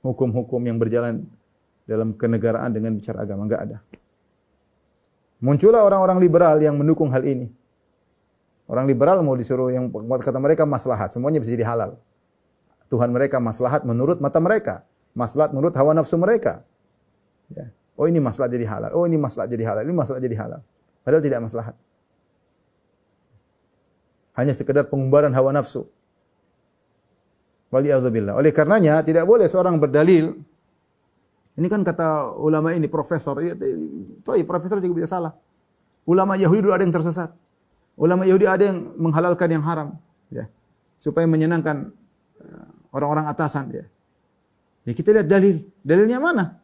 hukum-hukum 0.02 0.62
yang 0.66 0.82
berjalan 0.82 1.30
dalam 1.90 2.14
kenegaraan 2.14 2.70
dengan 2.70 2.94
bicara 2.94 3.26
agama. 3.26 3.50
Enggak 3.50 3.62
ada. 3.66 3.78
Muncullah 5.42 5.82
orang-orang 5.82 6.22
liberal 6.22 6.62
yang 6.62 6.78
mendukung 6.78 7.10
hal 7.10 7.26
ini. 7.26 7.50
Orang 8.70 8.86
liberal 8.86 9.26
mau 9.26 9.34
disuruh 9.34 9.74
yang 9.74 9.90
kata 9.90 10.38
mereka 10.38 10.62
maslahat, 10.70 11.10
semuanya 11.10 11.42
bisa 11.42 11.58
jadi 11.58 11.66
halal. 11.66 11.98
Tuhan 12.94 13.10
mereka 13.10 13.42
maslahat 13.42 13.82
menurut 13.82 14.22
mata 14.22 14.38
mereka, 14.38 14.86
maslahat 15.18 15.50
menurut 15.58 15.74
hawa 15.74 15.98
nafsu 15.98 16.22
mereka. 16.22 16.62
Ya. 17.50 17.74
Oh 17.98 18.06
ini 18.06 18.22
maslahat 18.22 18.54
jadi 18.54 18.70
halal, 18.70 18.94
oh 18.94 19.10
ini 19.10 19.18
maslahat 19.18 19.50
jadi 19.50 19.66
halal, 19.66 19.82
ini 19.90 19.96
maslahat 19.96 20.22
jadi 20.22 20.38
halal. 20.38 20.62
Padahal 21.02 21.24
tidak 21.26 21.40
maslahat. 21.42 21.76
Hanya 24.38 24.54
sekedar 24.54 24.86
pengumbaran 24.86 25.34
hawa 25.34 25.50
nafsu. 25.50 25.90
Waliyahzubillah. 27.74 28.38
Oleh 28.38 28.54
karenanya 28.54 29.02
tidak 29.02 29.26
boleh 29.26 29.50
seorang 29.50 29.82
berdalil 29.82 30.38
ini 31.60 31.68
kan 31.68 31.84
kata 31.84 32.40
ulama 32.40 32.72
ini 32.72 32.88
profesor, 32.88 33.36
ya, 33.44 33.52
toh 34.24 34.40
profesor 34.48 34.80
juga 34.80 35.04
bisa 35.04 35.20
salah. 35.20 35.36
Ulama 36.08 36.40
Yahudi 36.40 36.64
dulu 36.64 36.72
ada 36.72 36.88
yang 36.88 36.96
tersesat. 36.96 37.36
Ulama 38.00 38.24
Yahudi 38.24 38.48
ada 38.48 38.64
yang 38.72 38.96
menghalalkan 38.96 39.52
yang 39.52 39.64
haram, 39.68 40.00
ya. 40.32 40.48
Supaya 41.04 41.28
menyenangkan 41.28 41.92
eh, 42.40 42.68
orang-orang 42.96 43.28
atasan, 43.28 43.76
ya. 43.76 43.86
Ya 44.88 44.92
kita 44.96 45.12
lihat 45.12 45.28
dalil. 45.28 45.68
Dalilnya 45.84 46.24
mana? 46.24 46.64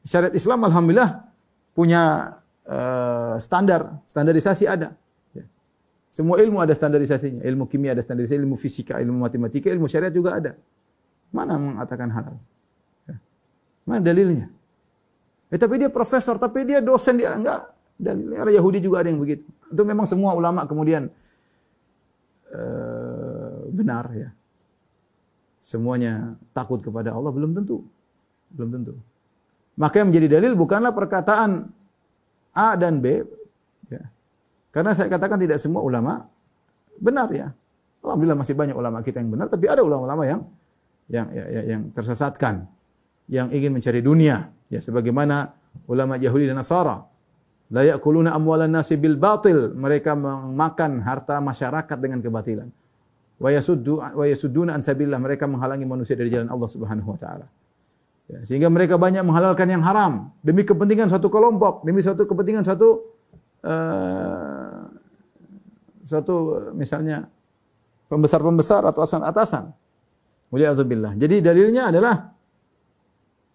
Syariat 0.00 0.32
Islam 0.32 0.64
alhamdulillah 0.64 1.28
punya 1.76 2.32
uh, 2.64 3.36
standar, 3.36 4.00
standarisasi 4.08 4.64
ada. 4.64 4.96
Ya. 5.36 5.44
Semua 6.08 6.40
ilmu 6.40 6.56
ada 6.58 6.72
standarisasinya. 6.72 7.44
Ilmu 7.44 7.68
kimia 7.68 7.92
ada 7.92 8.00
standarisasi, 8.00 8.40
ilmu 8.40 8.56
fisika, 8.56 8.96
ilmu 9.04 9.20
matematika, 9.20 9.68
ilmu 9.68 9.84
syariat 9.84 10.10
juga 10.10 10.40
ada. 10.40 10.56
Mana 11.30 11.60
mengatakan 11.60 12.08
halal? 12.08 12.40
Mana 13.84 14.00
dalilnya? 14.00 14.46
Eh, 15.50 15.58
tapi 15.58 15.82
dia 15.82 15.90
profesor, 15.90 16.38
tapi 16.38 16.62
dia 16.62 16.78
dosen 16.78 17.18
dia 17.18 17.34
enggak. 17.34 17.74
Dan 18.00 18.32
Yahudi 18.32 18.80
juga 18.80 19.04
ada 19.04 19.12
yang 19.12 19.20
begitu. 19.20 19.44
Itu 19.68 19.82
memang 19.84 20.08
semua 20.08 20.32
ulama 20.32 20.64
kemudian 20.64 21.12
uh, 22.54 23.60
benar 23.68 24.08
ya. 24.16 24.30
Semuanya 25.60 26.34
takut 26.56 26.80
kepada 26.80 27.12
Allah 27.12 27.28
belum 27.28 27.52
tentu. 27.52 27.84
Belum 28.48 28.72
tentu. 28.72 28.94
Maka 29.76 30.00
yang 30.00 30.08
menjadi 30.08 30.40
dalil 30.40 30.56
bukanlah 30.56 30.96
perkataan 30.96 31.68
A 32.56 32.72
dan 32.80 33.04
B. 33.04 33.20
Ya. 33.92 34.08
Karena 34.72 34.96
saya 34.96 35.12
katakan 35.12 35.36
tidak 35.36 35.60
semua 35.60 35.84
ulama 35.84 36.24
benar 36.96 37.28
ya. 37.36 37.52
Alhamdulillah 38.00 38.38
masih 38.40 38.56
banyak 38.56 38.72
ulama 38.72 39.04
kita 39.04 39.20
yang 39.20 39.28
benar, 39.28 39.52
tapi 39.52 39.68
ada 39.68 39.84
ulama-ulama 39.84 40.24
yang 40.24 40.40
yang, 41.12 41.26
yang, 41.36 41.64
yang 41.68 41.82
tersesatkan 41.92 42.64
yang 43.30 43.54
ingin 43.54 43.70
mencari 43.70 44.02
dunia 44.02 44.50
ya 44.66 44.82
sebagaimana 44.82 45.54
ulama 45.86 46.18
Yahudi 46.18 46.50
dan 46.50 46.58
Nasara 46.58 47.10
La 47.70 47.86
ya'kuluna 47.86 48.34
amwalan 48.34 48.66
nasi 48.66 48.98
bil 48.98 49.14
batil. 49.14 49.70
Mereka 49.78 50.18
memakan 50.18 51.06
harta 51.06 51.38
masyarakat 51.38 51.96
dengan 52.02 52.18
kebatilan. 52.18 52.66
Wa 53.38 53.48
yasuddu 53.54 54.02
wa 54.02 54.24
yasudduna 54.26 54.74
an 54.74 54.82
sabilillah. 54.82 55.22
Mereka 55.22 55.46
menghalangi 55.46 55.86
manusia 55.86 56.18
dari 56.18 56.34
jalan 56.34 56.50
Allah 56.50 56.66
Subhanahu 56.66 57.14
wa 57.14 57.18
taala. 57.18 57.46
Ya, 58.26 58.42
sehingga 58.42 58.66
mereka 58.70 58.98
banyak 58.98 59.22
menghalalkan 59.22 59.70
yang 59.70 59.82
haram 59.86 60.34
demi 60.42 60.66
kepentingan 60.66 61.10
suatu 61.10 61.30
kelompok, 61.30 61.86
demi 61.86 61.98
suatu 62.02 62.26
kepentingan 62.26 62.62
suatu 62.62 63.14
uh, 63.66 64.86
suatu 66.06 66.34
misalnya 66.74 67.30
pembesar-pembesar 68.10 68.82
atau 68.82 69.06
atasan-atasan. 69.06 69.70
Waliyadzubillah. 70.50 71.14
Jadi 71.14 71.38
dalilnya 71.38 71.94
adalah 71.94 72.34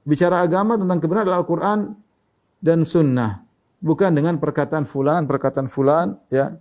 bicara 0.06 0.46
agama 0.46 0.78
tentang 0.78 1.02
kebenaran 1.02 1.26
adalah 1.28 1.42
Al-Quran 1.42 1.80
dan 2.62 2.86
Sunnah. 2.86 3.42
Bukan 3.82 4.16
dengan 4.16 4.38
perkataan 4.40 4.86
fulan, 4.88 5.28
perkataan 5.28 5.68
fulan, 5.68 6.16
ya. 6.30 6.56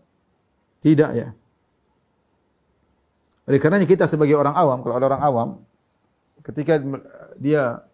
Tidak 0.83 1.11
ya. 1.17 1.33
Oleh 3.45 3.61
karenanya 3.61 3.89
kita 3.89 4.09
sebagai 4.09 4.37
orang 4.37 4.57
awam, 4.57 4.81
kalau 4.81 4.97
ada 4.97 5.07
orang 5.13 5.23
awam, 5.25 5.49
ketika 6.45 6.81
dia 7.37 7.85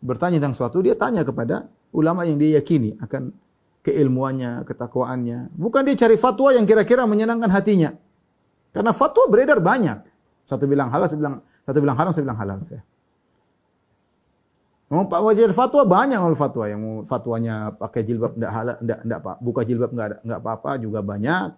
bertanya 0.00 0.40
tentang 0.40 0.56
sesuatu, 0.56 0.80
dia 0.84 0.96
tanya 0.96 1.24
kepada 1.24 1.68
ulama 1.92 2.24
yang 2.28 2.36
dia 2.36 2.60
yakini 2.60 2.96
akan 3.00 3.32
keilmuannya, 3.84 4.64
ketakwaannya. 4.68 5.52
Bukan 5.56 5.80
dia 5.88 5.96
cari 5.96 6.16
fatwa 6.20 6.52
yang 6.52 6.68
kira-kira 6.68 7.08
menyenangkan 7.08 7.48
hatinya. 7.48 7.96
Karena 8.72 8.92
fatwa 8.92 9.28
beredar 9.32 9.60
banyak. 9.64 10.04
Satu 10.44 10.68
bilang 10.68 10.92
halal, 10.92 11.08
satu 11.08 11.20
bilang 11.20 11.36
satu 11.64 11.78
bilang 11.80 11.96
haram, 11.96 12.10
satu 12.12 12.24
bilang 12.24 12.40
halal. 12.40 12.58
Ya. 12.68 12.80
Mau 14.88 15.04
Pak 15.04 15.20
Wajir 15.20 15.52
fatwa 15.52 15.84
banyak 15.84 16.16
kalau 16.16 16.32
fatwa 16.32 16.64
yang 16.64 17.04
fatwanya 17.04 17.76
pakai 17.76 18.08
jilbab 18.08 18.40
enggak 18.40 18.52
halal 18.56 18.76
enggak 18.80 19.00
enggak 19.04 19.20
Pak 19.20 19.36
buka 19.44 19.60
jilbab 19.68 19.90
enggak 19.92 20.08
enggak 20.24 20.40
apa-apa 20.40 20.70
juga 20.80 21.04
banyak. 21.04 21.48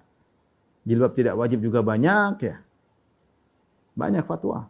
Jilbab 0.82 1.12
tidak 1.14 1.38
wajib 1.38 1.62
juga 1.62 1.86
banyak 1.86 2.34
ya. 2.42 2.56
Banyak 3.94 4.26
fatwa. 4.26 4.66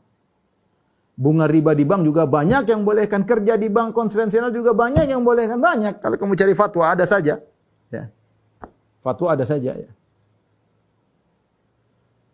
Bunga 1.16 1.48
riba 1.48 1.72
di 1.72 1.88
bank 1.88 2.04
juga 2.04 2.28
banyak 2.28 2.68
yang 2.68 2.84
bolehkan 2.84 3.24
kerja 3.24 3.56
di 3.56 3.72
bank 3.72 3.96
konvensional 3.96 4.52
juga 4.52 4.76
banyak 4.76 5.08
yang 5.08 5.24
bolehkan 5.24 5.56
banyak. 5.56 5.96
Kalau 5.96 6.20
kamu 6.20 6.36
cari 6.36 6.52
fatwa 6.52 6.84
ada 6.92 7.08
saja. 7.08 7.40
Ya. 7.88 8.12
Fatwa 9.00 9.32
ada 9.32 9.44
saja 9.48 9.72
ya. 9.72 9.90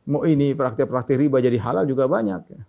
Mau 0.06 0.22
ini 0.26 0.54
praktik-praktik 0.54 1.18
riba 1.18 1.38
jadi 1.38 1.58
halal 1.58 1.86
juga 1.86 2.10
banyak 2.10 2.42
ya. 2.50 2.62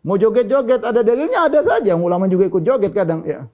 Mau 0.00 0.16
joget-joget 0.16 0.80
ada 0.80 1.00
dalilnya 1.04 1.44
ada 1.44 1.60
saja. 1.60 1.92
Ulama 1.92 2.24
juga 2.24 2.48
ikut 2.48 2.62
joget 2.64 2.92
kadang 2.96 3.20
ya. 3.28 3.44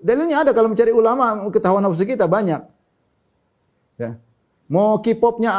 Dalilnya 0.00 0.40
ada 0.40 0.50
kalau 0.56 0.72
mencari 0.72 0.88
ulama 0.88 1.36
ketahuan 1.52 1.84
nafsu 1.84 2.08
kita 2.08 2.24
banyak. 2.24 2.64
Ya. 4.00 4.16
Mau 4.70 5.02
K-popnya 5.04 5.50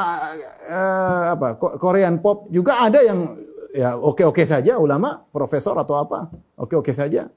uh, 0.71 1.23
apa 1.37 1.59
Korean 1.59 2.17
pop 2.17 2.49
juga 2.49 2.81
ada 2.81 3.03
yang 3.03 3.37
ya 3.75 3.93
oke-oke 3.99 4.41
saja 4.47 4.81
ulama, 4.81 5.21
profesor 5.29 5.77
atau 5.77 6.01
apa. 6.01 6.33
Oke-oke 6.57 6.89
saja. 6.95 7.29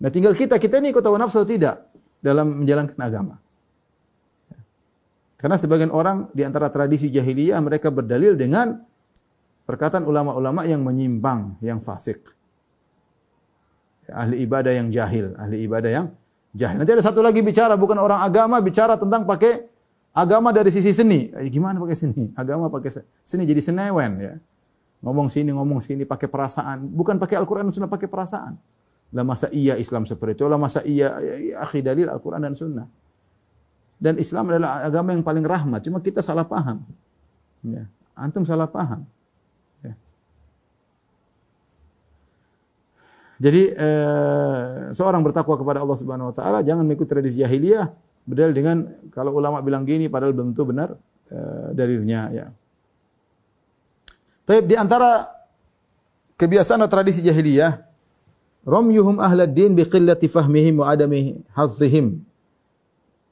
Nah, 0.00 0.08
tinggal 0.08 0.32
kita 0.32 0.56
kita 0.56 0.80
ini 0.80 0.90
ikut 0.90 1.04
hawa 1.04 1.20
nafsu 1.20 1.44
atau 1.44 1.50
tidak 1.52 1.86
dalam 2.18 2.64
menjalankan 2.64 2.98
agama. 2.98 3.36
Karena 5.36 5.56
sebagian 5.56 5.92
orang 5.92 6.28
di 6.36 6.42
antara 6.44 6.68
tradisi 6.68 7.08
jahiliyah 7.08 7.60
mereka 7.64 7.88
berdalil 7.88 8.36
dengan 8.36 8.80
Perkataan 9.70 10.02
ulama-ulama 10.02 10.66
yang 10.66 10.82
menyimpang, 10.82 11.54
yang 11.62 11.78
fasik. 11.78 12.26
Ahli 14.10 14.42
ibadah 14.42 14.74
yang 14.74 14.90
jahil, 14.90 15.30
ahli 15.38 15.62
ibadah 15.62 15.86
yang 15.86 16.06
jahil. 16.50 16.82
Nanti 16.82 16.90
ada 16.90 17.06
satu 17.06 17.22
lagi 17.22 17.38
bicara, 17.38 17.78
bukan 17.78 17.94
orang 18.02 18.18
agama, 18.18 18.58
bicara 18.58 18.98
tentang 18.98 19.22
pakai 19.22 19.70
agama 20.10 20.50
dari 20.50 20.74
sisi 20.74 20.90
seni. 20.90 21.30
Eh, 21.30 21.46
gimana 21.46 21.78
pakai 21.78 21.94
seni? 21.94 22.34
Agama 22.34 22.66
pakai 22.66 23.06
seni 23.22 23.46
jadi 23.46 23.62
senewen 23.62 24.12
ya. 24.18 24.34
Ngomong 25.06 25.30
sini, 25.30 25.54
ngomong 25.54 25.78
sini, 25.78 26.02
pakai 26.02 26.26
perasaan. 26.26 26.90
Bukan 26.90 27.22
pakai 27.22 27.38
Al-Quran 27.38 27.70
dan 27.70 27.72
Sunnah, 27.78 27.86
pakai 27.94 28.10
perasaan. 28.10 28.58
Lah 29.14 29.22
masa 29.22 29.54
iya 29.54 29.78
Islam 29.78 30.02
seperti 30.02 30.42
itu? 30.42 30.50
Lah 30.50 30.58
masa 30.58 30.82
iya, 30.82 31.14
ya, 31.22 31.34
ya, 31.38 31.54
akhi 31.62 31.78
dalil 31.78 32.10
Al-Quran 32.10 32.42
dan 32.42 32.58
Sunnah. 32.58 32.90
Dan 34.02 34.18
Islam 34.18 34.50
adalah 34.50 34.82
agama 34.82 35.14
yang 35.14 35.22
paling 35.22 35.46
rahmat. 35.46 35.86
Cuma 35.86 36.02
kita 36.02 36.26
salah 36.26 36.42
paham. 36.42 36.82
Ya. 37.62 37.86
Antum 38.18 38.42
salah 38.42 38.66
paham. 38.66 39.06
Jadi 43.40 43.72
eh, 43.72 44.92
seorang 44.92 45.24
bertakwa 45.24 45.56
kepada 45.56 45.80
Allah 45.80 45.96
Subhanahu 45.96 46.28
wa 46.28 46.34
taala 46.36 46.60
jangan 46.60 46.84
mengikuti 46.84 47.08
tradisi 47.08 47.40
jahiliyah 47.40 47.88
berdalil 48.28 48.52
dengan 48.52 48.76
kalau 49.08 49.32
ulama 49.32 49.64
bilang 49.64 49.88
gini 49.88 50.12
padahal 50.12 50.36
belum 50.36 50.52
tentu 50.52 50.68
benar 50.68 50.92
eh, 51.32 51.68
dalilnya 51.72 52.20
ya. 52.36 52.46
Tapi 54.44 54.60
di 54.68 54.76
antara 54.76 55.24
kebiasaan 56.36 56.84
atau 56.84 57.00
tradisi 57.00 57.24
jahiliyah 57.24 57.80
ramyuhum 58.68 59.16
ahlad 59.16 59.56
din 59.56 59.72
fahmihim 60.28 60.84
wa 60.84 60.92
adami 60.92 61.40
hadzihim. 61.56 62.20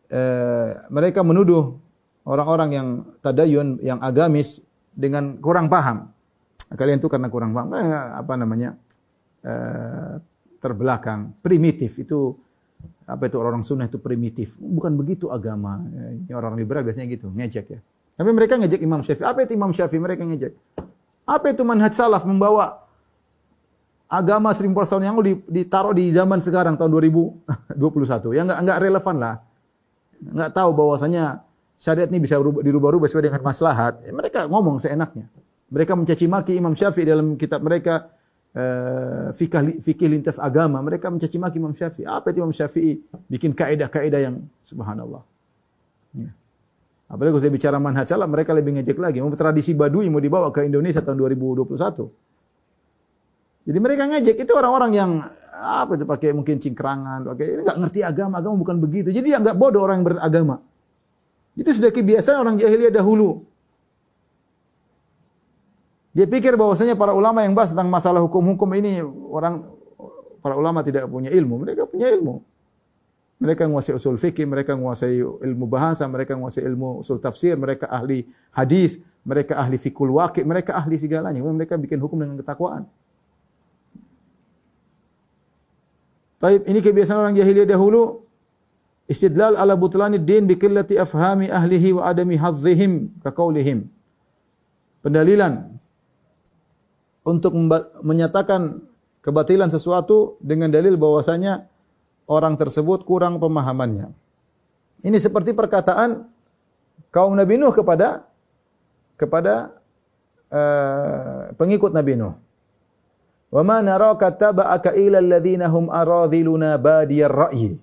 Eh, 0.09 0.71
mereka 0.89 1.21
menuduh 1.21 1.77
orang-orang 2.25 2.71
yang 2.73 2.89
tadayun, 3.21 3.77
yang 3.85 4.01
agamis 4.01 4.65
dengan 4.97 5.37
kurang 5.37 5.69
paham. 5.69 6.09
Kalian 6.73 6.97
itu 6.97 7.13
karena 7.13 7.29
kurang 7.29 7.53
paham, 7.53 7.77
eh, 7.77 7.85
apa 8.17 8.33
namanya? 8.41 8.77
Eh, 9.39 10.15
terbelakang, 10.59 11.39
primitif 11.39 12.03
itu 12.03 12.35
apa 13.07 13.31
itu 13.31 13.39
orang 13.39 13.63
sunnah 13.63 13.87
itu 13.87 13.97
primitif. 14.03 14.59
Bukan 14.59 14.99
begitu 14.99 15.31
agama. 15.31 15.79
Ini 16.27 16.35
orang 16.35 16.59
liberal 16.59 16.83
biasanya 16.83 17.07
gitu, 17.09 17.31
ngejek 17.31 17.67
ya. 17.71 17.81
Tapi 18.19 18.31
mereka 18.35 18.59
ngejek 18.59 18.83
Imam 18.83 19.01
Syafi'i. 19.01 19.25
Apa 19.25 19.47
itu 19.47 19.55
Imam 19.55 19.71
Syafi'i? 19.71 20.03
Mereka 20.03 20.27
ngejek. 20.27 20.53
Apa 21.23 21.55
itu 21.55 21.63
manhaj 21.63 21.95
salaf 21.95 22.27
membawa 22.27 22.83
agama 24.11 24.51
1400 24.51 24.75
tahun 24.91 25.03
yang 25.07 25.17
ditaruh 25.47 25.95
di 25.95 26.11
zaman 26.11 26.43
sekarang 26.43 26.75
tahun 26.75 26.91
2021. 26.99 28.35
Yang 28.35 28.45
enggak 28.51 28.61
enggak 28.67 28.79
relevan 28.83 29.17
lah. 29.23 29.35
Enggak 30.19 30.51
tahu 30.59 30.71
bahwasanya 30.75 31.47
syariat 31.79 32.11
ini 32.11 32.19
bisa 32.19 32.35
dirubah-rubah 32.43 33.07
sesuai 33.07 33.31
dengan 33.31 33.47
maslahat. 33.47 34.03
mereka 34.11 34.51
ngomong 34.51 34.83
seenaknya. 34.83 35.31
Mereka 35.71 35.95
mencaci 35.95 36.27
maki 36.27 36.59
Imam 36.59 36.75
Syafi'i 36.75 37.07
dalam 37.07 37.39
kitab 37.39 37.63
mereka 37.63 38.18
uh, 38.55 39.29
fikih, 39.35 39.83
fikih 39.83 40.09
lintas 40.09 40.41
agama, 40.41 40.81
mereka 40.81 41.13
mencaci 41.13 41.37
maki 41.37 41.57
Imam 41.61 41.75
Syafi'i. 41.75 42.07
Apa 42.09 42.31
itu 42.33 42.39
Imam 42.41 42.55
Syafi'i? 42.55 43.01
Bikin 43.29 43.53
kaidah-kaidah 43.53 44.21
yang 44.21 44.45
subhanallah. 44.65 45.25
Ya. 46.17 46.31
Apalagi 47.09 47.33
kalau 47.33 47.43
saya 47.45 47.53
bicara 47.57 47.77
manhaj 47.81 48.05
salah, 48.05 48.29
mereka 48.29 48.53
lebih 48.53 48.77
ngejek 48.77 49.01
lagi. 49.01 49.25
Mau 49.25 49.33
tradisi 49.33 49.73
Badui 49.73 50.13
mau 50.13 50.21
dibawa 50.21 50.53
ke 50.53 50.69
Indonesia 50.69 51.01
tahun 51.01 51.17
2021. 51.17 51.73
Jadi 53.69 53.79
mereka 53.85 54.09
ngejek 54.09 54.37
itu 54.45 54.53
orang-orang 54.57 54.93
yang 54.97 55.11
apa 55.59 55.97
itu 55.97 56.05
pakai 56.09 56.33
mungkin 56.33 56.57
cingkrangan, 56.57 57.25
pakai 57.33 57.47
ini 57.53 57.61
enggak 57.65 57.79
ngerti 57.85 58.01
agama, 58.05 58.41
agama 58.41 58.57
bukan 58.61 58.77
begitu. 58.81 59.09
Jadi 59.13 59.33
dia 59.33 59.41
enggak 59.41 59.57
bodoh 59.57 59.85
orang 59.85 60.01
yang 60.01 60.07
beragama. 60.09 60.57
Itu 61.57 61.75
sudah 61.77 61.91
kebiasaan 61.93 62.39
orang 62.39 62.57
jahiliyah 62.61 62.93
dahulu. 62.93 63.45
Dia 66.19 66.27
pikir 66.27 66.59
bahwasanya 66.59 66.99
para 66.99 67.15
ulama 67.15 67.47
yang 67.47 67.55
bahas 67.55 67.71
tentang 67.71 67.87
masalah 67.87 68.19
hukum-hukum 68.27 68.67
ini 68.75 68.99
orang 69.07 69.63
para 70.43 70.59
ulama 70.59 70.83
tidak 70.83 71.07
punya 71.07 71.31
ilmu, 71.31 71.63
mereka 71.63 71.87
punya 71.87 72.11
ilmu. 72.11 72.43
Mereka 73.39 73.71
menguasai 73.71 73.95
usul 73.95 74.19
fikih, 74.19 74.43
mereka 74.43 74.75
menguasai 74.75 75.23
ilmu 75.23 75.71
bahasa, 75.71 76.11
mereka 76.11 76.35
menguasai 76.35 76.67
ilmu 76.67 77.07
usul 77.07 77.23
tafsir, 77.23 77.55
mereka 77.55 77.87
ahli 77.87 78.27
hadis, 78.51 78.99
mereka 79.23 79.63
ahli 79.63 79.79
fikul 79.79 80.11
waqi, 80.19 80.43
mereka 80.43 80.75
ahli 80.75 80.99
segalanya. 80.99 81.39
Mereka 81.39 81.79
bikin 81.79 82.03
hukum 82.03 82.19
dengan 82.19 82.35
ketakwaan. 82.35 82.91
Taib, 86.43 86.67
ini 86.67 86.83
kebiasaan 86.83 87.15
orang 87.15 87.39
jahiliyah 87.39 87.79
dahulu. 87.79 88.27
Istidlal 89.07 89.55
ala 89.55 89.79
butlani 89.79 90.19
din 90.19 90.51
bi 90.51 90.59
qillati 90.59 90.99
afhami 90.99 91.47
ahlihi 91.47 91.95
wa 91.95 92.11
adami 92.11 92.35
hadzihim 92.35 93.23
ka 93.23 93.31
qaulihim. 93.31 93.87
Pendalilan 94.99 95.78
untuk 97.29 97.53
menyatakan 98.01 98.81
kebatilan 99.21 99.69
sesuatu 99.69 100.41
dengan 100.41 100.73
dalil 100.73 100.97
bahwasanya 100.97 101.69
orang 102.25 102.57
tersebut 102.57 103.05
kurang 103.05 103.37
pemahamannya. 103.37 104.09
Ini 105.05 105.19
seperti 105.21 105.53
perkataan 105.53 106.25
kaum 107.13 107.37
Nabi 107.37 107.61
Nuh 107.61 107.77
kepada 107.77 108.25
kepada 109.21 109.77
uh, 110.49 111.53
pengikut 111.61 111.93
Nabi 111.93 112.17
Nuh. 112.17 112.35
Wa 113.53 113.61
ma 113.65 113.85
naraka 113.85 114.33
taba'aka 114.33 114.97
ila 114.97 115.21
alladhina 115.21 115.69
hum 115.69 115.93
aradhiluna 115.93 116.81
badiyar 116.81 117.33
ra'yi. 117.33 117.77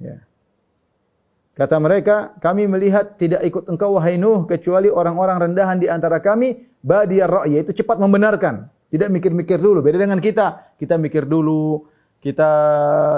Ya. 0.00 0.20
Kata 1.54 1.78
mereka, 1.78 2.34
kami 2.42 2.66
melihat 2.66 3.14
tidak 3.14 3.46
ikut 3.46 3.70
engkau 3.70 3.94
wahai 3.94 4.18
Nuh 4.18 4.42
kecuali 4.42 4.90
orang-orang 4.90 5.50
rendahan 5.50 5.78
di 5.78 5.86
antara 5.86 6.18
kami, 6.18 6.66
badiyar 6.82 7.30
ra'ya 7.30 7.62
itu 7.62 7.70
cepat 7.70 8.02
membenarkan, 8.02 8.66
tidak 8.90 9.08
mikir-mikir 9.14 9.62
dulu. 9.62 9.78
Beda 9.78 10.02
dengan 10.02 10.18
kita, 10.18 10.74
kita 10.74 10.98
mikir 10.98 11.30
dulu, 11.30 11.86
kita 12.18 12.50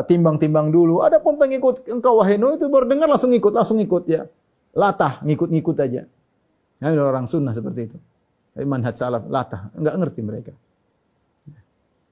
timbang-timbang 0.04 0.68
dulu. 0.68 1.00
Ada 1.00 1.16
pun 1.24 1.40
pengikut 1.40 1.88
engkau 1.88 2.20
wahai 2.20 2.36
Nuh 2.36 2.60
itu 2.60 2.68
baru 2.68 2.84
dengar 2.84 3.08
langsung 3.08 3.32
ikut, 3.32 3.56
langsung 3.56 3.80
ikut 3.80 4.04
ya. 4.04 4.28
Latah, 4.76 5.24
ngikut-ngikut 5.24 5.76
aja. 5.80 6.04
Ya, 6.76 6.88
orang 6.92 7.24
sunnah 7.24 7.56
seperti 7.56 7.88
itu. 7.88 7.96
Tapi 8.52 8.68
manhaj 8.68 9.00
salaf, 9.00 9.24
latah, 9.32 9.72
enggak 9.72 9.96
ngerti 9.96 10.20
mereka. 10.20 10.52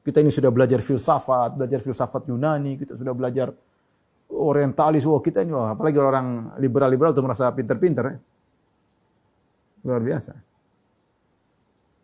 Kita 0.05 0.25
ini 0.25 0.33
sudah 0.33 0.49
belajar 0.49 0.81
filsafat, 0.81 1.57
belajar 1.57 1.85
filsafat 1.85 2.29
Yunani, 2.29 2.81
kita 2.81 2.97
sudah 2.97 3.12
belajar 3.12 3.53
orientalis, 4.35 5.07
wah 5.07 5.22
kita 5.22 5.47
ini, 5.47 5.55
wah, 5.55 5.78
apalagi 5.78 5.97
orang 5.97 6.59
liberal-liberal 6.59 7.14
itu 7.14 7.22
merasa 7.22 7.49
pinter-pinter 7.55 8.05
ya. 8.05 8.16
Luar 9.87 10.03
biasa. 10.03 10.35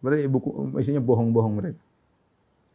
Berarti 0.01 0.25
buku 0.31 0.79
isinya 0.81 1.03
bohong-bohong 1.03 1.55
mereka. 1.59 1.83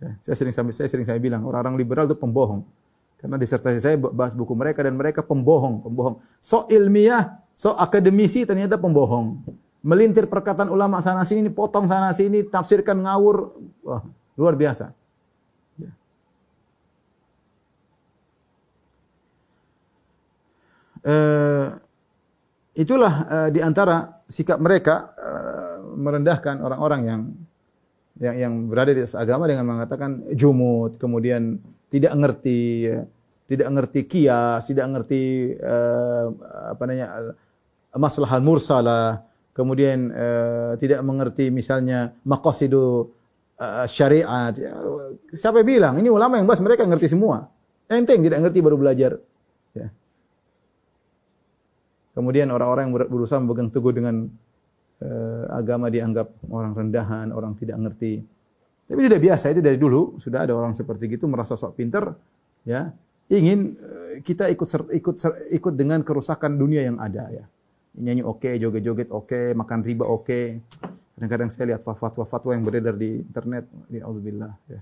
Ya, 0.04 0.12
saya 0.22 0.36
sering 0.36 0.54
sampai 0.54 0.74
saya 0.76 0.92
sering 0.92 1.08
saya 1.08 1.18
bilang 1.18 1.48
orang-orang 1.48 1.80
liberal 1.80 2.06
itu 2.06 2.18
pembohong. 2.20 2.68
Karena 3.16 3.40
disertasi 3.40 3.80
saya 3.82 3.96
bahas 3.98 4.36
buku 4.38 4.54
mereka 4.54 4.86
dan 4.86 4.94
mereka 4.94 5.26
pembohong, 5.26 5.82
pembohong. 5.82 6.22
So 6.38 6.68
ilmiah, 6.70 7.42
so 7.58 7.74
akademisi 7.74 8.46
ternyata 8.46 8.78
pembohong. 8.78 9.42
Melintir 9.86 10.30
perkataan 10.30 10.70
ulama 10.70 11.02
sana 11.02 11.26
sini, 11.26 11.50
potong 11.50 11.90
sana 11.90 12.14
sini, 12.14 12.46
tafsirkan 12.46 13.02
ngawur. 13.02 13.54
Wah, 13.86 14.02
luar 14.38 14.54
biasa. 14.58 14.92
Ya. 15.80 15.90
Uh, 21.06 21.70
itulah 22.74 23.14
uh, 23.30 23.50
di 23.54 23.62
antara 23.62 24.26
sikap 24.26 24.58
mereka 24.58 25.14
uh, 25.14 25.78
merendahkan 25.94 26.66
orang-orang 26.66 27.02
yang 27.06 27.22
yang 28.18 28.36
yang 28.42 28.54
berada 28.66 28.90
di 28.90 29.06
atas 29.06 29.14
agama 29.14 29.46
dengan 29.46 29.70
mengatakan 29.70 30.26
jumud, 30.34 30.98
kemudian 30.98 31.62
tidak 31.94 32.16
ngerti 32.18 32.90
tidak 33.46 33.70
ngerti 33.70 34.00
kias, 34.10 34.66
tidak 34.66 34.90
ngerti 34.90 35.54
uh, 35.62 36.34
apa 36.74 36.82
namanya 36.90 37.38
maslahal 37.94 38.42
mursalah, 38.42 39.22
kemudian 39.54 40.10
uh, 40.10 40.74
tidak 40.82 41.06
mengerti 41.06 41.54
misalnya 41.54 42.18
maqasidu 42.26 43.14
uh, 43.62 43.86
syariat. 43.86 44.52
Ya, 44.58 44.74
siapa 45.30 45.62
bilang? 45.62 46.02
Ini 46.02 46.10
ulama 46.10 46.42
yang 46.42 46.50
bahas 46.50 46.66
mereka 46.66 46.84
ngerti 46.90 47.14
semua. 47.14 47.46
Enteng 47.86 48.26
tidak 48.26 48.42
ngerti 48.42 48.60
baru 48.66 48.82
belajar. 48.82 49.22
Kemudian 52.16 52.48
orang-orang 52.48 52.88
yang 52.88 52.96
berusaha 53.12 53.44
memegang 53.44 53.68
teguh 53.68 53.92
dengan 53.92 54.32
uh, 55.04 55.46
agama 55.52 55.92
dianggap 55.92 56.32
orang 56.48 56.72
rendahan, 56.72 57.36
orang 57.36 57.52
tidak 57.60 57.76
ngerti. 57.76 58.24
Tapi 58.88 59.00
tidak 59.04 59.20
biasa 59.20 59.52
itu 59.52 59.60
dari 59.60 59.76
dulu 59.76 60.16
sudah 60.16 60.48
ada 60.48 60.56
orang 60.56 60.72
seperti 60.72 61.12
itu 61.12 61.28
merasa 61.28 61.60
sok 61.60 61.76
pinter, 61.76 62.16
ya 62.64 62.94
ingin 63.28 63.76
uh, 63.76 64.22
kita 64.24 64.48
ikut 64.54 64.68
ikut 64.96 65.16
ikut 65.60 65.74
dengan 65.76 66.06
kerusakan 66.08 66.56
dunia 66.56 66.88
yang 66.88 66.98
ada 67.04 67.28
ya. 67.34 67.46
Nyanyi 67.96 68.24
oke, 68.28 68.44
okay, 68.44 68.54
joget-joget 68.60 69.08
oke, 69.12 69.28
okay, 69.32 69.46
makan 69.56 69.80
riba 69.84 70.04
oke. 70.08 70.28
Okay. 70.28 70.46
Kadang-kadang 71.16 71.48
saya 71.48 71.66
lihat 71.72 71.82
fatwa-fatwa 71.84 72.52
yang 72.52 72.64
beredar 72.68 72.96
di 73.00 73.24
internet, 73.24 73.72
ya 73.88 74.04
Allah 74.04 74.52
ya. 74.68 74.82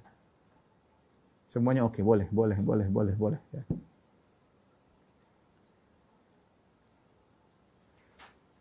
Semuanya 1.46 1.86
oke, 1.86 1.94
okay, 1.94 2.04
boleh, 2.04 2.26
boleh, 2.34 2.58
boleh, 2.58 2.88
boleh, 2.90 3.14
boleh. 3.14 3.42
Ya. 3.54 3.62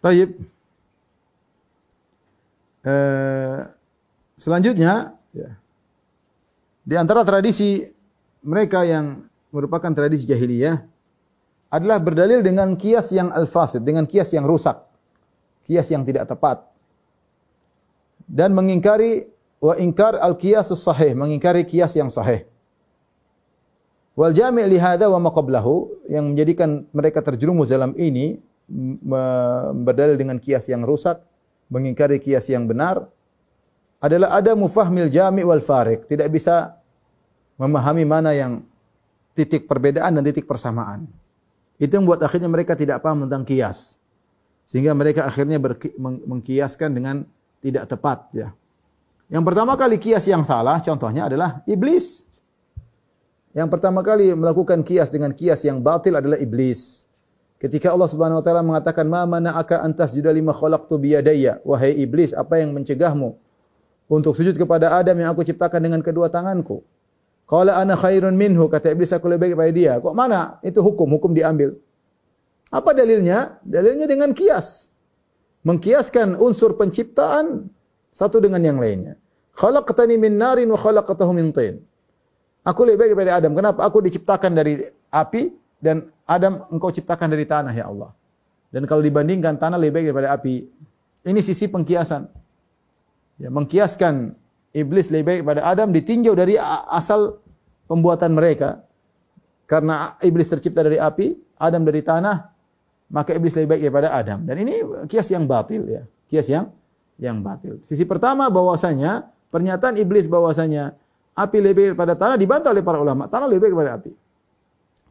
Taib. 0.02 0.34
Eh, 2.82 3.58
selanjutnya, 4.34 5.14
ya, 5.30 5.50
di 6.82 6.94
antara 6.98 7.22
tradisi 7.22 7.86
mereka 8.42 8.82
yang 8.82 9.22
merupakan 9.54 9.94
tradisi 9.94 10.26
jahiliyah 10.26 10.82
adalah 11.70 12.02
berdalil 12.02 12.42
dengan 12.42 12.74
kias 12.74 13.14
yang 13.14 13.30
al-fasid, 13.30 13.86
dengan 13.86 14.02
kias 14.02 14.34
yang 14.34 14.42
rusak, 14.42 14.82
kias 15.62 15.86
yang 15.94 16.02
tidak 16.02 16.26
tepat. 16.26 16.66
Dan 18.26 18.58
mengingkari 18.58 19.30
wa 19.62 19.78
ingkar 19.78 20.18
al-qiyas 20.18 20.74
sahih, 20.74 21.14
mengingkari 21.14 21.62
kias 21.62 21.94
yang 21.94 22.10
sahih. 22.10 22.42
Wal 24.18 24.34
jami' 24.34 24.66
li 24.66 24.76
hadha 24.82 25.06
wa 25.06 25.30
maqablahu 25.30 26.04
yang 26.10 26.34
menjadikan 26.34 26.84
mereka 26.90 27.22
terjerumus 27.22 27.70
dalam 27.70 27.94
ini 27.94 28.42
berdalil 29.84 30.16
dengan 30.16 30.40
kias 30.40 30.68
yang 30.72 30.80
rusak 30.80 31.20
mengingkari 31.68 32.16
kias 32.20 32.48
yang 32.48 32.64
benar 32.64 33.08
adalah 34.02 34.34
ada 34.34 34.56
mufahmil 34.56 35.12
jami 35.12 35.44
wal 35.46 35.62
farik. 35.62 36.08
Tidak 36.08 36.26
bisa 36.32 36.74
memahami 37.60 38.04
mana 38.08 38.34
yang 38.34 38.64
titik 39.36 39.70
perbedaan 39.70 40.18
dan 40.18 40.22
titik 40.26 40.44
persamaan. 40.48 41.06
Itu 41.78 41.98
yang 41.98 42.04
membuat 42.04 42.26
akhirnya 42.26 42.50
mereka 42.50 42.74
tidak 42.74 43.00
paham 43.00 43.28
tentang 43.28 43.46
kias. 43.46 44.02
Sehingga 44.62 44.94
mereka 44.94 45.26
akhirnya 45.26 45.58
mengkiaskan 46.00 46.90
dengan 46.94 47.26
tidak 47.62 47.90
tepat 47.90 48.18
ya. 48.34 48.48
Yang 49.32 49.44
pertama 49.48 49.72
kali 49.78 49.96
kias 49.96 50.28
yang 50.28 50.44
salah 50.44 50.78
contohnya 50.82 51.30
adalah 51.30 51.64
iblis. 51.64 52.28
Yang 53.56 53.68
pertama 53.68 54.04
kali 54.04 54.32
melakukan 54.32 54.84
kias 54.84 55.08
dengan 55.08 55.32
kias 55.32 55.64
yang 55.64 55.80
batil 55.80 56.16
adalah 56.18 56.36
iblis. 56.36 57.08
Ketika 57.62 57.94
Allah 57.94 58.10
Subhanahu 58.10 58.42
wa 58.42 58.44
taala 58.44 58.62
mengatakan 58.66 59.06
ma 59.06 59.22
mana'aka 59.22 59.86
antas 59.86 60.18
juda 60.18 60.34
lima 60.34 60.50
khalaqtu 60.50 60.98
biyadayya 60.98 61.62
wahai 61.62 61.94
iblis 61.94 62.34
apa 62.34 62.58
yang 62.58 62.74
mencegahmu 62.74 63.38
untuk 64.10 64.34
sujud 64.34 64.58
kepada 64.58 64.90
Adam 64.98 65.14
yang 65.22 65.30
aku 65.30 65.46
ciptakan 65.46 65.78
dengan 65.78 66.02
kedua 66.02 66.26
tanganku. 66.26 66.82
Qala 67.46 67.78
ana 67.78 67.94
khairun 67.94 68.34
minhu 68.34 68.66
kata 68.66 68.90
iblis 68.90 69.14
aku 69.14 69.30
lebih 69.30 69.54
baik 69.54 69.54
daripada 69.54 69.72
dia. 69.78 69.92
Kok 70.02 70.10
mana? 70.10 70.58
Itu 70.66 70.82
hukum, 70.82 71.06
hukum 71.14 71.30
diambil. 71.30 71.78
Apa 72.74 72.98
dalilnya? 72.98 73.62
Dalilnya 73.62 74.10
dengan 74.10 74.34
kias. 74.34 74.90
Mengkiaskan 75.62 76.42
unsur 76.42 76.74
penciptaan 76.74 77.70
satu 78.10 78.42
dengan 78.42 78.58
yang 78.58 78.82
lainnya. 78.82 79.14
Khalaqtani 79.54 80.18
min 80.18 80.34
narin 80.34 80.66
wa 80.66 80.80
khalaqtahu 80.82 81.30
min 81.30 81.54
tin. 81.54 81.78
Aku 82.66 82.82
lebih 82.82 82.98
baik 82.98 83.10
daripada 83.14 83.32
Adam. 83.38 83.52
Kenapa? 83.54 83.86
Aku 83.86 84.02
diciptakan 84.02 84.50
dari 84.50 84.82
api, 85.14 85.61
dan 85.82 86.06
Adam 86.30 86.62
engkau 86.70 86.94
ciptakan 86.94 87.26
dari 87.26 87.42
tanah 87.42 87.74
ya 87.74 87.90
Allah. 87.90 88.14
Dan 88.70 88.86
kalau 88.86 89.02
dibandingkan 89.02 89.58
tanah 89.58 89.76
lebih 89.76 89.98
baik 89.98 90.04
daripada 90.14 90.30
api. 90.38 90.64
Ini 91.26 91.40
sisi 91.42 91.66
pengkiasan. 91.66 92.24
Ya, 93.42 93.50
mengkiaskan 93.50 94.38
iblis 94.72 95.10
lebih 95.10 95.24
baik 95.26 95.38
daripada 95.42 95.62
Adam 95.66 95.90
ditinjau 95.90 96.38
dari 96.38 96.54
asal 96.88 97.42
pembuatan 97.90 98.32
mereka. 98.32 98.86
Karena 99.66 100.14
iblis 100.22 100.48
tercipta 100.48 100.86
dari 100.86 101.02
api, 101.02 101.34
Adam 101.58 101.82
dari 101.82 102.00
tanah, 102.00 102.48
maka 103.10 103.34
iblis 103.34 103.52
lebih 103.58 103.76
baik 103.76 103.82
daripada 103.90 104.08
Adam. 104.14 104.38
Dan 104.46 104.56
ini 104.62 104.80
kias 105.10 105.28
yang 105.34 105.44
batil 105.44 105.84
ya. 105.84 106.02
Kias 106.30 106.48
yang 106.48 106.70
yang 107.20 107.42
batil. 107.42 107.82
Sisi 107.84 108.06
pertama 108.06 108.48
bahwasanya 108.48 109.28
pernyataan 109.52 110.00
iblis 110.00 110.30
bahwasanya 110.30 110.96
api 111.36 111.58
lebih 111.60 111.92
daripada 111.92 112.16
tanah 112.16 112.36
dibantah 112.40 112.72
oleh 112.72 112.80
para 112.80 112.98
ulama. 113.02 113.28
Tanah 113.28 113.50
lebih 113.50 113.68
baik 113.68 113.72
daripada 113.76 113.92
api. 114.00 114.12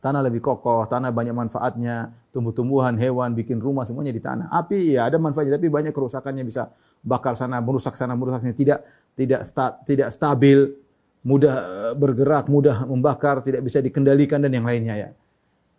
Tanah 0.01 0.25
lebih 0.25 0.41
kokoh, 0.41 0.89
tanah 0.89 1.13
banyak 1.13 1.29
manfaatnya, 1.29 2.09
tumbuh-tumbuhan, 2.33 2.97
hewan, 2.97 3.37
bikin 3.37 3.61
rumah 3.61 3.85
semuanya 3.85 4.09
di 4.09 4.17
tanah. 4.17 4.49
Api 4.49 4.97
ya 4.97 5.05
ada 5.05 5.21
manfaatnya 5.21 5.61
tapi 5.61 5.69
banyak 5.69 5.93
kerusakannya 5.93 6.41
bisa 6.41 6.73
bakar 7.05 7.37
sana, 7.37 7.61
merusak 7.61 7.93
sana, 7.93 8.17
merusak 8.17 8.41
sini, 8.41 8.57
tidak 8.57 8.81
tidak 9.13 9.45
sta, 9.45 9.77
tidak 9.85 10.09
stabil, 10.09 10.73
mudah 11.21 11.55
eh, 11.61 11.93
bergerak, 11.93 12.49
mudah 12.49 12.89
membakar, 12.89 13.45
tidak 13.45 13.61
bisa 13.61 13.77
dikendalikan 13.77 14.41
dan 14.41 14.49
yang 14.49 14.65
lainnya 14.65 14.95
ya. 14.97 15.09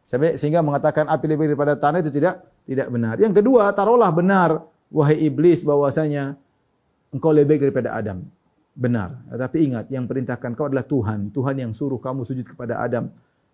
Sehingga 0.07 0.63
mengatakan 0.63 1.11
api 1.11 1.27
lebih 1.27 1.55
daripada 1.55 1.75
tanah 1.75 1.99
itu 2.07 2.15
tidak 2.15 2.47
tidak 2.63 2.87
benar. 2.95 3.19
Yang 3.19 3.43
kedua, 3.43 3.75
taruhlah 3.75 4.15
benar 4.15 4.63
wahai 4.91 5.19
iblis 5.19 5.67
bahwasanya 5.67 6.39
engkau 7.11 7.35
lebih 7.35 7.59
daripada 7.59 7.95
Adam. 7.95 8.23
Benar. 8.73 9.19
Tapi 9.29 9.69
ingat, 9.69 9.91
yang 9.93 10.09
perintahkan 10.09 10.57
kau 10.57 10.65
adalah 10.71 10.87
Tuhan. 10.87 11.29
Tuhan 11.35 11.55
yang 11.59 11.71
suruh 11.77 12.01
kamu 12.01 12.25
sujud 12.25 12.47
kepada 12.49 12.81
Adam 12.81 13.13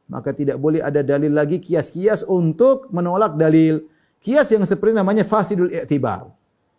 maka 0.09 0.33
tidak 0.33 0.57
boleh 0.57 0.81
ada 0.81 1.05
dalil 1.05 1.31
lagi 1.31 1.61
kias-kias 1.61 2.25
untuk 2.25 2.89
menolak 2.89 3.37
dalil. 3.37 3.85
Kias 4.19 4.49
yang 4.51 4.65
seperti 4.65 4.97
namanya 4.97 5.23
fasidul 5.23 5.71
i'tibar. 5.71 6.33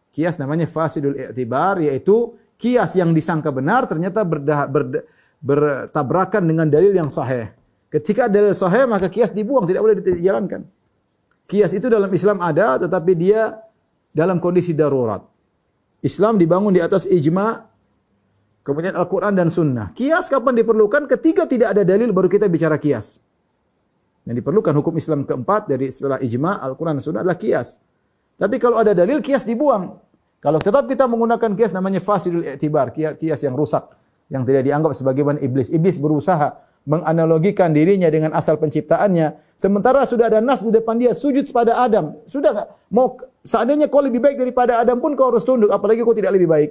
Kias 0.09 0.41
namanya 0.41 0.65
fasidul 0.65 1.15
i'tibar 1.15 1.77
yaitu 1.79 2.33
kias 2.57 2.97
yang 2.97 3.13
disangka 3.13 3.53
benar 3.53 3.85
ternyata 3.85 4.25
berda, 4.25 4.65
berda, 4.65 4.99
bertabrakan 5.39 6.43
dengan 6.43 6.67
dalil 6.67 6.91
yang 6.91 7.07
sahih. 7.07 7.53
Ketika 7.93 8.25
dalil 8.25 8.51
sahih 8.57 8.89
maka 8.89 9.07
kias 9.07 9.31
dibuang, 9.31 9.69
tidak 9.69 9.85
boleh 9.85 9.95
dijalankan. 10.01 10.65
Kias 11.45 11.71
itu 11.73 11.85
dalam 11.85 12.09
Islam 12.09 12.41
ada 12.41 12.81
tetapi 12.81 13.13
dia 13.13 13.61
dalam 14.09 14.41
kondisi 14.41 14.73
darurat. 14.73 15.21
Islam 16.01 16.41
dibangun 16.41 16.73
di 16.73 16.81
atas 16.81 17.05
ijma 17.05 17.68
Kemudian 18.63 18.93
Al-Quran 18.93 19.33
dan 19.33 19.47
Sunnah. 19.47 19.95
Kias 19.95 20.27
kapan 20.27 20.59
diperlukan? 20.59 21.07
Ketika 21.07 21.47
tidak 21.47 21.73
ada 21.73 21.81
dalil 21.87 22.11
baru 22.11 22.27
kita 22.27 22.45
bicara 22.51 22.75
kias. 22.75 23.23
Yang 24.27 24.45
diperlukan 24.45 24.73
hukum 24.77 24.93
Islam 24.99 25.25
keempat 25.25 25.71
dari 25.71 25.89
setelah 25.89 26.19
ijma, 26.21 26.61
Al-Quran 26.61 26.99
dan 26.99 27.03
Sunnah 27.03 27.21
adalah 27.25 27.39
kias. 27.39 27.81
Tapi 28.37 28.55
kalau 28.61 28.77
ada 28.77 28.93
dalil, 28.93 29.23
kias 29.23 29.47
dibuang. 29.47 29.97
Kalau 30.39 30.59
tetap 30.63 30.87
kita 30.87 31.07
menggunakan 31.09 31.55
kias 31.55 31.75
namanya 31.75 31.99
fasidul 31.99 32.45
i'tibar, 32.45 32.93
kias, 32.95 33.41
yang 33.43 33.55
rusak. 33.55 33.89
Yang 34.29 34.53
tidak 34.53 34.63
dianggap 34.69 34.91
sebagai 34.93 35.23
iblis. 35.41 35.73
Iblis 35.73 35.97
berusaha 35.97 36.61
menganalogikan 36.87 37.75
dirinya 37.75 38.07
dengan 38.07 38.31
asal 38.31 38.55
penciptaannya, 38.55 39.53
sementara 39.59 40.07
sudah 40.07 40.31
ada 40.31 40.39
nas 40.39 40.63
di 40.63 40.71
depan 40.71 40.95
dia 40.95 41.11
sujud 41.11 41.45
pada 41.51 41.83
Adam. 41.83 42.17
Sudah 42.23 42.55
nggak? 42.55 42.67
Mau 42.89 43.19
seandainya 43.43 43.91
kau 43.91 43.99
lebih 43.99 44.23
baik 44.23 44.39
daripada 44.39 44.79
Adam 44.79 44.97
pun 44.97 45.13
kau 45.13 45.29
harus 45.29 45.43
tunduk, 45.43 45.69
apalagi 45.69 46.01
kau 46.01 46.15
tidak 46.15 46.33
lebih 46.33 46.47
baik. 46.47 46.69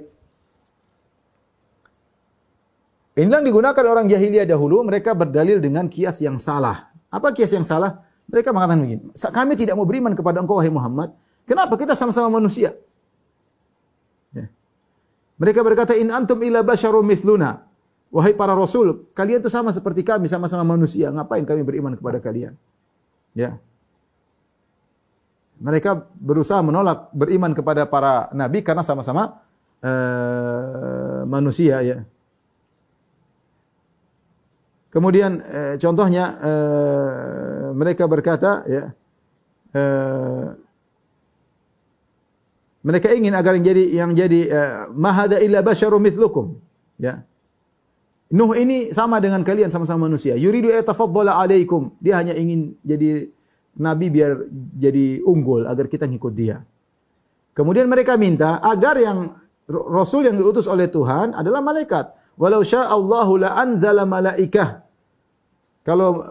Inilah 3.19 3.43
yang 3.43 3.47
digunakan 3.51 3.83
orang 3.83 4.07
jahiliyah 4.07 4.47
dahulu, 4.47 4.79
mereka 4.87 5.11
berdalil 5.11 5.59
dengan 5.59 5.91
kias 5.91 6.23
yang 6.23 6.39
salah. 6.39 6.87
Apa 7.11 7.35
kias 7.35 7.51
yang 7.51 7.67
salah? 7.67 7.99
Mereka 8.31 8.55
mengatakan 8.55 8.79
begini, 8.79 9.03
kami 9.11 9.53
tidak 9.59 9.75
mau 9.75 9.83
beriman 9.83 10.15
kepada 10.15 10.39
engkau 10.39 10.55
wahai 10.55 10.71
Muhammad. 10.71 11.11
Kenapa? 11.43 11.75
Kita 11.75 11.99
sama-sama 11.99 12.31
manusia. 12.31 12.77
Ya. 14.31 14.47
Mereka 15.35 15.59
berkata, 15.67 15.99
in 15.99 16.15
antum 16.15 16.39
illa 16.47 16.63
basyarum 16.63 17.03
mithluna. 17.03 17.67
Wahai 18.07 18.31
para 18.31 18.55
rasul, 18.55 19.09
kalian 19.11 19.43
itu 19.43 19.51
sama 19.51 19.75
seperti 19.75 20.01
kami, 20.01 20.31
sama-sama 20.31 20.63
manusia. 20.63 21.11
Ngapain 21.11 21.43
kami 21.43 21.61
beriman 21.67 21.93
kepada 21.99 22.23
kalian? 22.23 22.55
Ya. 23.35 23.59
Mereka 25.59 26.07
berusaha 26.15 26.63
menolak 26.63 27.11
beriman 27.11 27.51
kepada 27.51 27.83
para 27.83 28.31
nabi 28.31 28.63
karena 28.63 28.79
sama-sama 28.79 29.43
uh, 29.83 31.27
manusia 31.27 31.83
ya. 31.83 32.07
Kemudian 34.89 35.37
uh, 35.45 35.75
contohnya 35.77 36.25
uh, 36.41 37.65
mereka 37.77 38.09
berkata 38.09 38.65
ya 38.65 38.83
uh, 39.77 40.45
mereka 42.81 43.13
ingin 43.13 43.37
agar 43.37 43.53
yang 43.53 43.65
jadi 43.69 43.83
yang 43.93 44.11
jadi 44.17 44.41
uh, 44.49 44.77
mahada 44.97 45.37
illa 45.37 45.61
basyarum 45.61 46.01
mithlukum 46.01 46.57
ya 46.97 47.21
Nuh 48.29 48.53
ini 48.53 48.93
sama 48.93 49.17
dengan 49.17 49.41
kalian 49.41 49.73
sama-sama 49.73 50.05
manusia. 50.05 50.37
Yuridu 50.37 50.69
yatafaddala 50.69 51.33
alaikum. 51.41 51.97
Dia 51.97 52.21
hanya 52.21 52.37
ingin 52.37 52.77
jadi 52.85 53.25
nabi 53.73 54.13
biar 54.13 54.45
jadi 54.77 55.25
unggul 55.25 55.65
agar 55.65 55.89
kita 55.89 56.05
ngikut 56.05 56.33
dia. 56.37 56.61
Kemudian 57.57 57.89
mereka 57.89 58.21
minta 58.21 58.61
agar 58.61 59.01
yang 59.01 59.33
rasul 59.65 60.29
yang 60.29 60.37
diutus 60.37 60.69
oleh 60.69 60.85
Tuhan 60.85 61.33
adalah 61.33 61.65
malaikat. 61.65 62.13
Walau 62.39 62.63
Allahu 62.63 63.33
la 63.43 63.49
anzala 63.59 64.07
malaikah. 64.07 64.87
Kalau 65.83 66.23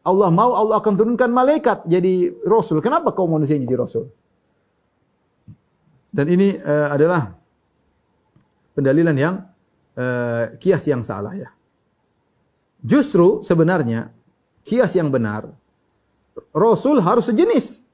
Allah 0.00 0.28
mau 0.32 0.50
Allah 0.56 0.80
akan 0.80 0.94
turunkan 0.96 1.28
malaikat 1.28 1.84
jadi 1.84 2.32
rasul. 2.48 2.80
Kenapa 2.80 3.12
kau 3.12 3.28
manusia 3.28 3.60
jadi 3.60 3.76
rasul? 3.76 4.08
Dan 6.10 6.26
ini 6.32 6.56
uh, 6.56 6.88
adalah 6.90 7.36
pendalilan 8.72 9.14
yang 9.14 9.34
uh, 10.00 10.56
kias 10.56 10.88
yang 10.88 11.04
salah 11.04 11.36
ya. 11.36 11.52
Justru 12.80 13.44
sebenarnya 13.44 14.08
kias 14.64 14.96
yang 14.96 15.12
benar 15.12 15.52
Rasul 16.56 16.98
harus 17.04 17.28
sejenis. 17.28 17.84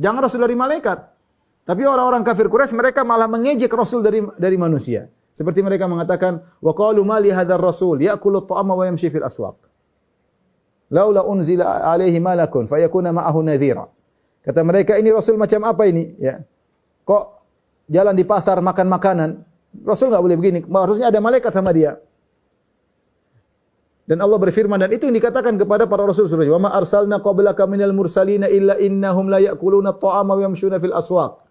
Jangan 0.00 0.20
Rasul 0.24 0.40
dari 0.40 0.56
malaikat. 0.56 0.98
Tapi 1.66 1.82
orang-orang 1.82 2.22
kafir 2.22 2.46
Quraisy 2.46 2.72
mereka 2.78 3.02
malah 3.02 3.26
mengejek 3.26 3.68
Rasul 3.68 4.00
dari 4.00 4.22
dari 4.38 4.56
manusia. 4.56 5.10
Seperti 5.36 5.60
mereka 5.60 5.84
mengatakan, 5.84 6.40
"Wa 6.64 6.72
qalu 6.72 7.04
ma 7.04 7.20
li 7.20 7.28
hadzal 7.28 7.60
rasul 7.60 8.00
ya'kulu 8.00 8.48
at-ta'ama 8.48 8.72
wa 8.72 8.84
yamshi 8.88 9.12
fil 9.12 9.20
aswaq." 9.20 9.60
Laula 10.88 11.28
unzila 11.28 11.84
alaihi 11.92 12.16
malakun 12.22 12.64
fayakuna 12.64 13.12
ma'ahu 13.12 13.44
nadhira. 13.44 13.84
Kata 14.46 14.62
mereka, 14.62 14.94
ini 14.94 15.10
Rasul 15.10 15.34
macam 15.34 15.66
apa 15.66 15.90
ini? 15.90 16.14
Ya. 16.22 16.46
Kok 17.02 17.24
jalan 17.90 18.14
di 18.14 18.22
pasar 18.22 18.62
makan 18.62 18.86
makanan? 18.86 19.30
Rasul 19.82 20.14
enggak 20.14 20.22
boleh 20.22 20.36
begini. 20.38 20.58
Harusnya 20.70 21.10
ada 21.10 21.18
malaikat 21.18 21.50
sama 21.50 21.74
dia. 21.74 21.98
Dan 24.06 24.22
Allah 24.22 24.38
berfirman 24.38 24.78
dan 24.78 24.94
itu 24.94 25.10
yang 25.10 25.18
dikatakan 25.18 25.58
kepada 25.58 25.90
para 25.90 26.06
rasul 26.06 26.30
surah. 26.30 26.46
Wa 26.46 26.62
ma 26.62 26.70
arsalna 26.78 27.18
qablaka 27.18 27.66
minal 27.66 27.90
mursalina 27.90 28.46
illa 28.46 28.78
innahum 28.78 29.26
la 29.26 29.42
ya'kuluna 29.42 29.98
at-ta'ama 29.98 30.38
wa 30.38 30.42
yamshuna 30.46 30.78
fil 30.78 30.94
aswaq. 30.94 31.42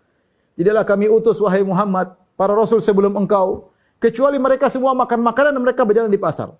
Tidaklah 0.56 0.88
kami 0.88 1.12
utus 1.12 1.36
wahai 1.44 1.68
Muhammad 1.68 2.16
para 2.40 2.56
rasul 2.56 2.80
sebelum 2.80 3.12
engkau 3.20 3.75
kecuali 4.06 4.38
mereka 4.38 4.70
semua 4.70 4.94
makan 4.94 5.26
makanan 5.26 5.58
dan 5.58 5.64
mereka 5.66 5.82
berjalan 5.82 6.14
di 6.14 6.22
pasar. 6.22 6.54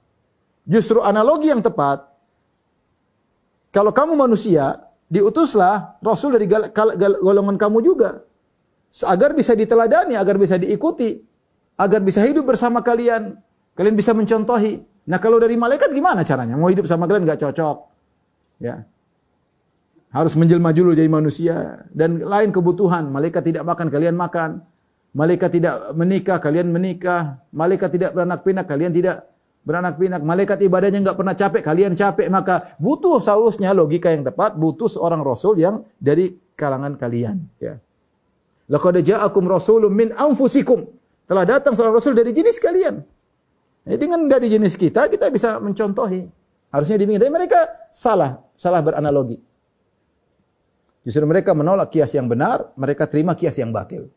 Justru 0.66 1.06
analogi 1.06 1.54
yang 1.54 1.62
tepat 1.62 2.10
kalau 3.70 3.94
kamu 3.94 4.18
manusia 4.18 4.82
diutuslah 5.06 6.02
rasul 6.02 6.34
dari 6.34 6.50
golongan 7.22 7.62
kamu 7.62 7.86
juga 7.86 8.26
agar 9.06 9.38
bisa 9.38 9.54
diteladani, 9.54 10.18
agar 10.18 10.42
bisa 10.42 10.58
diikuti 10.58 11.22
agar 11.76 12.02
bisa 12.02 12.24
hidup 12.24 12.48
bersama 12.48 12.80
kalian. 12.80 13.36
Kalian 13.76 13.96
bisa 14.00 14.16
mencontohi. 14.16 14.80
Nah 15.12 15.20
kalau 15.20 15.36
dari 15.36 15.60
malaikat 15.60 15.92
gimana 15.92 16.24
caranya? 16.24 16.56
Mau 16.56 16.72
hidup 16.72 16.88
sama 16.88 17.06
kalian 17.06 17.28
nggak 17.28 17.44
cocok. 17.44 17.78
Ya. 18.64 18.88
Harus 20.16 20.40
menjelma 20.40 20.72
dulu 20.72 20.96
jadi 20.96 21.12
manusia. 21.12 21.84
Dan 21.92 22.24
lain 22.24 22.56
kebutuhan. 22.56 23.12
Malaikat 23.12 23.44
tidak 23.44 23.68
makan, 23.68 23.92
kalian 23.92 24.16
makan. 24.16 24.64
Malaikat 25.16 25.48
tidak 25.48 25.96
menikah, 25.96 26.44
kalian 26.44 26.68
menikah. 26.76 27.40
Malaikat 27.56 27.88
tidak 27.96 28.12
beranak 28.12 28.44
pinak, 28.44 28.68
kalian 28.68 28.92
tidak 28.92 29.24
beranak 29.64 29.96
pinak. 29.96 30.20
Malaikat 30.20 30.60
ibadahnya 30.60 31.00
nggak 31.00 31.16
pernah 31.16 31.32
capek, 31.32 31.62
kalian 31.64 31.96
capek. 31.96 32.28
Maka 32.28 32.76
butuh 32.76 33.24
seharusnya 33.24 33.72
logika 33.72 34.12
yang 34.12 34.28
tepat, 34.28 34.60
butuh 34.60 34.92
seorang 34.92 35.24
rasul 35.24 35.56
yang 35.56 35.88
dari 35.96 36.36
kalangan 36.60 37.00
kalian. 37.00 37.48
Ya. 37.64 37.80
Laqad 38.68 39.00
ja'akum 39.00 39.48
rasulun 39.48 39.96
min 39.96 40.12
anfusikum. 40.12 40.84
Telah 41.32 41.48
datang 41.48 41.80
seorang 41.80 41.96
rasul 41.96 42.12
dari 42.12 42.36
jenis 42.36 42.60
kalian. 42.60 43.00
Ya, 43.88 43.96
dengan 43.96 44.28
dari 44.28 44.52
jenis 44.52 44.76
kita, 44.76 45.08
kita 45.08 45.32
bisa 45.32 45.64
mencontohi. 45.64 46.28
Harusnya 46.76 47.00
demikian. 47.00 47.24
Tapi 47.24 47.32
mereka 47.32 47.60
salah, 47.88 48.44
salah 48.60 48.84
beranalogi. 48.84 49.40
Justru 51.08 51.24
mereka 51.24 51.56
menolak 51.56 51.94
kias 51.94 52.12
yang 52.18 52.28
benar, 52.28 52.74
mereka 52.76 53.08
terima 53.08 53.38
kias 53.38 53.56
yang 53.62 53.72
batil. 53.72 54.12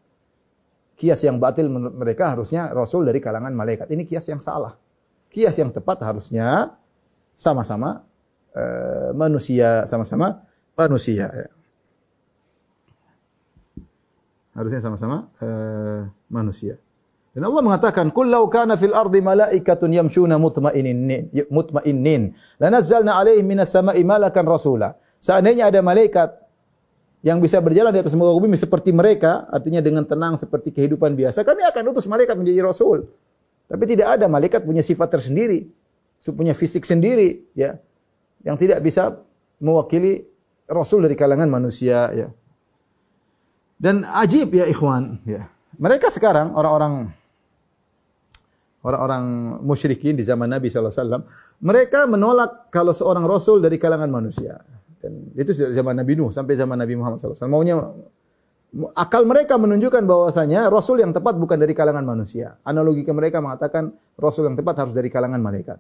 Kias 0.99 1.23
yang 1.23 1.39
batil 1.39 1.71
menurut 1.71 1.95
mereka 1.95 2.35
harusnya 2.35 2.75
rasul 2.75 3.07
dari 3.07 3.23
kalangan 3.23 3.55
malaikat. 3.55 3.87
Ini 3.87 4.03
kias 4.03 4.27
yang 4.27 4.43
salah. 4.43 4.75
Kias 5.31 5.55
yang 5.55 5.71
tepat 5.71 6.03
harusnya 6.03 6.75
sama-sama 7.39 8.03
uh, 8.59 9.15
manusia, 9.15 9.87
sama-sama 9.87 10.43
manusia. 10.75 11.31
Ya. 11.31 11.49
Harusnya 14.59 14.83
sama-sama 14.83 15.31
uh, 15.39 16.11
manusia. 16.27 16.83
Dan 17.31 17.47
Allah 17.47 17.63
mengatakan, 17.63 18.11
"Qul 18.11 18.35
law 18.35 18.51
kana 18.51 18.75
fil 18.75 18.91
ardi 18.91 19.23
malaikatun 19.23 19.95
yamshuna 19.95 20.35
mutmainnin 20.43 21.31
mutmainnin, 21.47 22.35
lanazzalna 22.59 23.15
'alaihim 23.15 23.47
minas 23.47 23.71
sama'i 23.71 24.03
malakan 24.03 24.43
rasula." 24.51 24.99
Seandainya 25.23 25.71
ada 25.71 25.79
malaikat 25.79 26.35
yang 27.29 27.45
bisa 27.45 27.61
berjalan 27.61 27.93
di 27.93 28.01
atas 28.01 28.17
muka 28.17 28.33
bumi 28.33 28.57
seperti 28.57 28.89
mereka, 28.89 29.45
artinya 29.53 29.85
dengan 29.85 30.09
tenang 30.09 30.41
seperti 30.41 30.73
kehidupan 30.73 31.13
biasa, 31.13 31.45
kami 31.45 31.61
akan 31.61 31.93
utus 31.93 32.09
malaikat 32.09 32.41
menjadi 32.41 32.65
rasul. 32.65 33.05
Tapi 33.69 33.85
tidak 33.85 34.17
ada 34.17 34.25
malaikat 34.33 34.65
punya 34.65 34.81
sifat 34.81 35.13
tersendiri, 35.13 35.69
punya 36.33 36.57
fisik 36.57 36.89
sendiri, 36.89 37.45
ya, 37.53 37.77
yang 38.41 38.57
tidak 38.57 38.81
bisa 38.81 39.21
mewakili 39.61 40.25
rasul 40.65 41.05
dari 41.05 41.13
kalangan 41.13 41.53
manusia, 41.53 42.09
ya. 42.17 42.33
Dan 43.77 44.09
ajib 44.09 44.57
ya 44.57 44.65
ikhwan, 44.65 45.21
ya. 45.29 45.53
Mereka 45.77 46.09
sekarang 46.09 46.57
orang-orang 46.57 47.13
orang-orang 48.89 49.25
musyrikin 49.61 50.17
di 50.17 50.25
zaman 50.25 50.49
Nabi 50.49 50.73
SAW, 50.73 51.29
mereka 51.61 52.09
menolak 52.09 52.73
kalau 52.73 52.97
seorang 52.97 53.29
rasul 53.29 53.61
dari 53.61 53.77
kalangan 53.77 54.09
manusia. 54.09 54.65
Dan 54.99 55.31
itu 55.39 55.55
sudah 55.55 55.71
zaman 55.75 55.95
Nabi 55.95 56.13
Nuh 56.19 56.31
sampai 56.35 56.59
zaman 56.59 56.75
Nabi 56.75 56.99
Muhammad 56.99 57.23
SAW. 57.23 57.47
Maunya 57.47 57.79
akal 58.99 59.25
mereka 59.25 59.57
menunjukkan 59.57 60.05
bahwasanya 60.05 60.69
rasul 60.69 61.01
yang 61.01 61.15
tepat 61.15 61.39
bukan 61.39 61.57
dari 61.57 61.73
kalangan 61.73 62.05
manusia. 62.05 62.59
Analogi 62.67 63.07
mereka 63.09 63.41
mengatakan 63.41 63.95
rasul 64.19 64.51
yang 64.51 64.59
tepat 64.59 64.85
harus 64.85 64.93
dari 64.93 65.09
kalangan 65.09 65.41
malaikat. 65.41 65.79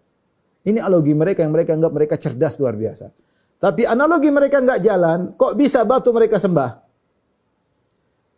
Ini 0.64 0.82
analogi 0.82 1.12
mereka 1.12 1.44
yang 1.44 1.52
mereka 1.52 1.76
anggap 1.76 1.92
mereka 1.92 2.14
cerdas 2.16 2.56
luar 2.56 2.74
biasa. 2.74 3.12
Tapi 3.58 3.82
analogi 3.84 4.30
mereka 4.30 4.62
enggak 4.62 4.80
jalan, 4.86 5.34
kok 5.34 5.58
bisa 5.58 5.82
batu 5.82 6.14
mereka 6.14 6.38
sembah? 6.38 6.70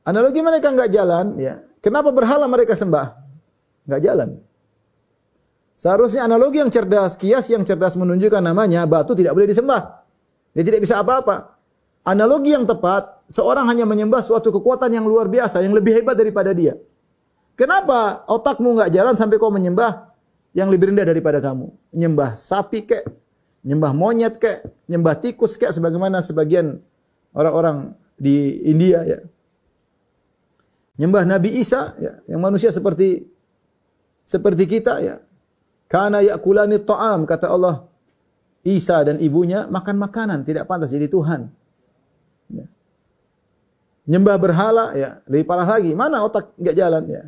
Analogi 0.09 0.41
mereka 0.41 0.73
enggak 0.73 0.89
jalan, 0.89 1.37
ya. 1.37 1.61
Kenapa 1.85 2.09
berhala 2.09 2.49
mereka 2.49 2.73
sembah? 2.73 3.21
Enggak 3.85 4.01
jalan. 4.01 4.29
Seharusnya 5.77 6.29
analogi 6.29 6.61
yang 6.61 6.69
cerdas, 6.73 7.17
kias 7.17 7.49
yang 7.53 7.65
cerdas 7.65 7.97
menunjukkan 7.97 8.45
namanya 8.45 8.85
batu 8.85 9.17
tidak 9.17 9.33
boleh 9.33 9.49
disembah. 9.49 10.00
Dia 10.55 10.63
tidak 10.67 10.83
bisa 10.83 10.99
apa-apa. 10.99 11.57
Analogi 12.01 12.57
yang 12.57 12.65
tepat, 12.65 13.23
seorang 13.29 13.69
hanya 13.69 13.85
menyembah 13.85 14.25
suatu 14.25 14.49
kekuatan 14.51 14.91
yang 14.91 15.05
luar 15.05 15.29
biasa, 15.29 15.61
yang 15.61 15.77
lebih 15.77 16.01
hebat 16.01 16.17
daripada 16.17 16.51
dia. 16.57 16.75
Kenapa 17.55 18.25
otakmu 18.25 18.81
nggak 18.81 18.91
jalan 18.91 19.15
sampai 19.21 19.37
kau 19.37 19.53
menyembah 19.53 20.09
yang 20.57 20.73
lebih 20.73 20.91
rendah 20.91 21.05
daripada 21.05 21.45
kamu? 21.45 21.69
Menyembah 21.93 22.33
sapi 22.33 22.89
kek, 22.89 23.05
menyembah 23.61 23.93
monyet 23.93 24.41
kek, 24.41 24.65
menyembah 24.89 25.21
tikus 25.21 25.61
kek, 25.61 25.69
sebagaimana 25.69 26.25
sebagian 26.25 26.81
orang-orang 27.37 27.93
di 28.17 28.65
India 28.65 29.05
ya. 29.05 29.21
Menyembah 30.97 31.29
Nabi 31.37 31.61
Isa 31.61 31.93
ya, 32.01 32.17
yang 32.25 32.41
manusia 32.41 32.73
seperti 32.73 33.29
seperti 34.25 34.65
kita 34.65 35.05
ya. 35.05 35.21
Kana 35.91 36.25
yakulani 36.25 36.81
ta'am 36.81 37.29
kata 37.29 37.51
Allah. 37.51 37.90
Isa 38.61 39.01
dan 39.01 39.17
ibunya 39.25 39.65
makan 39.69 39.97
makanan, 39.97 40.45
tidak 40.45 40.69
pantas 40.69 40.93
jadi 40.93 41.09
Tuhan. 41.09 41.49
Ya. 42.53 42.67
Nyembah 44.05 44.37
berhala 44.37 44.93
ya 44.93 45.25
lebih 45.25 45.49
parah 45.49 45.65
lagi. 45.65 45.97
Mana 45.97 46.21
otak 46.21 46.53
enggak 46.61 46.77
jalan 46.77 47.03
ya. 47.09 47.25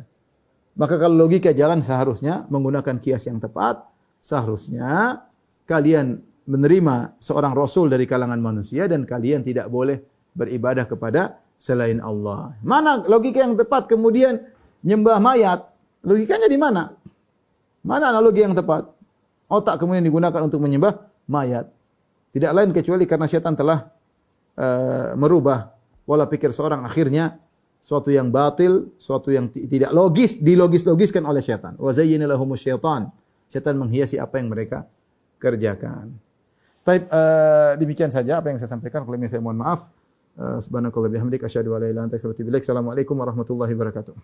Maka 0.77 0.97
kalau 0.97 1.25
logika 1.25 1.53
jalan 1.53 1.81
seharusnya 1.81 2.45
menggunakan 2.49 2.97
kias 2.97 3.29
yang 3.29 3.37
tepat, 3.41 3.81
seharusnya 4.21 5.21
kalian 5.69 6.21
menerima 6.43 7.17
seorang 7.21 7.53
rasul 7.55 7.87
dari 7.87 8.03
kalangan 8.09 8.41
manusia 8.41 8.89
dan 8.89 9.05
kalian 9.05 9.45
tidak 9.45 9.69
boleh 9.69 10.01
beribadah 10.33 10.89
kepada 10.89 11.39
selain 11.61 12.01
Allah. 12.01 12.57
Mana 12.65 12.99
logika 13.05 13.45
yang 13.45 13.55
tepat 13.55 13.85
kemudian 13.87 14.41
nyembah 14.81 15.17
mayat? 15.21 15.65
Logikanya 16.03 16.51
di 16.51 16.59
mana? 16.59 16.91
Mana 17.85 18.11
analogi 18.11 18.43
yang 18.43 18.57
tepat? 18.57 18.91
Otak 19.47 19.79
kemudian 19.79 20.03
digunakan 20.03 20.41
untuk 20.43 20.59
menyembah 20.59 21.12
mayat. 21.27 21.69
Tidak 22.33 22.49
lain 22.49 22.73
kecuali 22.73 23.05
karena 23.05 23.29
syaitan 23.29 23.53
telah 23.53 23.85
uh, 24.57 25.13
merubah 25.13 25.69
pola 26.03 26.25
pikir 26.25 26.49
seorang 26.49 26.81
akhirnya 26.81 27.37
suatu 27.83 28.09
yang 28.09 28.31
batil, 28.31 28.95
suatu 28.95 29.29
yang 29.29 29.51
tidak 29.51 29.91
logis 29.91 30.39
dilogis-logiskan 30.39 31.23
oleh 31.27 31.43
syaitan. 31.43 31.75
Wa 31.77 31.91
zayyana 31.93 32.33
syaitan. 32.57 33.11
Syaitan 33.51 33.75
menghiasi 33.77 34.17
apa 34.17 34.41
yang 34.41 34.49
mereka 34.49 34.89
kerjakan. 35.37 36.09
Baik, 36.83 37.07
uh, 37.07 37.79
demikian 37.79 38.09
saja 38.09 38.41
apa 38.41 38.51
yang 38.51 38.59
saya 38.59 38.71
sampaikan. 38.73 39.05
Kalau 39.05 39.15
saya 39.29 39.43
mohon 39.43 39.59
maaf. 39.59 39.87
Uh, 40.33 40.57
Subhanakallah 40.57 41.13
bihamdik 41.13 41.45
asyhadu 41.45 41.77
an 41.77 41.85
la 41.85 41.87
ilaha 41.93 42.03
anta 42.09 42.17
wa. 42.17 42.65
Assalamualaikum 42.65 43.13
warahmatullahi 43.13 43.77
wabarakatuh. 43.77 44.17